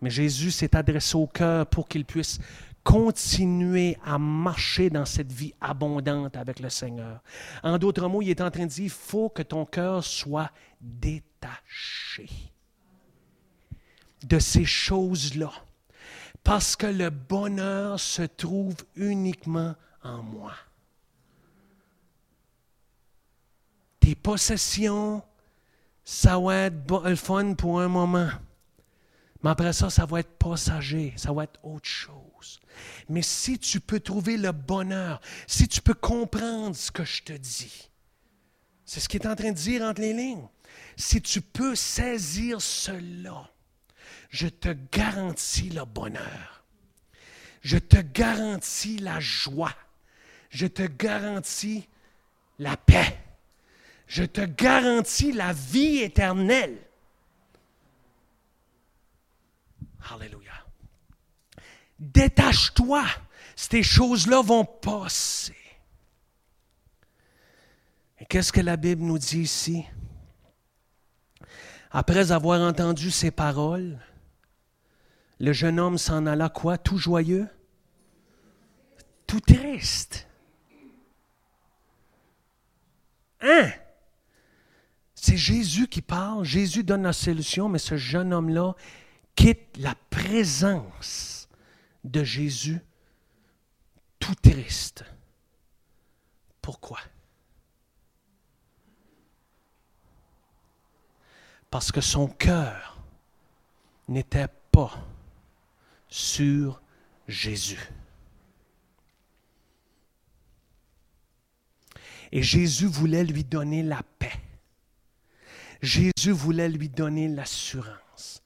Mais 0.00 0.08
Jésus 0.08 0.52
s'est 0.52 0.76
adressé 0.76 1.16
au 1.16 1.26
cœur 1.26 1.66
pour 1.66 1.88
qu'il 1.88 2.04
puisse 2.04 2.38
continuer 2.84 3.98
à 4.04 4.18
marcher 4.18 4.88
dans 4.88 5.04
cette 5.04 5.32
vie 5.32 5.52
abondante 5.60 6.36
avec 6.36 6.60
le 6.60 6.70
Seigneur. 6.70 7.22
En 7.64 7.76
d'autres 7.76 8.06
mots, 8.06 8.22
il 8.22 8.30
est 8.30 8.40
en 8.40 8.50
train 8.52 8.66
de 8.66 8.70
dire, 8.70 8.84
il 8.84 8.90
faut 8.90 9.30
que 9.30 9.42
ton 9.42 9.66
cœur 9.66 10.04
soit 10.04 10.52
détaché 10.80 12.30
de 14.22 14.38
ces 14.38 14.64
choses-là. 14.64 15.50
Parce 16.44 16.76
que 16.76 16.86
le 16.86 17.10
bonheur 17.10 17.98
se 17.98 18.22
trouve 18.22 18.76
uniquement 18.94 19.74
en 20.04 20.22
moi. 20.22 20.52
Tes 24.04 24.14
possessions, 24.14 25.22
ça 26.04 26.38
va 26.38 26.66
être 26.66 27.08
le 27.08 27.16
fun 27.16 27.54
pour 27.54 27.80
un 27.80 27.88
moment. 27.88 28.28
Mais 29.42 29.50
après 29.50 29.72
ça, 29.72 29.88
ça 29.88 30.04
va 30.04 30.20
être 30.20 30.36
passager, 30.38 31.14
ça 31.16 31.32
va 31.32 31.44
être 31.44 31.58
autre 31.62 31.88
chose. 31.88 32.60
Mais 33.08 33.22
si 33.22 33.58
tu 33.58 33.80
peux 33.80 34.00
trouver 34.00 34.36
le 34.36 34.52
bonheur, 34.52 35.22
si 35.46 35.68
tu 35.68 35.80
peux 35.80 35.94
comprendre 35.94 36.76
ce 36.76 36.90
que 36.90 37.04
je 37.04 37.22
te 37.22 37.32
dis, 37.32 37.90
c'est 38.84 39.00
ce 39.00 39.08
qu'il 39.08 39.22
est 39.22 39.26
en 39.26 39.36
train 39.36 39.52
de 39.52 39.56
dire 39.56 39.80
entre 39.82 40.02
les 40.02 40.12
lignes. 40.12 40.48
Si 40.96 41.22
tu 41.22 41.40
peux 41.40 41.74
saisir 41.74 42.60
cela, 42.60 43.48
je 44.28 44.48
te 44.48 44.76
garantis 44.92 45.70
le 45.70 45.86
bonheur. 45.86 46.64
Je 47.62 47.78
te 47.78 47.96
garantis 47.96 48.98
la 48.98 49.18
joie. 49.18 49.74
Je 50.50 50.66
te 50.66 50.82
garantis 50.82 51.88
la 52.58 52.76
paix 52.76 53.23
je 54.06 54.24
te 54.24 54.42
garantis 54.42 55.32
la 55.32 55.52
vie 55.52 55.98
éternelle. 55.98 56.78
Alléluia. 60.10 60.52
Détache-toi. 61.98 63.04
Ces 63.56 63.82
choses-là 63.82 64.42
vont 64.42 64.64
passer. 64.64 65.56
Et 68.18 68.26
qu'est-ce 68.26 68.52
que 68.52 68.60
la 68.60 68.76
Bible 68.76 69.02
nous 69.02 69.18
dit 69.18 69.40
ici? 69.40 69.84
Après 71.90 72.32
avoir 72.32 72.60
entendu 72.60 73.10
ces 73.10 73.30
paroles, 73.30 74.00
le 75.38 75.52
jeune 75.52 75.78
homme 75.78 75.98
s'en 75.98 76.26
alla 76.26 76.48
quoi? 76.48 76.76
Tout 76.76 76.98
joyeux? 76.98 77.48
Tout 79.26 79.40
triste. 79.40 80.26
Hein? 83.40 83.70
C'est 85.26 85.38
Jésus 85.38 85.88
qui 85.88 86.02
parle, 86.02 86.44
Jésus 86.44 86.84
donne 86.84 87.04
la 87.04 87.14
solution, 87.14 87.70
mais 87.70 87.78
ce 87.78 87.96
jeune 87.96 88.34
homme-là 88.34 88.74
quitte 89.34 89.78
la 89.78 89.94
présence 90.10 91.48
de 92.04 92.22
Jésus 92.22 92.78
tout 94.18 94.34
triste. 94.34 95.02
Pourquoi? 96.60 96.98
Parce 101.70 101.90
que 101.90 102.02
son 102.02 102.26
cœur 102.26 102.98
n'était 104.08 104.48
pas 104.70 104.92
sur 106.06 106.82
Jésus. 107.26 107.80
Et 112.30 112.42
Jésus 112.42 112.88
voulait 112.88 113.24
lui 113.24 113.42
donner 113.42 113.82
la 113.82 114.02
paix. 114.18 114.43
Jésus 115.84 116.32
voulait 116.32 116.68
lui 116.68 116.88
donner 116.88 117.28
l'assurance. 117.28 118.42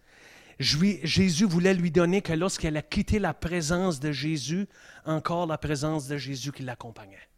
Jésus 0.59 1.45
voulait 1.45 1.73
lui 1.73 1.93
donner 1.93 2.21
que 2.21 2.33
lorsqu'elle 2.33 2.77
a 2.77 2.83
quitté 2.83 3.21
la 3.21 3.33
présence 3.33 4.01
de 4.01 4.11
Jésus, 4.11 4.67
encore 5.05 5.47
la 5.47 5.57
présence 5.57 6.09
de 6.09 6.17
Jésus 6.17 6.51
qui 6.51 6.65
l'accompagnait. 6.65 7.29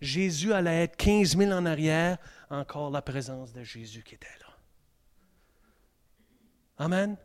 Jésus 0.00 0.52
allait 0.52 0.84
être 0.84 0.96
15 0.96 1.36
000 1.36 1.52
en 1.52 1.66
arrière, 1.66 2.18
encore 2.48 2.90
la 2.90 3.00
présence 3.00 3.52
de 3.52 3.62
Jésus 3.62 4.02
qui 4.02 4.16
était 4.16 4.26
là. 4.40 4.56
Amen. 6.78 7.16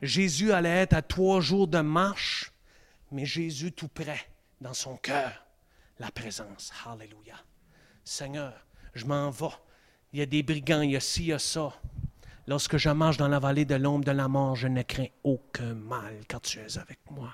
Jésus 0.00 0.52
allait 0.52 0.82
être 0.82 0.94
à 0.94 1.02
trois 1.02 1.40
jours 1.40 1.68
de 1.68 1.80
marche, 1.80 2.52
mais 3.10 3.26
Jésus 3.26 3.72
tout 3.72 3.88
près, 3.88 4.20
dans 4.60 4.74
son 4.74 4.96
cœur, 4.96 5.44
la 5.98 6.10
présence. 6.10 6.72
Alléluia. 6.86 7.36
Seigneur, 8.04 8.54
je 8.94 9.04
m'en 9.04 9.30
vais 9.30 9.48
il 10.14 10.20
y 10.20 10.22
a 10.22 10.26
des 10.26 10.44
brigands, 10.44 10.82
il 10.82 10.92
y 10.92 10.96
a 10.96 11.00
ci, 11.00 11.22
il 11.22 11.26
y 11.26 11.32
a 11.32 11.40
ça. 11.40 11.72
Lorsque 12.46 12.76
je 12.76 12.88
marche 12.88 13.16
dans 13.16 13.26
la 13.26 13.40
vallée 13.40 13.64
de 13.64 13.74
l'ombre 13.74 14.04
de 14.04 14.12
la 14.12 14.28
mort, 14.28 14.54
je 14.54 14.68
ne 14.68 14.82
crains 14.82 15.08
aucun 15.24 15.74
mal 15.74 16.20
car 16.28 16.40
tu 16.40 16.60
es 16.60 16.78
avec 16.78 17.00
moi. 17.10 17.32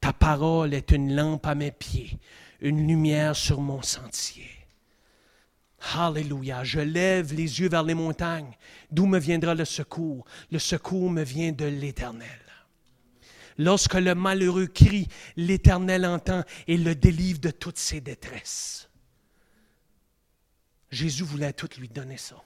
Ta 0.00 0.14
parole 0.14 0.72
est 0.72 0.90
une 0.90 1.14
lampe 1.14 1.46
à 1.46 1.54
mes 1.54 1.70
pieds, 1.70 2.18
une 2.62 2.88
lumière 2.88 3.36
sur 3.36 3.60
mon 3.60 3.82
sentier. 3.82 4.48
Alléluia. 5.94 6.64
Je 6.64 6.80
lève 6.80 7.34
les 7.34 7.60
yeux 7.60 7.68
vers 7.68 7.82
les 7.82 7.94
montagnes. 7.94 8.56
D'où 8.90 9.04
me 9.04 9.18
viendra 9.18 9.54
le 9.54 9.66
secours? 9.66 10.24
Le 10.50 10.58
secours 10.58 11.10
me 11.10 11.22
vient 11.22 11.52
de 11.52 11.66
l'Éternel. 11.66 12.40
Lorsque 13.58 13.94
le 13.94 14.14
malheureux 14.14 14.66
crie, 14.66 15.08
l'Éternel 15.36 16.06
entend 16.06 16.42
et 16.66 16.78
le 16.78 16.94
délivre 16.94 17.40
de 17.40 17.50
toutes 17.50 17.78
ses 17.78 18.00
détresses. 18.00 18.89
Jésus 20.90 21.24
voulait 21.24 21.52
tout 21.52 21.68
lui 21.78 21.88
donner 21.88 22.16
ça. 22.16 22.42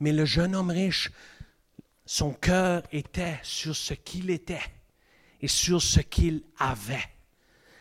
Mais 0.00 0.12
le 0.12 0.24
jeune 0.24 0.54
homme 0.54 0.70
riche, 0.70 1.10
son 2.04 2.32
cœur 2.32 2.82
était 2.92 3.38
sur 3.42 3.74
ce 3.76 3.94
qu'il 3.94 4.30
était 4.30 4.62
et 5.40 5.48
sur 5.48 5.80
ce 5.80 6.00
qu'il 6.00 6.42
avait. 6.58 7.08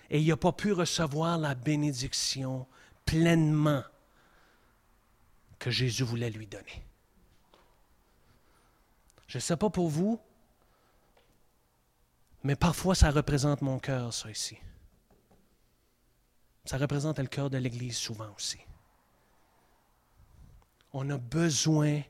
Et 0.09 0.19
il 0.19 0.27
n'a 0.27 0.37
pas 0.37 0.51
pu 0.51 0.73
recevoir 0.73 1.37
la 1.37 1.55
bénédiction 1.55 2.67
pleinement 3.05 3.83
que 5.57 5.71
Jésus 5.71 6.03
voulait 6.03 6.29
lui 6.29 6.47
donner. 6.47 6.83
Je 9.27 9.37
ne 9.37 9.41
sais 9.41 9.55
pas 9.55 9.69
pour 9.69 9.87
vous, 9.87 10.19
mais 12.43 12.55
parfois 12.55 12.95
ça 12.95 13.11
représente 13.11 13.61
mon 13.61 13.79
cœur, 13.79 14.13
ça 14.13 14.29
ici. 14.29 14.57
Ça 16.65 16.77
représente 16.77 17.19
le 17.19 17.27
cœur 17.27 17.49
de 17.49 17.57
l'Église 17.57 17.97
souvent 17.97 18.33
aussi. 18.35 18.59
On 20.93 21.09
a 21.09 21.17
besoin, 21.17 22.01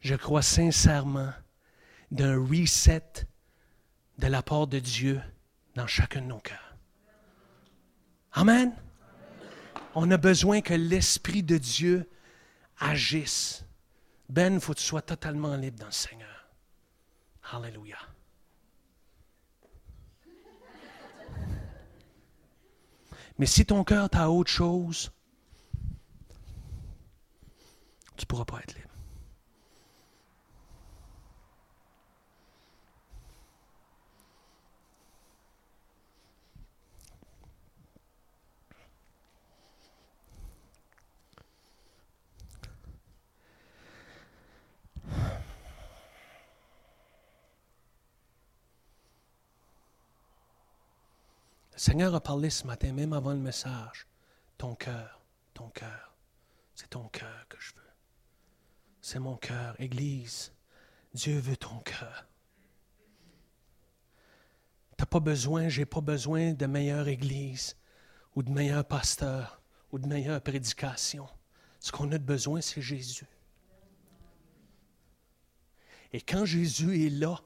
je 0.00 0.14
crois 0.14 0.42
sincèrement, 0.42 1.32
d'un 2.10 2.38
reset 2.38 3.26
de 4.18 4.26
la 4.26 4.42
part 4.42 4.66
de 4.66 4.78
Dieu 4.78 5.20
dans 5.74 5.86
chacun 5.86 6.20
de 6.20 6.26
nos 6.26 6.40
cœurs. 6.40 6.76
Amen. 8.32 8.74
On 9.94 10.10
a 10.10 10.16
besoin 10.16 10.60
que 10.60 10.74
l'Esprit 10.74 11.42
de 11.42 11.58
Dieu 11.58 12.08
agisse. 12.78 13.64
Ben, 14.28 14.54
il 14.54 14.60
faut 14.60 14.74
que 14.74 14.78
tu 14.78 14.84
sois 14.84 15.02
totalement 15.02 15.56
libre 15.56 15.78
dans 15.78 15.86
le 15.86 15.92
Seigneur. 15.92 16.48
Alléluia. 17.50 17.96
Mais 23.38 23.46
si 23.46 23.64
ton 23.64 23.84
cœur 23.84 24.10
t'a 24.10 24.28
autre 24.30 24.50
chose, 24.50 25.12
tu 28.18 28.24
ne 28.24 28.26
pourras 28.26 28.44
pas 28.44 28.58
être 28.58 28.74
libre. 28.74 28.88
Le 51.72 51.78
Seigneur 51.78 52.12
a 52.16 52.20
parlé 52.20 52.50
ce 52.50 52.66
matin, 52.66 52.92
même 52.92 53.12
avant 53.12 53.30
le 53.30 53.38
message. 53.38 54.08
Ton 54.58 54.74
cœur, 54.74 55.20
ton 55.54 55.68
cœur, 55.68 56.12
c'est 56.74 56.90
ton 56.90 57.06
cœur 57.08 57.46
que 57.48 57.56
je 57.60 57.72
veux. 57.74 57.87
C'est 59.00 59.18
mon 59.18 59.36
cœur. 59.36 59.80
Église, 59.80 60.52
Dieu 61.14 61.38
veut 61.38 61.56
ton 61.56 61.78
cœur. 61.80 62.26
Tu 64.96 65.02
n'as 65.02 65.06
pas 65.06 65.20
besoin, 65.20 65.68
j'ai 65.68 65.86
pas 65.86 66.00
besoin 66.00 66.52
de 66.52 66.66
meilleure 66.66 67.08
église 67.08 67.76
ou 68.34 68.42
de 68.42 68.50
meilleur 68.50 68.84
pasteur 68.84 69.62
ou 69.92 69.98
de 69.98 70.06
meilleure 70.06 70.40
prédication. 70.40 71.28
Ce 71.80 71.92
qu'on 71.92 72.10
a 72.12 72.18
de 72.18 72.24
besoin, 72.24 72.60
c'est 72.60 72.82
Jésus. 72.82 73.26
Et 76.12 76.20
quand 76.20 76.44
Jésus 76.44 77.06
est 77.06 77.10
là, 77.10 77.40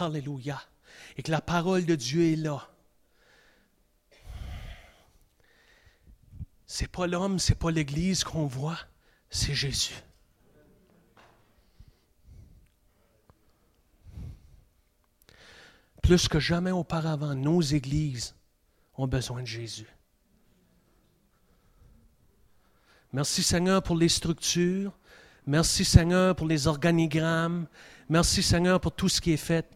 Alléluia, 0.00 0.60
et 1.16 1.22
que 1.22 1.30
la 1.30 1.40
parole 1.40 1.86
de 1.86 1.94
Dieu 1.94 2.32
est 2.32 2.36
là, 2.36 2.68
c'est 6.66 6.88
pas 6.88 7.06
l'homme, 7.06 7.38
c'est 7.38 7.54
pas 7.54 7.70
l'Église 7.70 8.22
qu'on 8.22 8.46
voit, 8.46 8.78
c'est 9.30 9.54
Jésus. 9.54 9.94
Plus 16.08 16.26
que 16.26 16.40
jamais 16.40 16.70
auparavant, 16.70 17.34
nos 17.34 17.60
églises 17.60 18.34
ont 18.96 19.06
besoin 19.06 19.42
de 19.42 19.46
Jésus. 19.46 19.94
Merci 23.12 23.42
Seigneur 23.42 23.82
pour 23.82 23.94
les 23.94 24.08
structures. 24.08 24.98
Merci 25.44 25.84
Seigneur 25.84 26.34
pour 26.34 26.46
les 26.46 26.66
organigrammes. 26.66 27.66
Merci 28.08 28.42
Seigneur 28.42 28.80
pour 28.80 28.92
tout 28.92 29.10
ce 29.10 29.20
qui 29.20 29.32
est 29.32 29.36
fait. 29.36 29.66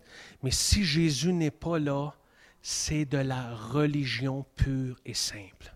Mais 0.42 0.50
si 0.50 0.84
Jésus 0.84 1.34
n'est 1.34 1.50
pas 1.50 1.78
là, 1.78 2.14
c'est 2.62 3.04
de 3.04 3.18
la 3.18 3.54
religion 3.54 4.46
pure 4.56 4.98
et 5.04 5.12
simple. 5.12 5.74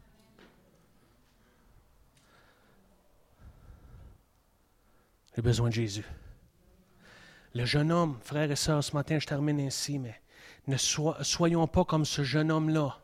J'ai 5.35 5.43
besoin 5.43 5.69
de 5.69 5.75
Jésus. 5.75 6.07
Le 7.53 7.67
jeune 7.67 7.93
homme, 7.93 8.17
frères 8.23 8.51
et 8.51 8.57
sœurs, 8.57 8.83
ce 8.83 8.95
matin, 8.95 9.19
je 9.19 9.27
termine 9.27 9.61
ainsi, 9.61 9.99
mais 9.99 10.19
ne 10.67 10.77
soyons 10.77 11.67
pas 11.67 11.85
comme 11.85 12.05
ce 12.05 12.25
jeune 12.25 12.51
homme-là, 12.51 13.01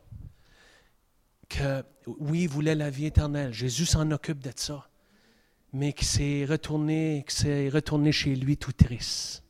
que 1.49 1.85
oui, 2.07 2.43
il 2.43 2.49
voulait 2.49 2.75
la 2.75 2.91
vie 2.91 3.07
éternelle. 3.07 3.53
Jésus 3.53 3.87
s'en 3.87 4.11
occupe 4.11 4.41
de 4.41 4.53
ça, 4.55 4.89
mais 5.73 5.93
qui 5.93 6.05
s'est 6.05 6.45
retourné, 6.45 7.25
qui 7.29 7.37
s'est 7.37 7.69
retourné 7.69 8.11
chez 8.11 8.35
lui 8.35 8.57
tout 8.57 8.73
triste. 8.73 9.45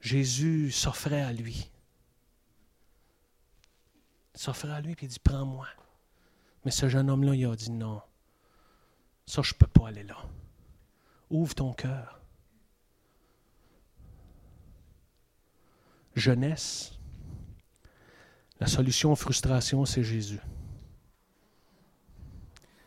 Jésus 0.00 0.70
s'offrait 0.70 1.22
à 1.22 1.32
lui. 1.32 1.70
S'offrait 4.34 4.72
à 4.72 4.80
lui 4.80 4.92
et 4.92 4.96
il 5.00 5.08
dit 5.08 5.18
Prends-moi. 5.18 5.66
Mais 6.64 6.70
ce 6.70 6.88
jeune 6.88 7.10
homme-là, 7.10 7.34
il 7.34 7.46
a 7.46 7.56
dit 7.56 7.70
Non, 7.70 8.02
ça, 9.26 9.42
je 9.42 9.54
ne 9.54 9.58
peux 9.58 9.66
pas 9.66 9.88
aller 9.88 10.02
là. 10.02 10.18
Ouvre 11.30 11.54
ton 11.54 11.72
cœur. 11.72 12.20
Jeunesse, 16.14 16.98
la 18.60 18.66
solution 18.66 19.12
aux 19.12 19.16
frustrations, 19.16 19.84
c'est 19.84 20.04
Jésus. 20.04 20.40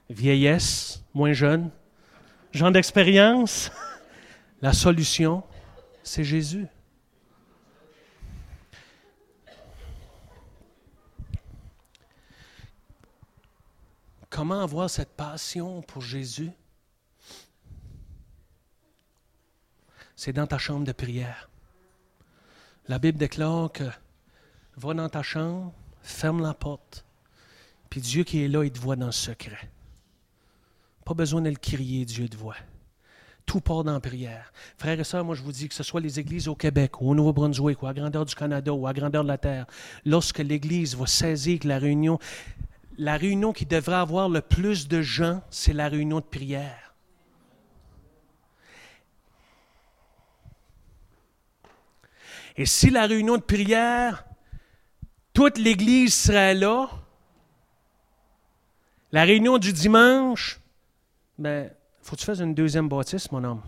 Vieillesse, 0.09 1.03
moins 1.13 1.33
jeune, 1.33 1.69
genre 2.53 2.71
d'expérience, 2.71 3.71
la 4.61 4.73
solution, 4.73 5.43
c'est 6.03 6.23
Jésus. 6.23 6.67
Comment 14.29 14.61
avoir 14.61 14.89
cette 14.89 15.15
passion 15.15 15.81
pour 15.81 16.01
Jésus? 16.01 16.51
C'est 20.15 20.33
dans 20.33 20.47
ta 20.47 20.57
chambre 20.57 20.85
de 20.85 20.91
prière. 20.91 21.49
La 22.87 22.99
Bible 22.99 23.17
déclare 23.17 23.71
que 23.71 23.83
va 24.77 24.93
dans 24.93 25.09
ta 25.09 25.21
chambre, 25.21 25.73
ferme 26.01 26.41
la 26.41 26.53
porte, 26.53 27.03
puis 27.89 27.99
Dieu 27.99 28.23
qui 28.23 28.43
est 28.43 28.47
là, 28.47 28.63
il 28.63 28.71
te 28.71 28.79
voit 28.79 28.95
dans 28.95 29.07
le 29.07 29.11
secret. 29.11 29.69
Pas 31.03 31.13
besoin 31.13 31.41
de 31.41 31.49
le 31.49 31.55
crier, 31.55 32.05
Dieu 32.05 32.29
te 32.29 32.37
voit. 32.37 32.55
Tout 33.45 33.59
part 33.59 33.83
dans 33.83 33.93
la 33.93 33.99
prière. 33.99 34.51
Frères 34.77 34.99
et 34.99 35.03
sœurs, 35.03 35.25
moi 35.25 35.35
je 35.35 35.41
vous 35.41 35.51
dis 35.51 35.67
que 35.67 35.75
ce 35.75 35.83
soit 35.83 35.99
les 35.99 36.19
églises 36.19 36.47
au 36.47 36.55
Québec, 36.55 37.01
ou 37.01 37.11
au 37.11 37.15
Nouveau-Brunswick, 37.15 37.81
ou 37.81 37.87
à 37.87 37.93
grandeur 37.93 38.25
du 38.25 38.35
Canada, 38.35 38.73
ou 38.73 38.87
à 38.87 38.93
grandeur 38.93 39.23
de 39.23 39.27
la 39.27 39.37
terre, 39.37 39.65
lorsque 40.05 40.39
l'Église 40.39 40.95
va 40.95 41.07
saisir 41.07 41.59
que 41.59 41.67
la 41.67 41.79
réunion, 41.79 42.19
la 42.97 43.17
réunion 43.17 43.51
qui 43.51 43.65
devrait 43.65 43.95
avoir 43.95 44.29
le 44.29 44.41
plus 44.41 44.87
de 44.87 45.01
gens, 45.01 45.41
c'est 45.49 45.73
la 45.73 45.89
réunion 45.89 46.19
de 46.19 46.25
prière. 46.25 46.86
Et 52.57 52.65
si 52.65 52.89
la 52.89 53.05
réunion 53.05 53.37
de 53.37 53.41
prière, 53.41 54.25
toute 55.33 55.59
l'Église 55.59 56.15
serait 56.15 56.55
là, 56.55 56.89
la 59.11 59.23
réunion 59.23 59.59
du 59.59 59.71
dimanche, 59.71 60.59
ben, 61.37 61.69
faut 62.01 62.15
que 62.15 62.21
tu 62.21 62.25
fasses 62.25 62.39
une 62.39 62.55
deuxième 62.55 62.89
bâtisse, 62.89 63.31
mon 63.31 63.43
homme. 63.43 63.61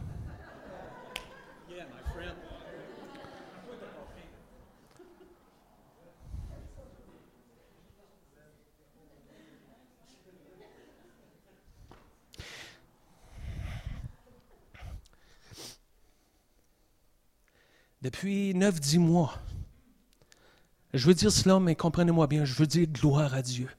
Depuis 18.01 18.53
9-10 18.53 18.99
mois. 18.99 19.37
Je 20.93 21.05
veux 21.05 21.13
dire 21.13 21.31
cela, 21.31 21.59
mais 21.59 21.75
comprenez-moi 21.75 22.27
bien, 22.27 22.45
je 22.45 22.55
veux 22.55 22.67
dire 22.67 22.87
gloire 22.87 23.33
à 23.33 23.41
Dieu. 23.41 23.69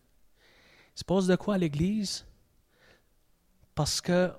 Il 0.96 1.00
se 1.00 1.04
passe 1.04 1.26
de 1.26 1.36
quoi 1.36 1.54
à 1.54 1.58
l'Église? 1.58 2.26
Parce 3.74 4.00
que 4.00 4.32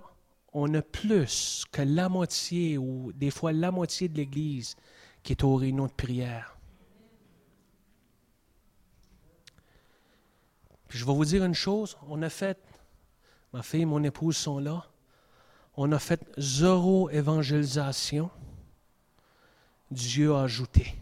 on 0.53 0.73
a 0.73 0.81
plus 0.81 1.63
que 1.71 1.81
la 1.81 2.09
moitié 2.09 2.77
ou 2.77 3.11
des 3.13 3.31
fois 3.31 3.53
la 3.53 3.71
moitié 3.71 4.09
de 4.09 4.17
l'Église 4.17 4.75
qui 5.23 5.33
est 5.33 5.43
aux 5.43 5.55
réunions 5.55 5.87
de 5.87 5.91
prière. 5.91 6.57
Puis 10.87 10.99
je 10.99 11.05
vais 11.05 11.13
vous 11.13 11.25
dire 11.25 11.45
une 11.45 11.53
chose, 11.53 11.97
on 12.07 12.21
a 12.21 12.29
fait, 12.29 12.59
ma 13.53 13.63
fille 13.63 13.83
et 13.83 13.85
mon 13.85 14.03
épouse 14.03 14.35
sont 14.35 14.59
là, 14.59 14.85
on 15.75 15.89
a 15.93 15.99
fait 15.99 16.21
zéro 16.37 17.09
évangélisation 17.09 18.29
Dieu 19.91 20.33
a 20.33 20.43
ajouté. 20.43 20.95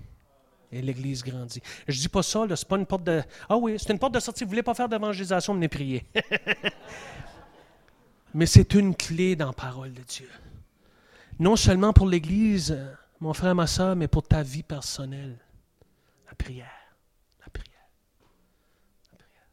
Et 0.72 0.82
l'Église 0.82 1.24
grandit. 1.24 1.62
Je 1.88 1.96
ne 1.96 2.02
dis 2.02 2.10
pas 2.10 2.22
ça, 2.22 2.44
ce 2.44 2.48
n'est 2.48 2.68
pas 2.68 2.78
une 2.78 2.86
porte 2.86 3.04
de. 3.04 3.24
Ah 3.48 3.58
oui, 3.58 3.78
c'est 3.80 3.92
une 3.92 3.98
porte 3.98 4.14
de 4.14 4.20
sortie. 4.20 4.44
Vous 4.44 4.50
ne 4.50 4.52
voulez 4.52 4.64
pas 4.64 4.76
faire 4.76 4.90
d'évangélisation, 4.90 5.54
venez 5.54 5.68
prier. 5.68 6.06
Mais 8.34 8.46
c'est 8.46 8.76
une 8.76 8.96
clé 8.96 9.36
dans 9.36 9.48
la 9.48 9.54
parole 9.54 9.94
de 9.94 10.04
Dieu. 10.04 10.30
Non 11.40 11.56
seulement 11.56 11.94
pour 11.94 12.08
l'Église, 12.08 12.78
mon 13.20 13.34
frère, 13.34 13.56
ma 13.56 13.66
soeur, 13.66 13.96
mais 13.96 14.08
pour 14.08 14.28
ta 14.28 14.44
vie 14.44 14.62
personnelle. 14.62 15.40
La 16.28 16.36
prière. 16.36 16.70
La 17.42 17.50
prière. 17.50 17.90
La 19.12 19.18
prière. 19.18 19.48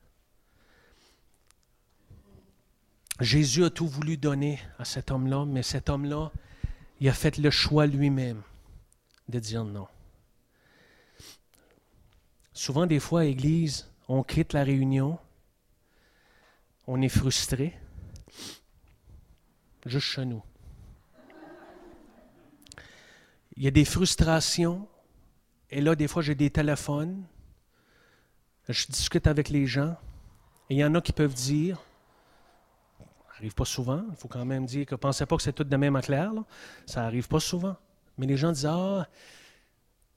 Jésus 3.20 3.64
a 3.64 3.70
tout 3.70 3.88
voulu 3.88 4.18
donner 4.18 4.60
à 4.78 4.84
cet 4.84 5.10
homme-là, 5.10 5.46
mais 5.46 5.62
cet 5.62 5.88
homme-là, 5.88 6.30
il 7.00 7.08
a 7.08 7.14
fait 7.14 7.38
le 7.38 7.50
choix 7.50 7.86
lui-même 7.86 8.42
de 9.28 9.38
dire 9.38 9.64
non. 9.64 9.88
Souvent, 12.52 12.86
des 12.86 13.00
fois, 13.00 13.20
à 13.20 13.24
l'Église, 13.24 13.90
on 14.08 14.22
quitte 14.22 14.52
la 14.52 14.64
réunion, 14.64 15.18
on 16.86 17.02
est 17.02 17.08
frustré, 17.08 17.78
juste 19.84 20.06
chez 20.06 20.24
nous. 20.24 20.42
Il 23.56 23.64
y 23.64 23.66
a 23.66 23.70
des 23.70 23.84
frustrations, 23.84 24.88
et 25.70 25.80
là, 25.80 25.94
des 25.94 26.08
fois, 26.08 26.22
j'ai 26.22 26.34
des 26.34 26.50
téléphones, 26.50 27.26
je 28.68 28.86
discute 28.86 29.26
avec 29.26 29.48
les 29.48 29.66
gens, 29.66 29.96
et 30.70 30.74
il 30.74 30.78
y 30.78 30.84
en 30.84 30.94
a 30.94 31.00
qui 31.00 31.12
peuvent 31.12 31.34
dire, 31.34 31.78
ça 32.98 33.34
n'arrive 33.34 33.54
pas 33.54 33.64
souvent, 33.64 34.04
il 34.08 34.16
faut 34.16 34.28
quand 34.28 34.44
même 34.44 34.66
dire 34.66 34.86
que 34.86 34.94
pensez 34.94 35.26
pas 35.26 35.36
que 35.36 35.42
c'est 35.42 35.52
tout 35.52 35.64
de 35.64 35.76
même 35.76 35.96
à 35.96 36.02
clair, 36.02 36.32
ça 36.86 37.02
n'arrive 37.02 37.28
pas 37.28 37.40
souvent. 37.40 37.76
Mais 38.18 38.26
les 38.26 38.36
gens 38.36 38.52
disent 38.52 38.66
Ah, 38.66 39.08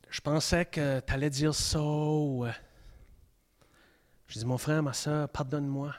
je 0.09 0.21
pensais 0.21 0.65
que 0.65 0.99
tu 0.99 1.13
allais 1.13 1.29
dire 1.29 1.53
ça. 1.53 1.79
Euh. 1.79 2.51
Je 4.27 4.39
dis 4.39 4.45
Mon 4.45 4.57
frère, 4.57 4.83
ma 4.83 4.93
soeur, 4.93 5.29
pardonne-moi. 5.29 5.93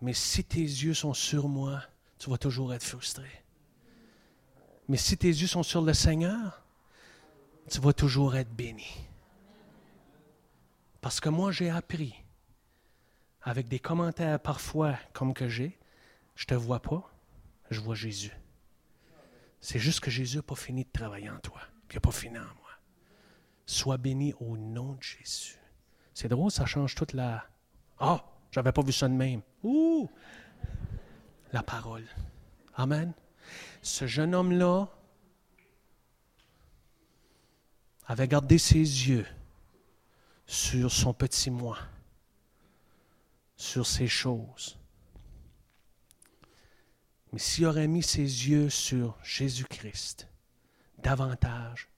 Mais 0.00 0.12
si 0.14 0.44
tes 0.44 0.60
yeux 0.60 0.94
sont 0.94 1.14
sur 1.14 1.48
moi, 1.48 1.82
tu 2.18 2.30
vas 2.30 2.38
toujours 2.38 2.74
être 2.74 2.84
frustré. 2.84 3.28
Mais 4.88 4.96
si 4.96 5.16
tes 5.16 5.28
yeux 5.28 5.46
sont 5.46 5.62
sur 5.62 5.82
le 5.82 5.94
Seigneur, 5.94 6.62
tu 7.70 7.80
vas 7.80 7.92
toujours 7.92 8.34
être 8.36 8.52
béni. 8.52 8.86
Parce 11.00 11.20
que 11.20 11.28
moi, 11.28 11.52
j'ai 11.52 11.70
appris, 11.70 12.14
avec 13.42 13.68
des 13.68 13.78
commentaires 13.78 14.40
parfois 14.40 14.96
comme 15.12 15.34
que 15.34 15.48
j'ai, 15.48 15.78
je 16.34 16.46
te 16.46 16.54
vois 16.54 16.80
pas, 16.80 17.08
je 17.70 17.80
vois 17.80 17.94
Jésus. 17.94 18.32
C'est 19.62 19.78
juste 19.78 20.00
que 20.00 20.10
Jésus 20.10 20.38
n'a 20.38 20.42
pas 20.42 20.56
fini 20.56 20.84
de 20.84 20.90
travailler 20.92 21.30
en 21.30 21.38
toi, 21.38 21.60
il 21.88 21.94
n'a 21.94 22.00
pas 22.00 22.10
fini 22.10 22.36
en 22.36 22.42
moi. 22.42 22.70
Sois 23.64 23.96
béni 23.96 24.34
au 24.40 24.56
nom 24.56 24.94
de 24.94 25.02
Jésus. 25.02 25.56
C'est 26.12 26.28
drôle, 26.28 26.50
ça 26.50 26.66
change 26.66 26.96
toute 26.96 27.12
la. 27.12 27.46
Ah, 28.00 28.24
j'avais 28.50 28.72
pas 28.72 28.82
vu 28.82 28.92
ça 28.92 29.08
de 29.08 29.14
même. 29.14 29.40
Ouh! 29.62 30.10
La 31.52 31.62
parole. 31.62 32.04
Amen. 32.74 33.12
Ce 33.82 34.06
jeune 34.06 34.34
homme-là 34.34 34.88
avait 38.06 38.28
gardé 38.28 38.58
ses 38.58 38.78
yeux 38.78 39.26
sur 40.44 40.90
son 40.90 41.14
petit 41.14 41.52
moi, 41.52 41.78
sur 43.56 43.86
ces 43.86 44.08
choses. 44.08 44.76
Mais 47.32 47.38
s'il 47.38 47.66
aurait 47.66 47.88
mis 47.88 48.02
ses 48.02 48.20
yeux 48.20 48.68
sur 48.68 49.16
Jésus-Christ, 49.22 50.28
davantage, 50.98 51.88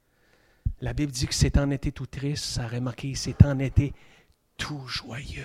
la 0.81 0.93
Bible 0.93 1.13
dit 1.13 1.27
que 1.27 1.35
c'est 1.35 1.59
en 1.59 1.71
été 1.71 1.93
tout 1.93 2.07
triste, 2.07 2.45
ça 2.45 2.67
aurait 2.67 2.81
marqué, 2.81 3.15
c'est 3.15 3.45
en 3.45 3.59
été 3.59 3.93
tout 4.57 4.87
joyeux. 4.87 5.45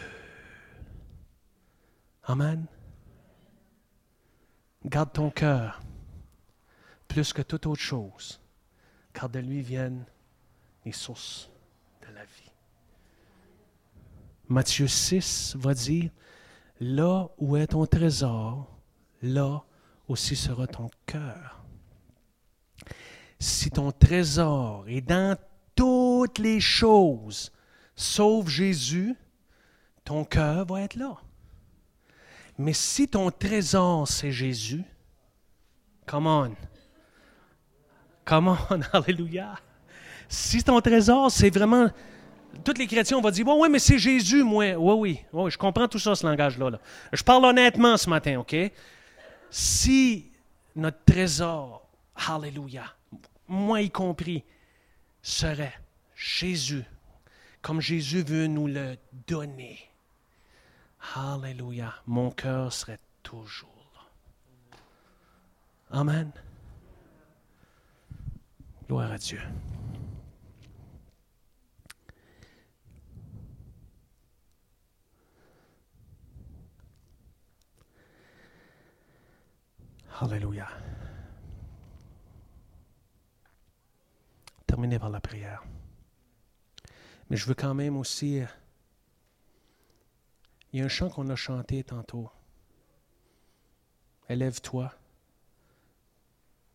Amen. 2.24 2.66
Garde 4.86 5.14
ton 5.14 5.30
cœur 5.30 5.82
plus 7.08 7.34
que 7.34 7.42
toute 7.42 7.66
autre 7.66 7.82
chose, 7.82 8.40
car 9.14 9.30
de 9.30 9.40
lui 9.40 9.62
viennent 9.62 10.06
les 10.86 10.92
sources 10.92 11.50
de 12.02 12.14
la 12.14 12.24
vie. 12.24 12.52
Matthieu 14.48 14.88
6 14.88 15.56
va 15.58 15.74
dire, 15.74 16.12
là 16.80 17.30
où 17.40 17.58
est 17.58 17.68
ton 17.68 17.86
trésor, 17.86 18.68
là 19.22 19.64
aussi 20.10 20.36
sera 20.36 20.68
ton 20.68 20.90
cœur. 21.06 21.64
Si 23.40 23.70
ton 23.70 23.92
trésor 23.92 24.84
est 24.88 25.02
dans 25.02 25.38
toutes 25.76 26.40
les 26.40 26.60
choses, 26.60 27.52
sauf 27.96 28.50
Jésus, 28.50 29.16
ton 30.04 30.26
cœur 30.26 30.66
va 30.66 30.82
être 30.82 30.96
là. 30.96 31.16
Mais 32.58 32.74
si 32.74 33.08
ton 33.08 33.32
trésor, 33.32 34.08
c'est 34.08 34.32
Jésus, 34.32 34.84
come 36.06 36.28
on. 36.28 36.56
Come 38.26 38.58
on, 38.70 38.82
alléluia. 38.94 39.56
Si 40.28 40.62
ton 40.64 40.82
trésor, 40.82 41.32
c'est 41.32 41.50
vraiment 41.50 41.90
tous 42.64 42.78
les 42.78 42.88
chrétiens, 42.88 43.22
vont 43.22 43.30
dire 43.30 43.46
Bon, 43.46 43.62
oui, 43.62 43.70
mais 43.72 43.80
c'est 43.80 43.98
Jésus, 43.98 44.44
moi. 44.44 44.76
Oui, 44.76 44.94
oui, 44.98 45.20
oui, 45.32 45.52
je 45.52 45.58
comprends 45.58 45.88
tout 45.88 46.00
ça, 46.00 46.16
ce 46.16 46.26
langage-là. 46.26 46.72
Là. 46.72 46.80
Je 47.14 47.24
parle 47.24 47.46
honnêtement 47.46 47.96
ce 47.96 48.10
matin, 48.10 48.40
OK? 48.40 48.56
Si 49.52 50.32
notre 50.76 51.04
trésor, 51.04 51.88
Alléluia, 52.16 52.84
moi 53.48 53.82
y 53.82 53.90
compris, 53.90 54.44
serait 55.22 55.74
Jésus, 56.16 56.84
comme 57.62 57.82
Jésus 57.82 58.24
veut 58.24 58.48
nous 58.48 58.68
le 58.68 58.98
donner, 59.28 59.80
Alléluia, 61.16 61.94
mon 62.06 62.30
cœur 62.32 62.74
serait 62.74 63.00
toujours 63.24 63.70
là. 63.96 64.78
Amen. 66.00 66.32
Gloire 68.88 69.12
à 69.14 69.18
Dieu. 69.18 69.40
Alléluia. 80.22 80.68
Terminé 84.68 85.00
par 85.00 85.10
la 85.10 85.22
prière. 85.22 85.64
Mais 87.30 87.38
je 87.38 87.46
veux 87.46 87.54
quand 87.54 87.74
même 87.74 87.96
aussi... 87.96 88.42
Euh, 88.42 88.46
il 90.74 90.80
y 90.80 90.82
a 90.82 90.86
un 90.86 90.90
chant 90.90 91.10
qu'on 91.10 91.30
a 91.30 91.36
chanté 91.36 91.84
tantôt. 91.86 92.30
Élève-toi. 94.28 94.94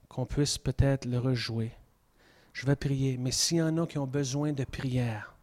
Qu'on 0.08 0.24
puisse 0.24 0.56
peut-être 0.56 1.04
le 1.04 1.18
rejouer. 1.18 1.72
Je 2.54 2.64
vais 2.64 2.76
prier. 2.76 3.18
Mais 3.18 3.30
s'il 3.30 3.58
y 3.58 3.62
en 3.62 3.76
a 3.76 3.86
qui 3.86 3.98
ont 3.98 4.06
besoin 4.06 4.54
de 4.54 4.64
prière, 4.64 5.34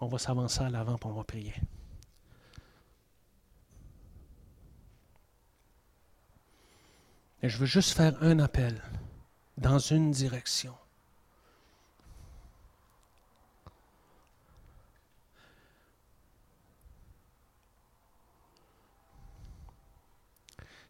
on 0.00 0.06
va 0.06 0.18
s'avancer 0.18 0.62
à 0.62 0.70
l'avant 0.70 0.96
pour 0.96 1.10
on 1.10 1.14
va 1.14 1.24
prier. 1.24 1.54
Et 7.42 7.48
je 7.48 7.58
veux 7.58 7.66
juste 7.66 7.96
faire 7.96 8.20
un 8.22 8.40
appel 8.40 8.82
dans 9.56 9.78
une 9.78 10.10
direction. 10.10 10.74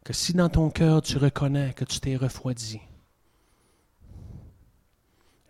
Que 0.04 0.14
si 0.14 0.32
dans 0.32 0.48
ton 0.48 0.70
cœur 0.70 1.02
tu 1.02 1.18
reconnais 1.18 1.74
que 1.74 1.84
tu 1.84 2.00
t'es 2.00 2.16
refroidi, 2.16 2.80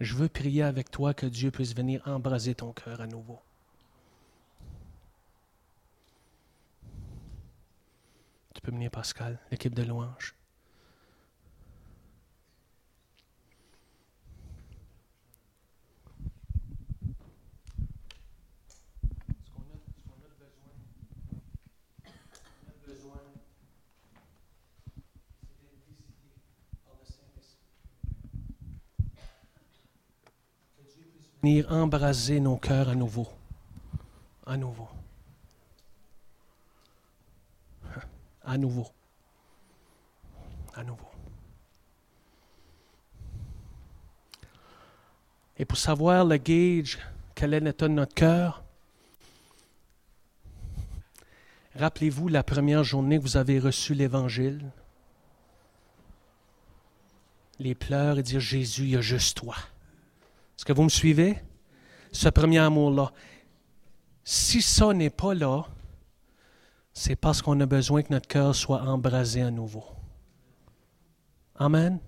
je 0.01 0.14
veux 0.14 0.28
prier 0.28 0.64
avec 0.64 0.90
toi 0.90 1.14
que 1.14 1.26
Dieu 1.26 1.53
puisse 1.53 1.74
venir 1.74 2.03
embraser 2.07 2.57
ton 2.57 2.72
cœur 2.72 3.01
à 3.01 3.07
nouveau. 3.07 3.40
Tu 8.55 8.61
peux 8.61 8.72
venir, 8.72 8.90
Pascal, 8.90 9.38
l'équipe 9.53 9.74
de 9.74 9.84
louange. 9.84 10.38
Venir 31.43 31.70
embraser 31.70 32.41
nos 32.41 32.57
cœurs 32.57 32.89
à 32.89 32.95
nouveau. 32.95 33.28
À 34.47 34.57
nouveau. 34.57 34.89
À 38.45 38.57
nouveau. 38.57 38.89
À 40.74 40.82
nouveau. 40.82 41.09
Et 45.59 45.64
pour 45.64 45.78
savoir 45.78 46.24
le 46.24 46.39
gauge, 46.39 46.99
quel 47.34 47.53
est 47.53 47.61
l'état 47.61 47.89
de 47.89 47.93
notre 47.93 48.14
cœur, 48.14 48.62
rappelez-vous 51.74 52.28
la 52.28 52.43
première 52.43 52.84
journée 52.84 53.18
que 53.18 53.22
vous 53.22 53.36
avez 53.36 53.59
reçu 53.59 53.95
l'Évangile. 53.95 54.70
Les 57.59 57.74
pleurs 57.74 58.18
et 58.18 58.22
dire 58.22 58.41
Jésus, 58.41 58.84
il 58.84 58.91
y 58.91 58.97
a 58.97 59.01
juste 59.01 59.39
toi. 59.39 59.57
Est-ce 60.59 60.64
que 60.64 60.72
vous 60.72 60.82
me 60.82 60.88
suivez? 60.88 61.38
Ce 62.11 62.28
premier 62.28 62.59
amour-là. 62.59 63.12
Si 64.24 64.61
ça 64.61 64.92
n'est 64.92 65.09
pas 65.09 65.32
là, 65.32 65.64
c'est 66.92 67.14
parce 67.14 67.40
qu'on 67.40 67.61
a 67.61 67.66
besoin 67.66 68.02
que 68.02 68.12
notre 68.12 68.26
cœur 68.26 68.56
soit 68.56 68.82
embrasé 68.82 69.40
à 69.40 69.52
nouveau. 69.52 69.84
Amen. 71.54 72.00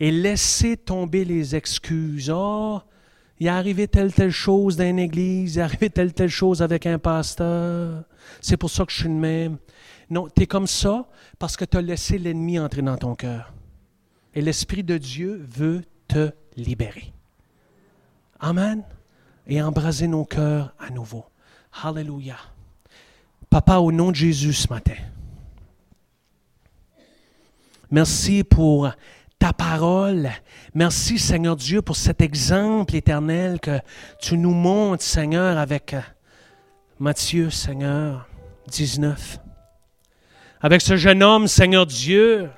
Et 0.00 0.10
laissez 0.10 0.78
tomber 0.78 1.26
les 1.26 1.54
excuses. 1.54 2.30
oh, 2.34 2.80
il 3.38 3.46
est 3.46 3.50
arrivé 3.50 3.86
telle, 3.88 4.14
telle 4.14 4.30
chose 4.30 4.78
dans 4.78 4.88
une 4.88 4.98
église, 4.98 5.56
il 5.56 5.58
est 5.58 5.62
arrivé 5.62 5.90
telle, 5.90 6.14
telle 6.14 6.30
chose 6.30 6.62
avec 6.62 6.86
un 6.86 6.98
pasteur. 6.98 8.04
C'est 8.40 8.56
pour 8.56 8.70
ça 8.70 8.86
que 8.86 8.92
je 8.92 9.00
suis 9.00 9.08
le 9.08 9.14
même. 9.14 9.58
Non, 10.08 10.28
tu 10.34 10.42
es 10.42 10.46
comme 10.46 10.66
ça 10.66 11.06
parce 11.38 11.58
que 11.58 11.66
tu 11.66 11.76
as 11.76 11.82
laissé 11.82 12.16
l'ennemi 12.16 12.58
entrer 12.58 12.80
dans 12.80 12.96
ton 12.96 13.14
cœur. 13.14 13.52
Et 14.34 14.40
l'Esprit 14.40 14.82
de 14.82 14.96
Dieu 14.96 15.46
veut 15.46 15.82
te 16.08 16.30
libérer. 16.56 17.12
Amen. 18.40 18.82
Et 19.46 19.62
embraser 19.62 20.08
nos 20.08 20.24
cœurs 20.24 20.74
à 20.78 20.90
nouveau. 20.90 21.24
Alléluia. 21.82 22.36
Papa, 23.50 23.76
au 23.76 23.92
nom 23.92 24.10
de 24.10 24.16
Jésus 24.16 24.52
ce 24.52 24.68
matin, 24.68 24.96
merci 27.90 28.42
pour 28.44 28.90
ta 29.38 29.52
parole. 29.52 30.30
Merci, 30.74 31.18
Seigneur 31.18 31.56
Dieu, 31.56 31.82
pour 31.82 31.96
cet 31.96 32.20
exemple 32.20 32.96
éternel 32.96 33.60
que 33.60 33.78
tu 34.20 34.36
nous 34.36 34.52
montres, 34.52 35.04
Seigneur, 35.04 35.58
avec 35.58 35.94
Matthieu, 36.98 37.50
Seigneur, 37.50 38.28
19. 38.68 39.38
Avec 40.60 40.80
ce 40.80 40.96
jeune 40.96 41.22
homme, 41.22 41.46
Seigneur 41.46 41.86
Dieu, 41.86 42.50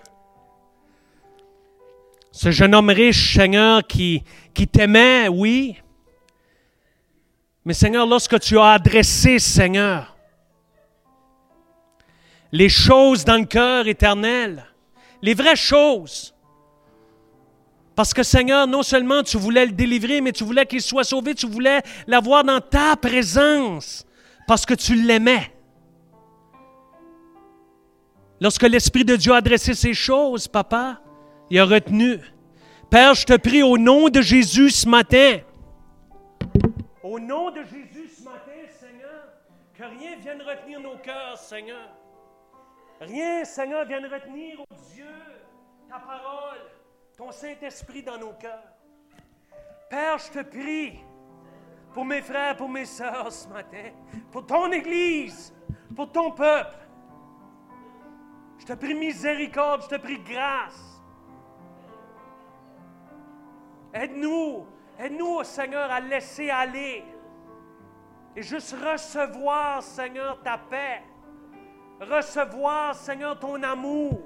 ce 2.39 2.53
jeune 2.53 2.73
homme 2.73 2.91
riche, 2.91 3.35
Seigneur, 3.35 3.85
qui, 3.85 4.23
qui 4.55 4.69
t'aimait, 4.69 5.27
oui, 5.27 5.77
Mais 7.65 7.75
Seigneur, 7.75 8.07
lorsque 8.07 8.39
tu 8.39 8.57
as 8.61 8.75
adressé, 8.75 9.41
Seigneur, 9.41 10.17
les 12.53 12.69
choses 12.69 13.25
dans 13.25 13.39
le 13.39 13.45
cœur 13.45 13.89
éternel, 13.89 14.65
les 15.21 15.35
vraies 15.35 15.57
choses, 15.57 16.33
parce 17.97 18.15
que 18.15 18.23
Seigneur, 18.23 18.69
non 18.69 18.85
seulement 18.85 19.25
tu 19.25 19.37
voulais 19.37 19.67
le 19.67 19.73
délivrer, 19.73 20.21
mais 20.21 20.31
tu 20.31 20.45
voulais 20.45 20.65
qu'il 20.65 20.81
soit 20.81 21.03
sauvé, 21.03 21.35
tu 21.35 21.49
voulais 21.49 21.83
l'avoir 22.07 22.45
dans 22.45 22.61
ta 22.61 22.95
présence, 22.95 24.07
parce 24.47 24.65
que 24.65 24.75
tu 24.75 24.95
l'aimais. 24.95 25.53
Lorsque 28.41 28.63
l'Esprit 28.63 29.05
de 29.05 29.17
Dieu 29.17 29.33
a 29.33 29.39
adressé 29.39 29.75
ces 29.75 29.93
choses, 29.93 30.47
papa, 30.47 31.01
il 31.51 31.59
a 31.59 31.65
retenu. 31.65 32.21
Père, 32.91 33.15
je 33.15 33.27
te 33.27 33.37
prie 33.37 33.63
au 33.63 33.77
nom 33.79 34.09
de 34.09 34.21
Jésus 34.21 34.71
ce 34.71 34.89
matin. 34.89 35.39
Au 37.03 37.19
nom 37.19 37.51
de 37.51 37.63
Jésus 37.63 38.09
ce 38.19 38.25
matin, 38.25 38.53
Seigneur, 38.81 39.25
que 39.75 39.83
rien 39.83 40.17
vienne 40.17 40.43
retenir 40.43 40.81
nos 40.81 40.97
cœurs, 40.99 41.39
Seigneur. 41.39 41.89
Rien, 43.01 43.45
Seigneur, 43.45 43.85
vienne 43.87 44.07
retenir, 44.07 44.57
oh 44.59 44.75
Dieu, 44.95 45.07
ta 45.89 45.99
parole, 45.99 46.59
ton 47.17 47.31
Saint-Esprit 47.31 48.03
dans 48.03 48.19
nos 48.19 48.33
cœurs. 48.33 48.75
Père, 49.89 50.19
je 50.19 50.31
te 50.31 50.43
prie 50.43 50.99
pour 51.95 52.05
mes 52.05 52.21
frères, 52.21 52.57
pour 52.57 52.69
mes 52.69 52.85
sœurs 52.85 53.33
ce 53.33 53.49
matin, 53.49 53.91
pour 54.31 54.45
ton 54.45 54.71
Église, 54.73 55.55
pour 55.95 56.11
ton 56.11 56.31
peuple. 56.31 56.77
Je 58.59 58.67
te 58.67 58.73
prie 58.75 58.95
miséricorde, 58.95 59.83
je 59.85 59.89
te 59.89 60.01
prie 60.01 60.19
grâce. 60.19 60.98
Aide-nous, 63.93 64.67
aide-nous, 64.99 65.45
Seigneur, 65.45 65.91
à 65.91 66.01
laisser 66.01 66.51
aller 66.51 67.05
et 68.39 68.43
juste 68.43 68.73
recevoir, 68.73 69.83
Seigneur, 69.83 70.41
ta 70.43 70.59
paix. 70.59 71.03
Recevoir, 72.01 72.95
Seigneur, 72.95 73.37
ton 73.37 73.61
amour. 73.65 74.21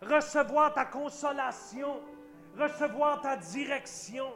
Recevoir 0.00 0.72
ta 0.72 0.86
consolation. 0.86 2.00
Recevoir 2.56 3.20
ta 3.20 3.36
direction. 3.36 4.32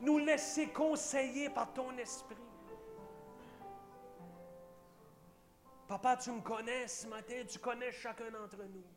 Nous 0.00 0.18
laisser 0.18 0.66
conseiller 0.68 1.48
par 1.50 1.72
ton 1.72 1.96
esprit. 1.98 2.34
Papa, 5.86 6.16
tu 6.16 6.32
me 6.32 6.40
connais 6.40 6.88
ce 6.88 7.06
matin, 7.06 7.44
tu 7.48 7.60
connais 7.60 7.92
chacun 7.92 8.28
d'entre 8.30 8.56
nous. 8.56 8.93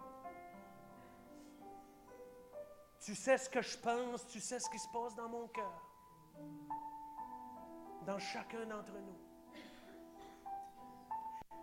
Tu 3.00 3.16
sais 3.16 3.38
ce 3.38 3.50
que 3.50 3.62
je 3.62 3.78
pense, 3.78 4.28
tu 4.28 4.40
sais 4.40 4.60
ce 4.60 4.70
qui 4.70 4.80
se 4.80 4.88
passe 4.90 5.16
dans 5.16 5.30
mon 5.30 5.48
cœur, 5.48 5.90
dans 8.06 8.20
chacun 8.20 8.66
d'entre 8.66 8.94
nous. 8.94 9.18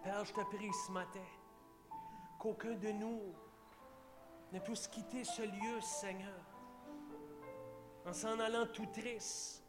Père, 0.02 0.24
je 0.24 0.32
te 0.32 0.40
prie 0.56 0.72
ce 0.86 0.92
matin 0.92 1.24
qu'aucun 2.38 2.74
de 2.74 2.92
nous 2.92 3.34
ne 4.52 4.58
puisse 4.60 4.86
quitter 4.86 5.24
ce 5.24 5.42
lieu, 5.42 5.80
Seigneur, 5.80 6.40
en 8.06 8.12
s'en 8.12 8.38
allant 8.38 8.66
tout 8.66 8.86
triste. 8.86 9.64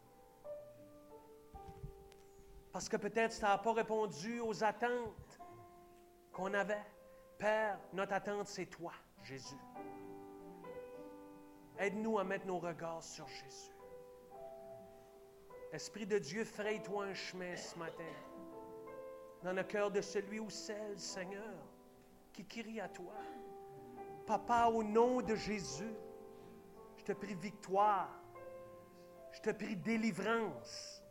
Parce 2.71 2.89
que 2.89 2.97
peut-être 2.97 3.31
ça 3.31 3.47
n'a 3.47 3.57
pas 3.57 3.71
répondu 3.71 4.41
aux 4.41 4.63
attentes 4.63 5.39
qu'on 6.33 6.53
avait. 6.53 6.85
Père, 7.37 7.79
notre 7.93 8.13
attente, 8.13 8.47
c'est 8.47 8.65
toi, 8.65 8.91
Jésus. 9.23 9.55
Aide-nous 11.79 12.19
à 12.19 12.23
mettre 12.23 12.45
nos 12.45 12.59
regards 12.59 13.03
sur 13.03 13.27
Jésus. 13.27 13.73
Esprit 15.71 16.05
de 16.05 16.17
Dieu, 16.17 16.45
fraye-toi 16.45 17.05
un 17.05 17.13
chemin 17.13 17.55
ce 17.55 17.77
matin 17.77 18.03
dans 19.45 19.53
le 19.53 19.63
cœur 19.63 19.91
de 19.91 20.01
celui 20.01 20.39
ou 20.39 20.49
celle, 20.49 20.99
Seigneur, 20.99 21.53
qui 22.33 22.43
crie 22.45 22.81
à 22.81 22.89
toi. 22.89 23.13
Papa, 24.25 24.71
au 24.73 24.83
nom 24.83 25.21
de 25.21 25.35
Jésus, 25.35 25.93
je 26.97 27.03
te 27.03 27.11
prie 27.11 27.35
victoire. 27.35 28.09
Je 29.33 29.41
te 29.41 29.51
prie 29.51 29.75
délivrance. 29.75 31.03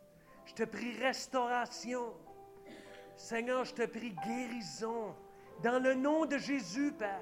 Je 0.47 0.55
te 0.55 0.65
prie 0.65 0.99
restauration. 0.99 2.13
Seigneur, 3.15 3.65
je 3.65 3.75
te 3.75 3.87
prie 3.87 4.17
guérison. 4.27 5.15
Dans 5.63 5.81
le 5.81 5.95
nom 5.95 6.27
de 6.27 6.37
Jésus, 6.37 6.93
Père. 6.93 7.21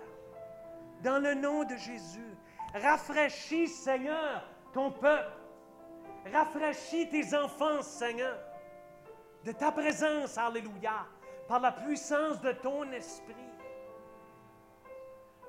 Dans 1.03 1.19
le 1.19 1.35
nom 1.35 1.65
de 1.65 1.77
Jésus. 1.77 2.35
Rafraîchis, 2.75 3.69
Seigneur, 3.69 4.43
ton 4.73 4.91
peuple. 4.91 5.33
Rafraîchis 6.33 7.09
tes 7.09 7.37
enfants, 7.37 7.83
Seigneur. 7.83 8.39
De 9.45 9.53
ta 9.53 9.73
présence, 9.73 10.39
Alléluia. 10.39 11.07
Par 11.49 11.61
la 11.61 11.73
puissance 11.73 12.41
de 12.41 12.53
ton 12.53 12.91
esprit. 12.93 13.35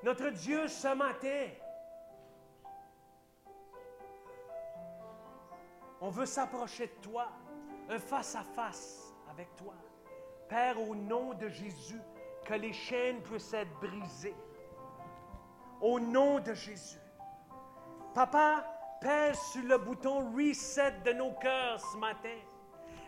Notre 0.02 0.28
Dieu, 0.30 0.68
ce 0.68 0.94
matin, 0.94 1.48
on 6.00 6.10
veut 6.10 6.26
s'approcher 6.26 6.88
de 6.88 7.08
toi, 7.08 7.28
un 7.88 7.98
face 7.98 8.34
à 8.34 8.42
face 8.42 9.14
avec 9.30 9.54
toi. 9.56 9.72
Père, 10.48 10.78
au 10.78 10.94
nom 10.94 11.32
de 11.32 11.48
Jésus, 11.48 12.02
que 12.44 12.54
les 12.54 12.74
chaînes 12.74 13.22
puissent 13.22 13.54
être 13.54 13.72
brisées. 13.80 14.36
Au 15.80 15.98
nom 15.98 16.38
de 16.40 16.52
Jésus. 16.52 16.98
Papa, 18.14 18.64
pèse 19.00 19.38
sur 19.52 19.62
le 19.64 19.78
bouton 19.78 20.32
reset 20.32 20.92
de 21.04 21.12
nos 21.12 21.32
cœurs 21.32 21.80
ce 21.80 21.96
matin. 21.96 22.38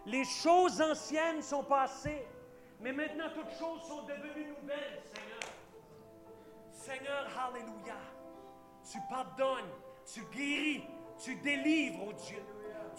Les 0.05 0.25
choses 0.25 0.81
anciennes 0.81 1.43
sont 1.43 1.65
passées, 1.65 2.27
mais 2.81 2.93
maintenant 2.93 3.29
toutes 3.35 3.53
choses 3.59 3.83
sont 3.87 4.03
devenues 4.03 4.49
nouvelles, 4.61 5.03
Seigneur. 5.15 5.41
Seigneur, 6.73 7.27
Alléluia. 7.49 7.97
Tu 8.91 8.99
pardonnes, 9.09 9.71
tu 10.13 10.21
guéris, 10.37 10.85
tu 11.19 11.35
délivres, 11.37 12.05
oh 12.09 12.13
Dieu. 12.13 12.43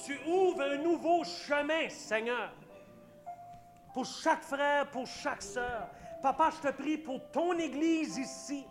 Tu 0.03 0.19
ouvres 0.27 0.61
un 0.61 0.77
nouveau 0.77 1.23
chemin, 1.23 1.89
Seigneur 1.89 2.51
pour 3.97 4.05
chaque 4.05 4.43
frère, 4.43 4.87
pour 4.91 5.07
chaque 5.07 5.41
sœur. 5.41 5.89
Papa, 6.21 6.51
je 6.51 6.67
te 6.67 6.71
prie 6.71 6.99
pour 6.99 7.19
ton 7.31 7.57
Église 7.57 8.19
ici, 8.19 8.63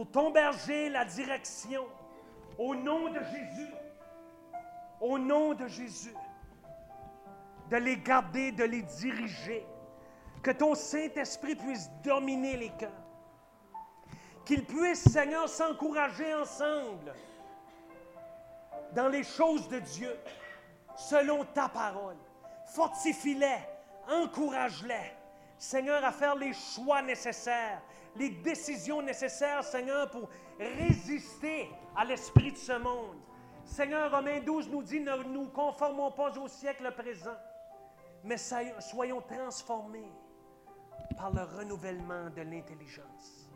pour 0.00 0.10
ton 0.10 0.30
berger, 0.30 0.88
la 0.88 1.04
direction, 1.04 1.84
au 2.56 2.74
nom 2.74 3.10
de 3.10 3.18
Jésus, 3.18 3.70
au 4.98 5.18
nom 5.18 5.52
de 5.52 5.66
Jésus, 5.66 6.14
de 7.68 7.76
les 7.76 7.98
garder, 7.98 8.50
de 8.50 8.64
les 8.64 8.80
diriger, 8.80 9.66
que 10.42 10.52
ton 10.52 10.74
Saint-Esprit 10.74 11.54
puisse 11.54 11.90
dominer 12.02 12.56
les 12.56 12.70
cœurs, 12.70 12.88
qu'ils 14.46 14.64
puissent, 14.64 15.06
Seigneur, 15.06 15.50
s'encourager 15.50 16.32
ensemble 16.32 17.12
dans 18.94 19.08
les 19.08 19.22
choses 19.22 19.68
de 19.68 19.80
Dieu, 19.80 20.16
selon 20.96 21.44
ta 21.44 21.68
parole. 21.68 22.16
Fortifie-les, 22.74 23.58
encourage-les, 24.08 25.12
Seigneur, 25.58 26.02
à 26.02 26.10
faire 26.10 26.36
les 26.36 26.54
choix 26.54 27.02
nécessaires, 27.02 27.82
les 28.16 28.30
décisions 28.30 29.02
nécessaires, 29.02 29.64
Seigneur, 29.64 30.10
pour 30.10 30.28
résister 30.58 31.70
à 31.96 32.04
l'esprit 32.04 32.52
de 32.52 32.56
ce 32.56 32.78
monde. 32.78 33.18
Seigneur, 33.64 34.10
Romains 34.10 34.40
12 34.40 34.68
nous 34.68 34.82
dit, 34.82 35.00
ne 35.00 35.22
nous 35.24 35.48
conformons 35.48 36.10
pas 36.10 36.36
au 36.38 36.48
siècle 36.48 36.92
présent, 36.92 37.36
mais 38.24 38.36
soyons 38.36 39.22
transformés 39.22 40.12
par 41.16 41.30
le 41.30 41.42
renouvellement 41.42 42.30
de 42.30 42.42
l'intelligence. 42.42 43.50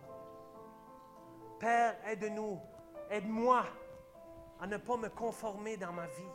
Père, 1.58 1.96
aide-nous, 2.06 2.60
aide-moi 3.10 3.64
à 4.60 4.66
ne 4.66 4.76
pas 4.76 4.96
me 4.96 5.08
conformer 5.08 5.76
dans 5.76 5.92
ma 5.92 6.06
vie 6.06 6.32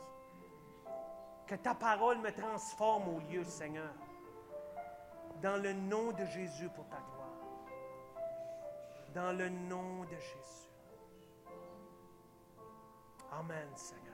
que 1.46 1.54
ta 1.56 1.74
parole 1.74 2.18
me 2.18 2.30
transforme 2.30 3.08
au 3.08 3.20
lieu, 3.30 3.44
Seigneur. 3.44 3.92
Dans 5.42 5.60
le 5.60 5.72
nom 5.72 6.12
de 6.12 6.24
Jésus 6.26 6.68
pour 6.68 6.86
ta 6.88 6.96
gloire. 6.96 7.19
Dans 9.14 9.32
le 9.36 9.48
nom 9.48 10.04
de 10.04 10.16
Jésus. 10.16 10.70
Amen, 13.32 13.68
Seigneur. 13.74 14.04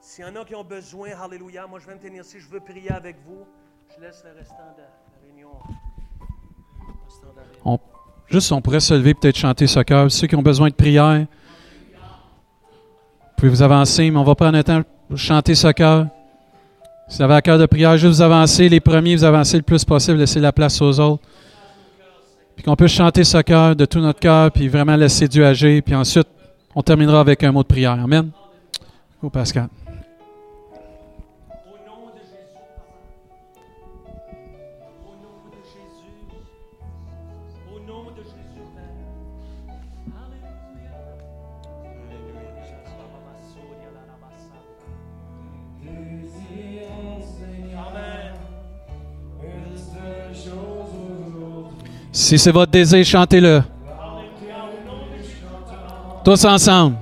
S'il 0.00 0.24
y 0.24 0.28
en 0.28 0.36
a 0.36 0.44
qui 0.44 0.54
ont 0.54 0.64
besoin, 0.64 1.10
Alléluia, 1.22 1.66
moi 1.66 1.78
je 1.78 1.86
vais 1.86 1.94
me 1.94 2.00
tenir 2.00 2.22
ici, 2.22 2.38
je 2.40 2.48
veux 2.48 2.60
prier 2.60 2.90
avec 2.90 3.16
vous. 3.24 3.46
Je 3.94 4.02
laisse 4.02 4.22
le 4.24 4.38
restant 4.38 4.74
de 4.76 4.82
la 4.82 5.20
réunion. 5.22 5.50
On, 7.64 7.78
juste, 8.26 8.52
on 8.52 8.60
pourrait 8.60 8.80
se 8.80 8.94
lever, 8.94 9.14
peut-être 9.14 9.36
chanter 9.36 9.66
ce 9.66 9.80
cœur. 9.80 10.10
Ceux 10.10 10.26
qui 10.26 10.36
ont 10.36 10.42
besoin 10.42 10.68
de 10.68 10.74
prière, 10.74 11.26
pouvez 13.40 13.50
vous 13.50 13.62
avancer, 13.62 14.10
mais 14.10 14.18
on 14.18 14.24
va 14.24 14.34
prendre 14.34 14.58
un 14.58 14.62
temps 14.62 14.82
pour 15.08 15.16
chanter 15.16 15.54
ce 15.54 15.68
cœur. 15.68 16.06
Si 17.08 17.16
vous 17.16 17.22
avez 17.22 17.34
un 17.34 17.40
cœur 17.40 17.58
de 17.58 17.64
prière, 17.64 17.96
juste 17.96 18.16
vous 18.16 18.22
avancer. 18.22 18.68
Les 18.68 18.80
premiers, 18.80 19.16
vous 19.16 19.24
avancez 19.24 19.56
le 19.56 19.62
plus 19.62 19.84
possible, 19.84 20.18
laisser 20.18 20.40
la 20.40 20.52
place 20.52 20.80
aux 20.82 21.00
autres. 21.00 21.22
Puis 22.60 22.66
qu'on 22.66 22.76
puisse 22.76 22.92
chanter 22.92 23.24
ce 23.24 23.38
cœur 23.38 23.74
de 23.74 23.86
tout 23.86 24.00
notre 24.00 24.20
cœur, 24.20 24.52
puis 24.52 24.68
vraiment 24.68 24.94
laisser 24.94 25.26
Dieu 25.26 25.46
agir. 25.46 25.82
Puis 25.82 25.94
ensuite, 25.94 26.28
on 26.74 26.82
terminera 26.82 27.18
avec 27.18 27.42
un 27.42 27.52
mot 27.52 27.62
de 27.62 27.66
prière. 27.66 27.92
Amen. 27.92 28.32
Go, 29.22 29.30
Pascal. 29.30 29.68
Si 52.12 52.38
c'est 52.38 52.50
votre 52.50 52.72
désir, 52.72 53.04
chantez-le. 53.04 53.62
Tous 56.24 56.44
ensemble. 56.44 56.96